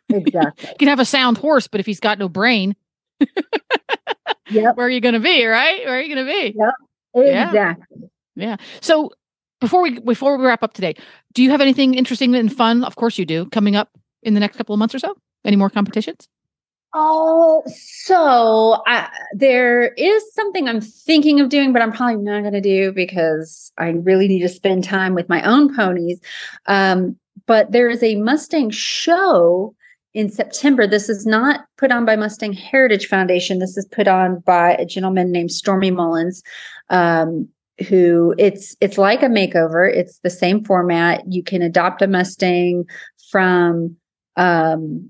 exactly 0.09 0.69
you 0.69 0.75
can 0.79 0.87
have 0.87 0.99
a 0.99 1.05
sound 1.05 1.37
horse 1.37 1.67
but 1.67 1.79
if 1.79 1.85
he's 1.85 1.99
got 1.99 2.19
no 2.19 2.27
brain 2.27 2.75
yep. 4.49 4.75
where 4.75 4.87
are 4.87 4.89
you 4.89 4.99
going 4.99 5.13
to 5.13 5.19
be 5.19 5.45
right 5.45 5.85
where 5.85 5.97
are 5.97 6.01
you 6.01 6.13
going 6.13 6.25
to 6.25 6.31
be 6.31 6.55
yep. 6.57 6.73
exactly 7.15 7.55
yeah. 7.55 8.07
Yeah 8.37 8.55
so 8.81 9.11
before 9.59 9.81
we 9.81 9.99
before 9.99 10.37
we 10.37 10.45
wrap 10.45 10.63
up 10.63 10.73
today 10.73 10.93
do 11.33 11.43
you 11.43 11.51
have 11.51 11.61
anything 11.61 11.93
interesting 11.93 12.33
and 12.35 12.55
fun 12.55 12.83
of 12.83 12.95
course 12.95 13.17
you 13.17 13.25
do 13.25 13.45
coming 13.47 13.75
up 13.75 13.89
in 14.23 14.33
the 14.33 14.39
next 14.39 14.57
couple 14.57 14.73
of 14.73 14.79
months 14.79 14.95
or 14.95 14.99
so 14.99 15.15
any 15.43 15.57
more 15.57 15.69
competitions 15.69 16.27
Oh, 16.93 17.63
so 17.67 18.81
I, 18.87 19.09
there 19.33 19.89
is 19.97 20.33
something 20.33 20.67
I'm 20.67 20.81
thinking 20.81 21.39
of 21.39 21.49
doing, 21.49 21.73
but 21.73 21.81
I'm 21.81 21.91
probably 21.91 22.23
not 22.23 22.41
going 22.41 22.53
to 22.53 22.61
do 22.61 22.91
because 22.91 23.71
I 23.77 23.89
really 23.89 24.27
need 24.27 24.41
to 24.41 24.49
spend 24.49 24.83
time 24.83 25.13
with 25.13 25.29
my 25.29 25.41
own 25.43 25.75
ponies. 25.75 26.19
Um, 26.65 27.17
but 27.45 27.71
there 27.71 27.89
is 27.89 28.01
a 28.01 28.15
Mustang 28.15 28.69
show 28.69 29.75
in 30.13 30.29
September. 30.29 30.87
This 30.87 31.09
is 31.09 31.25
not 31.25 31.65
put 31.77 31.91
on 31.91 32.05
by 32.05 32.15
Mustang 32.15 32.53
Heritage 32.53 33.07
Foundation. 33.07 33.59
This 33.59 33.77
is 33.77 33.85
put 33.85 34.07
on 34.07 34.39
by 34.39 34.73
a 34.73 34.85
gentleman 34.85 35.31
named 35.31 35.51
Stormy 35.51 35.91
Mullins. 35.91 36.41
Um, 36.89 37.49
who 37.87 38.33
it's 38.37 38.75
it's 38.81 38.97
like 38.97 39.21
a 39.21 39.27
makeover 39.27 39.87
it's 39.91 40.19
the 40.19 40.29
same 40.29 40.63
format 40.63 41.21
you 41.27 41.43
can 41.43 41.61
adopt 41.61 42.01
a 42.01 42.07
mustang 42.07 42.83
from 43.29 43.95
um, 44.35 45.09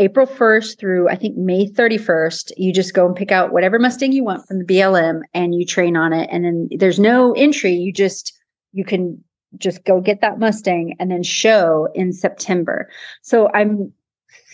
April 0.00 0.26
1st 0.26 0.78
through 0.78 1.08
I 1.10 1.14
think 1.14 1.36
May 1.36 1.66
31st. 1.66 2.52
You 2.56 2.72
just 2.72 2.94
go 2.94 3.06
and 3.06 3.14
pick 3.14 3.30
out 3.30 3.52
whatever 3.52 3.78
Mustang 3.78 4.12
you 4.12 4.24
want 4.24 4.46
from 4.46 4.58
the 4.58 4.64
BLM 4.64 5.20
and 5.34 5.54
you 5.54 5.66
train 5.66 5.94
on 5.94 6.14
it. 6.14 6.28
And 6.32 6.44
then 6.44 6.68
there's 6.78 6.98
no 6.98 7.32
entry. 7.32 7.74
You 7.74 7.92
just, 7.92 8.32
you 8.72 8.84
can 8.84 9.22
just 9.58 9.84
go 9.84 10.00
get 10.00 10.22
that 10.22 10.38
Mustang 10.38 10.96
and 10.98 11.10
then 11.10 11.22
show 11.22 11.88
in 11.94 12.14
September. 12.14 12.88
So 13.20 13.50
I'm 13.52 13.92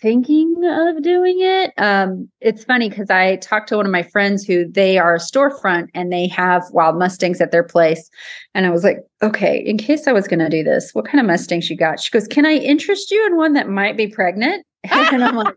thinking 0.00 0.54
of 0.64 1.02
doing 1.02 1.38
it. 1.40 1.72
Um, 1.78 2.28
it's 2.40 2.64
funny 2.64 2.88
because 2.88 3.10
I 3.10 3.36
talked 3.36 3.68
to 3.68 3.76
one 3.76 3.86
of 3.86 3.92
my 3.92 4.02
friends 4.02 4.44
who 4.44 4.70
they 4.70 4.98
are 4.98 5.14
a 5.14 5.18
storefront 5.18 5.88
and 5.94 6.12
they 6.12 6.28
have 6.28 6.64
wild 6.70 6.98
Mustangs 6.98 7.40
at 7.40 7.50
their 7.50 7.64
place. 7.64 8.10
And 8.54 8.66
I 8.66 8.70
was 8.70 8.84
like, 8.84 8.98
okay, 9.22 9.58
in 9.58 9.78
case 9.78 10.06
I 10.06 10.12
was 10.12 10.28
going 10.28 10.40
to 10.40 10.48
do 10.48 10.62
this, 10.62 10.94
what 10.94 11.06
kind 11.06 11.20
of 11.20 11.26
Mustangs 11.26 11.70
you 11.70 11.76
got? 11.76 12.00
She 12.00 12.10
goes, 12.10 12.28
can 12.28 12.44
I 12.44 12.54
interest 12.54 13.10
you 13.10 13.26
in 13.26 13.36
one 13.36 13.54
that 13.54 13.68
might 13.68 13.96
be 13.96 14.06
pregnant? 14.06 14.64
and 14.84 15.24
I'm 15.24 15.36
like, 15.36 15.56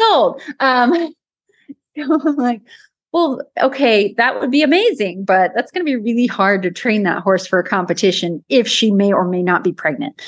sold. 0.00 0.40
Um, 0.60 0.92
so 1.96 2.20
I'm 2.26 2.36
like, 2.36 2.62
well, 3.12 3.42
okay, 3.60 4.12
that 4.16 4.40
would 4.40 4.50
be 4.50 4.62
amazing, 4.62 5.24
but 5.24 5.52
that's 5.54 5.70
going 5.70 5.84
to 5.86 5.90
be 5.90 5.96
really 5.96 6.26
hard 6.26 6.62
to 6.62 6.70
train 6.70 7.04
that 7.04 7.22
horse 7.22 7.46
for 7.46 7.60
a 7.60 7.64
competition 7.64 8.44
if 8.48 8.66
she 8.66 8.90
may 8.90 9.12
or 9.12 9.28
may 9.28 9.42
not 9.42 9.62
be 9.62 9.72
pregnant. 9.72 10.20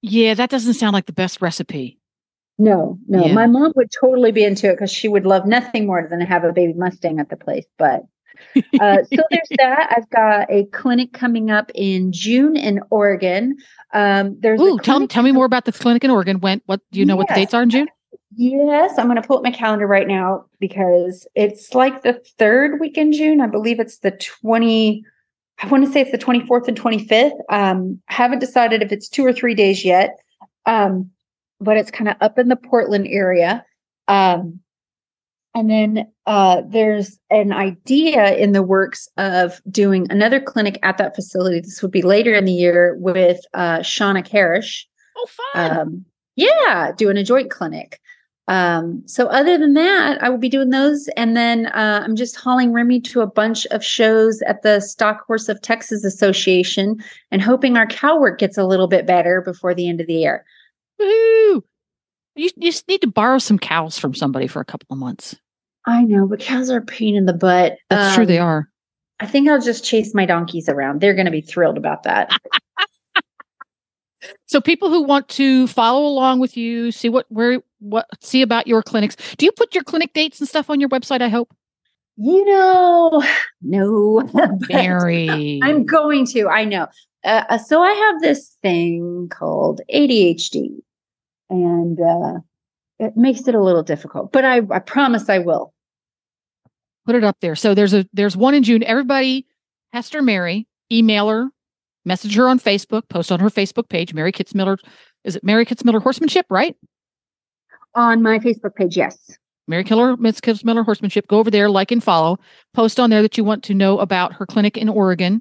Yeah, 0.00 0.34
that 0.34 0.50
doesn't 0.50 0.74
sound 0.74 0.94
like 0.94 1.06
the 1.06 1.12
best 1.12 1.42
recipe. 1.42 1.98
No, 2.58 2.98
no. 3.08 3.26
Yeah. 3.26 3.34
My 3.34 3.46
mom 3.46 3.72
would 3.74 3.90
totally 3.90 4.30
be 4.32 4.44
into 4.44 4.68
it 4.68 4.74
because 4.74 4.92
she 4.92 5.08
would 5.08 5.26
love 5.26 5.46
nothing 5.46 5.86
more 5.86 6.06
than 6.08 6.20
to 6.20 6.24
have 6.24 6.44
a 6.44 6.52
baby 6.52 6.72
Mustang 6.72 7.18
at 7.18 7.28
the 7.28 7.36
place. 7.36 7.66
But 7.78 8.02
uh, 8.80 9.02
so 9.02 9.22
there's 9.30 9.50
that. 9.58 9.92
I've 9.96 10.08
got 10.10 10.50
a 10.50 10.66
clinic 10.66 11.12
coming 11.12 11.50
up 11.50 11.70
in 11.74 12.12
June 12.12 12.56
in 12.56 12.80
Oregon. 12.90 13.56
Um, 13.92 14.36
there's 14.40 14.60
Ooh, 14.60 14.78
tell 14.78 15.06
tell 15.08 15.22
me 15.22 15.32
more 15.32 15.46
about 15.46 15.64
the 15.64 15.72
clinic 15.72 16.04
in 16.04 16.10
Oregon. 16.10 16.40
When 16.40 16.60
what 16.66 16.80
do 16.92 17.00
you 17.00 17.06
know 17.06 17.16
what 17.16 17.28
the 17.28 17.34
dates 17.34 17.54
are 17.54 17.62
in 17.62 17.70
June? 17.70 17.88
Yes, 18.36 18.98
I'm 18.98 19.06
going 19.06 19.20
to 19.20 19.26
pull 19.26 19.36
up 19.36 19.44
my 19.44 19.50
calendar 19.50 19.86
right 19.86 20.08
now 20.08 20.46
because 20.58 21.26
it's 21.34 21.74
like 21.74 22.02
the 22.02 22.20
third 22.38 22.80
week 22.80 22.98
in 22.98 23.12
June. 23.12 23.40
I 23.40 23.46
believe 23.46 23.78
it's 23.78 23.98
the 23.98 24.10
20. 24.10 25.04
I 25.62 25.68
want 25.68 25.84
to 25.86 25.92
say 25.92 26.00
it's 26.00 26.10
the 26.10 26.18
24th 26.18 26.66
and 26.66 26.80
25th. 26.80 27.38
Um, 27.48 28.00
I 28.08 28.14
haven't 28.14 28.40
decided 28.40 28.82
if 28.82 28.90
it's 28.90 29.08
two 29.08 29.24
or 29.24 29.32
three 29.32 29.54
days 29.54 29.84
yet, 29.84 30.18
um, 30.66 31.10
but 31.64 31.76
it's 31.76 31.90
kind 31.90 32.08
of 32.08 32.16
up 32.20 32.38
in 32.38 32.48
the 32.48 32.56
Portland 32.56 33.06
area. 33.08 33.64
Um, 34.08 34.60
and 35.54 35.70
then 35.70 36.08
uh, 36.26 36.62
there's 36.66 37.18
an 37.30 37.52
idea 37.52 38.34
in 38.34 38.52
the 38.52 38.62
works 38.62 39.08
of 39.16 39.60
doing 39.70 40.06
another 40.10 40.40
clinic 40.40 40.78
at 40.82 40.98
that 40.98 41.14
facility. 41.14 41.60
This 41.60 41.80
would 41.80 41.92
be 41.92 42.02
later 42.02 42.34
in 42.34 42.44
the 42.44 42.52
year 42.52 42.96
with 42.98 43.40
uh, 43.54 43.78
Shauna 43.78 44.26
Karish. 44.26 44.84
Oh, 45.16 45.26
fun. 45.54 45.78
Um, 45.78 46.04
yeah, 46.34 46.90
doing 46.96 47.16
a 47.16 47.24
joint 47.24 47.50
clinic. 47.50 48.00
Um, 48.46 49.02
so 49.06 49.26
other 49.28 49.56
than 49.56 49.74
that, 49.74 50.22
I 50.22 50.28
will 50.28 50.38
be 50.38 50.48
doing 50.48 50.70
those. 50.70 51.08
And 51.16 51.36
then 51.36 51.66
uh, 51.66 52.02
I'm 52.04 52.16
just 52.16 52.36
hauling 52.36 52.72
Remy 52.72 53.00
to 53.02 53.20
a 53.20 53.26
bunch 53.26 53.64
of 53.66 53.82
shows 53.84 54.42
at 54.42 54.62
the 54.62 54.80
Stock 54.80 55.24
Horse 55.26 55.48
of 55.48 55.62
Texas 55.62 56.04
Association 56.04 57.02
and 57.30 57.40
hoping 57.40 57.76
our 57.76 57.86
cow 57.86 58.18
work 58.18 58.38
gets 58.38 58.58
a 58.58 58.66
little 58.66 58.88
bit 58.88 59.06
better 59.06 59.40
before 59.40 59.74
the 59.74 59.88
end 59.88 60.00
of 60.00 60.06
the 60.08 60.14
year. 60.14 60.44
Woohoo! 61.00 61.62
You, 62.36 62.50
you 62.56 62.70
just 62.70 62.88
need 62.88 63.00
to 63.02 63.06
borrow 63.06 63.38
some 63.38 63.58
cows 63.58 63.98
from 63.98 64.14
somebody 64.14 64.46
for 64.46 64.60
a 64.60 64.64
couple 64.64 64.86
of 64.90 64.98
months. 64.98 65.36
I 65.86 66.02
know, 66.02 66.26
but 66.26 66.40
cows 66.40 66.70
are 66.70 66.78
a 66.78 66.84
pain 66.84 67.14
in 67.14 67.26
the 67.26 67.32
butt. 67.34 67.76
That's 67.90 68.14
true, 68.14 68.26
they 68.26 68.38
Um, 68.38 68.46
are. 68.46 68.68
I 69.20 69.26
think 69.26 69.48
I'll 69.48 69.60
just 69.60 69.84
chase 69.84 70.14
my 70.14 70.26
donkeys 70.26 70.68
around. 70.68 71.00
They're 71.00 71.14
going 71.14 71.26
to 71.26 71.30
be 71.30 71.40
thrilled 71.40 71.76
about 71.78 72.02
that. 72.04 72.30
So 74.46 74.60
people 74.60 74.88
who 74.88 75.02
want 75.02 75.28
to 75.30 75.66
follow 75.66 76.06
along 76.06 76.40
with 76.40 76.56
you, 76.56 76.90
see 76.92 77.08
what 77.08 77.26
where 77.28 77.60
what 77.80 78.06
see 78.22 78.40
about 78.40 78.66
your 78.66 78.82
clinics. 78.82 79.16
Do 79.36 79.44
you 79.44 79.52
put 79.52 79.74
your 79.74 79.84
clinic 79.84 80.12
dates 80.14 80.40
and 80.40 80.48
stuff 80.48 80.70
on 80.70 80.80
your 80.80 80.88
website? 80.88 81.20
I 81.20 81.28
hope. 81.28 81.54
You 82.16 82.44
know, 82.44 83.22
no. 83.62 84.22
Mary. 84.70 85.60
I'm 85.62 85.84
going 85.84 86.24
to. 86.28 86.48
I 86.48 86.64
know. 86.64 86.86
Uh, 87.24 87.44
uh, 87.48 87.58
so 87.58 87.82
I 87.82 87.92
have 87.92 88.20
this 88.20 88.56
thing 88.62 89.28
called 89.30 89.80
ADHD, 89.92 90.82
and 91.48 91.98
uh, 92.00 92.40
it 92.98 93.16
makes 93.16 93.48
it 93.48 93.54
a 93.54 93.62
little 93.62 93.82
difficult. 93.82 94.30
But 94.32 94.44
I, 94.44 94.60
I 94.70 94.78
promise 94.78 95.28
I 95.28 95.38
will. 95.38 95.72
put 97.06 97.14
it 97.14 97.24
up 97.24 97.36
there. 97.40 97.56
So 97.56 97.74
there's 97.74 97.94
a 97.94 98.06
there's 98.12 98.36
one 98.36 98.54
in 98.54 98.62
June. 98.62 98.82
Everybody, 98.82 99.46
Hester 99.92 100.20
Mary, 100.22 100.66
email 100.92 101.28
her, 101.28 101.48
message 102.04 102.34
her 102.34 102.48
on 102.48 102.58
Facebook, 102.58 103.08
post 103.08 103.32
on 103.32 103.40
her 103.40 103.50
Facebook 103.50 103.88
page. 103.88 104.12
Mary 104.12 104.32
Kitzmiller, 104.32 104.76
is 105.24 105.36
it 105.36 105.44
Mary 105.44 105.64
Kitzmiller 105.64 106.02
Horsemanship? 106.02 106.46
Right? 106.50 106.76
On 107.94 108.22
my 108.22 108.38
Facebook 108.38 108.74
page, 108.74 108.96
yes. 108.96 109.38
Mary 109.66 109.84
Killer 109.84 110.16
Miss 110.18 110.40
Kitzmiller 110.40 110.84
Horsemanship. 110.84 111.26
Go 111.28 111.38
over 111.38 111.50
there, 111.50 111.70
like 111.70 111.90
and 111.90 112.04
follow. 112.04 112.38
Post 112.74 113.00
on 113.00 113.08
there 113.08 113.22
that 113.22 113.38
you 113.38 113.44
want 113.44 113.64
to 113.64 113.72
know 113.74 113.98
about 113.98 114.34
her 114.34 114.44
clinic 114.44 114.76
in 114.76 114.90
Oregon, 114.90 115.40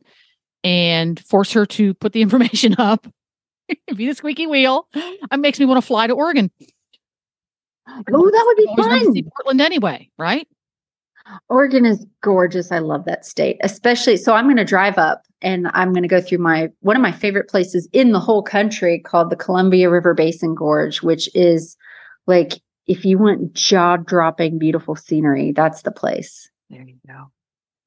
and 0.63 1.19
force 1.19 1.51
her 1.53 1.65
to 1.67 1.93
put 1.95 2.13
the 2.13 2.21
information 2.23 2.75
up. 2.77 3.07
Be 3.95 4.07
the 4.07 4.15
squeaky 4.15 4.47
wheel. 4.47 4.87
It 4.93 5.39
makes 5.39 5.59
me 5.59 5.65
want 5.65 5.81
to 5.81 5.85
fly 5.87 6.07
to 6.07 6.13
Oregon. 6.13 6.51
Oh, 7.87 8.29
that 8.31 8.43
would 8.45 8.57
be 8.57 8.67
Always 8.67 8.85
to 8.99 9.05
fun. 9.05 9.13
see 9.13 9.25
Portland 9.35 9.61
anyway, 9.61 10.09
right? 10.17 10.47
Oregon 11.49 11.85
is 11.85 12.05
gorgeous. 12.21 12.71
I 12.71 12.79
love 12.79 13.05
that 13.05 13.25
state, 13.25 13.57
especially. 13.63 14.17
So 14.17 14.33
I'm 14.33 14.45
going 14.45 14.57
to 14.57 14.65
drive 14.65 14.97
up 14.97 15.23
and 15.41 15.69
I'm 15.73 15.93
going 15.93 16.03
to 16.03 16.09
go 16.09 16.21
through 16.21 16.39
my 16.39 16.69
one 16.81 16.95
of 16.95 17.01
my 17.01 17.11
favorite 17.11 17.49
places 17.49 17.87
in 17.93 18.11
the 18.11 18.19
whole 18.19 18.43
country 18.43 18.99
called 18.99 19.29
the 19.29 19.35
Columbia 19.35 19.89
River 19.89 20.13
Basin 20.13 20.55
Gorge, 20.55 21.01
which 21.01 21.29
is 21.33 21.77
like 22.27 22.53
if 22.87 23.05
you 23.05 23.17
want 23.17 23.53
jaw 23.53 23.97
dropping 23.97 24.59
beautiful 24.59 24.95
scenery, 24.95 25.51
that's 25.53 25.83
the 25.83 25.91
place. 25.91 26.49
There 26.69 26.81
you 26.81 26.97
go. 27.07 27.31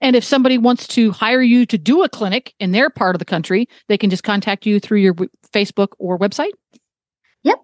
And 0.01 0.15
if 0.15 0.25
somebody 0.25 0.59
wants 0.59 0.87
to 0.89 1.11
hire 1.11 1.43
you 1.43 1.65
to 1.67 1.79
do 1.79 2.03
a 2.03 2.09
clinic 2.09 2.55
in 2.61 2.73
their 2.73 2.91
part 2.91 3.15
of 3.15 3.19
the 3.19 3.25
country, 3.25 3.69
they 3.89 3.97
can 3.97 4.11
just 4.11 4.23
contact 4.25 4.67
you 4.67 4.79
through 4.79 4.99
your 4.99 5.15
Facebook 5.53 5.89
or 5.99 6.19
website. 6.19 6.53
Yep. 7.45 7.61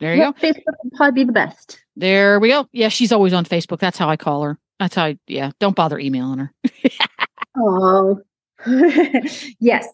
There 0.00 0.14
you 0.14 0.22
Yep, 0.22 0.40
go. 0.40 0.46
Facebook 0.48 0.74
would 0.84 0.92
probably 0.94 1.22
be 1.22 1.26
the 1.26 1.32
best. 1.32 1.78
There 1.96 2.38
we 2.40 2.48
go. 2.48 2.68
Yeah, 2.72 2.88
she's 2.88 3.12
always 3.12 3.32
on 3.32 3.44
Facebook. 3.44 3.78
That's 3.78 3.98
how 3.98 4.08
I 4.08 4.16
call 4.16 4.42
her. 4.42 4.58
That's 4.78 4.94
how 4.94 5.04
I, 5.06 5.18
yeah, 5.26 5.50
don't 5.60 5.76
bother 5.76 5.98
emailing 5.98 6.38
her. 6.38 6.52
Oh, 7.54 8.18
yes. 9.60 9.86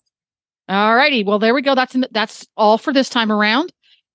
All 0.69 0.95
righty. 0.95 1.25
Well, 1.25 1.41
there 1.41 1.55
we 1.55 1.61
go. 1.63 1.75
That's 1.75 1.97
that's 2.13 2.47
all 2.57 2.79
for 2.79 2.93
this 2.93 3.09
time 3.09 3.33
around. 3.33 3.73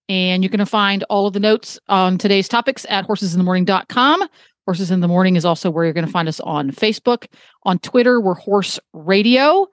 And 0.08 0.44
you're 0.44 0.50
going 0.50 0.60
to 0.60 0.66
find 0.66 1.04
all 1.10 1.28
of 1.28 1.34
the 1.34 1.40
notes 1.42 1.78
on 1.90 2.18
today's 2.18 2.48
topics 2.48 2.86
at 2.90 3.06
horsesinthemorning.com. 3.06 4.24
Horses 4.66 4.92
in 4.92 5.02
the 5.02 5.08
Morning 5.08 5.36
is 5.36 5.46
also 5.46 5.70
where 5.70 5.84
you're 5.84 5.94
going 5.94 6.06
to 6.06 6.12
find 6.12 6.28
us 6.28 6.40
on 6.40 6.72
Facebook. 6.72 7.28
On 7.64 7.80
Twitter, 7.80 8.22
we're 8.22 8.34
Horse 8.34 8.80
Radio. 8.94 9.68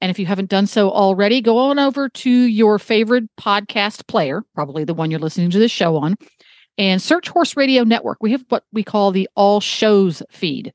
And 0.00 0.10
if 0.10 0.18
you 0.18 0.26
haven't 0.26 0.50
done 0.50 0.66
so 0.66 0.90
already, 0.90 1.40
go 1.40 1.58
on 1.58 1.78
over 1.78 2.08
to 2.08 2.30
your 2.30 2.80
favorite 2.80 3.24
podcast 3.36 4.08
player, 4.08 4.42
probably 4.54 4.82
the 4.82 4.94
one 4.94 5.10
you're 5.12 5.20
listening 5.20 5.50
to 5.50 5.60
this 5.60 5.70
show 5.70 5.96
on, 5.96 6.16
and 6.76 7.00
search 7.00 7.28
Horse 7.28 7.56
Radio 7.56 7.84
Network. 7.84 8.18
We 8.20 8.32
have 8.32 8.44
what 8.48 8.64
we 8.72 8.82
call 8.82 9.12
the 9.12 9.28
All 9.36 9.60
Shows 9.60 10.22
feed. 10.30 10.72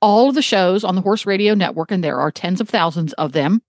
All 0.00 0.30
of 0.30 0.34
the 0.34 0.42
shows 0.42 0.84
on 0.84 0.94
the 0.94 1.02
Horse 1.02 1.26
Radio 1.26 1.54
Network, 1.54 1.90
and 1.90 2.02
there 2.02 2.18
are 2.18 2.30
tens 2.30 2.62
of 2.62 2.68
thousands 2.68 3.12
of 3.14 3.32
them, 3.32 3.62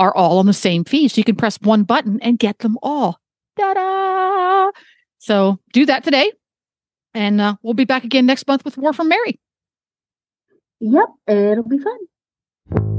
are 0.00 0.14
all 0.14 0.38
on 0.38 0.46
the 0.46 0.52
same 0.52 0.84
feed. 0.84 1.12
So 1.12 1.18
you 1.18 1.24
can 1.24 1.36
press 1.36 1.60
one 1.60 1.84
button 1.84 2.18
and 2.20 2.36
get 2.36 2.58
them 2.58 2.76
all. 2.82 3.20
Da 3.56 3.74
da! 3.74 4.70
So 5.18 5.60
do 5.72 5.86
that 5.86 6.02
today. 6.02 6.32
And 7.16 7.40
uh, 7.40 7.56
we'll 7.62 7.72
be 7.72 7.86
back 7.86 8.04
again 8.04 8.26
next 8.26 8.46
month 8.46 8.62
with 8.62 8.76
War 8.76 8.92
from 8.92 9.08
Mary. 9.08 9.40
Yep, 10.80 11.08
it'll 11.26 11.64
be 11.64 11.78
fun. 11.78 12.95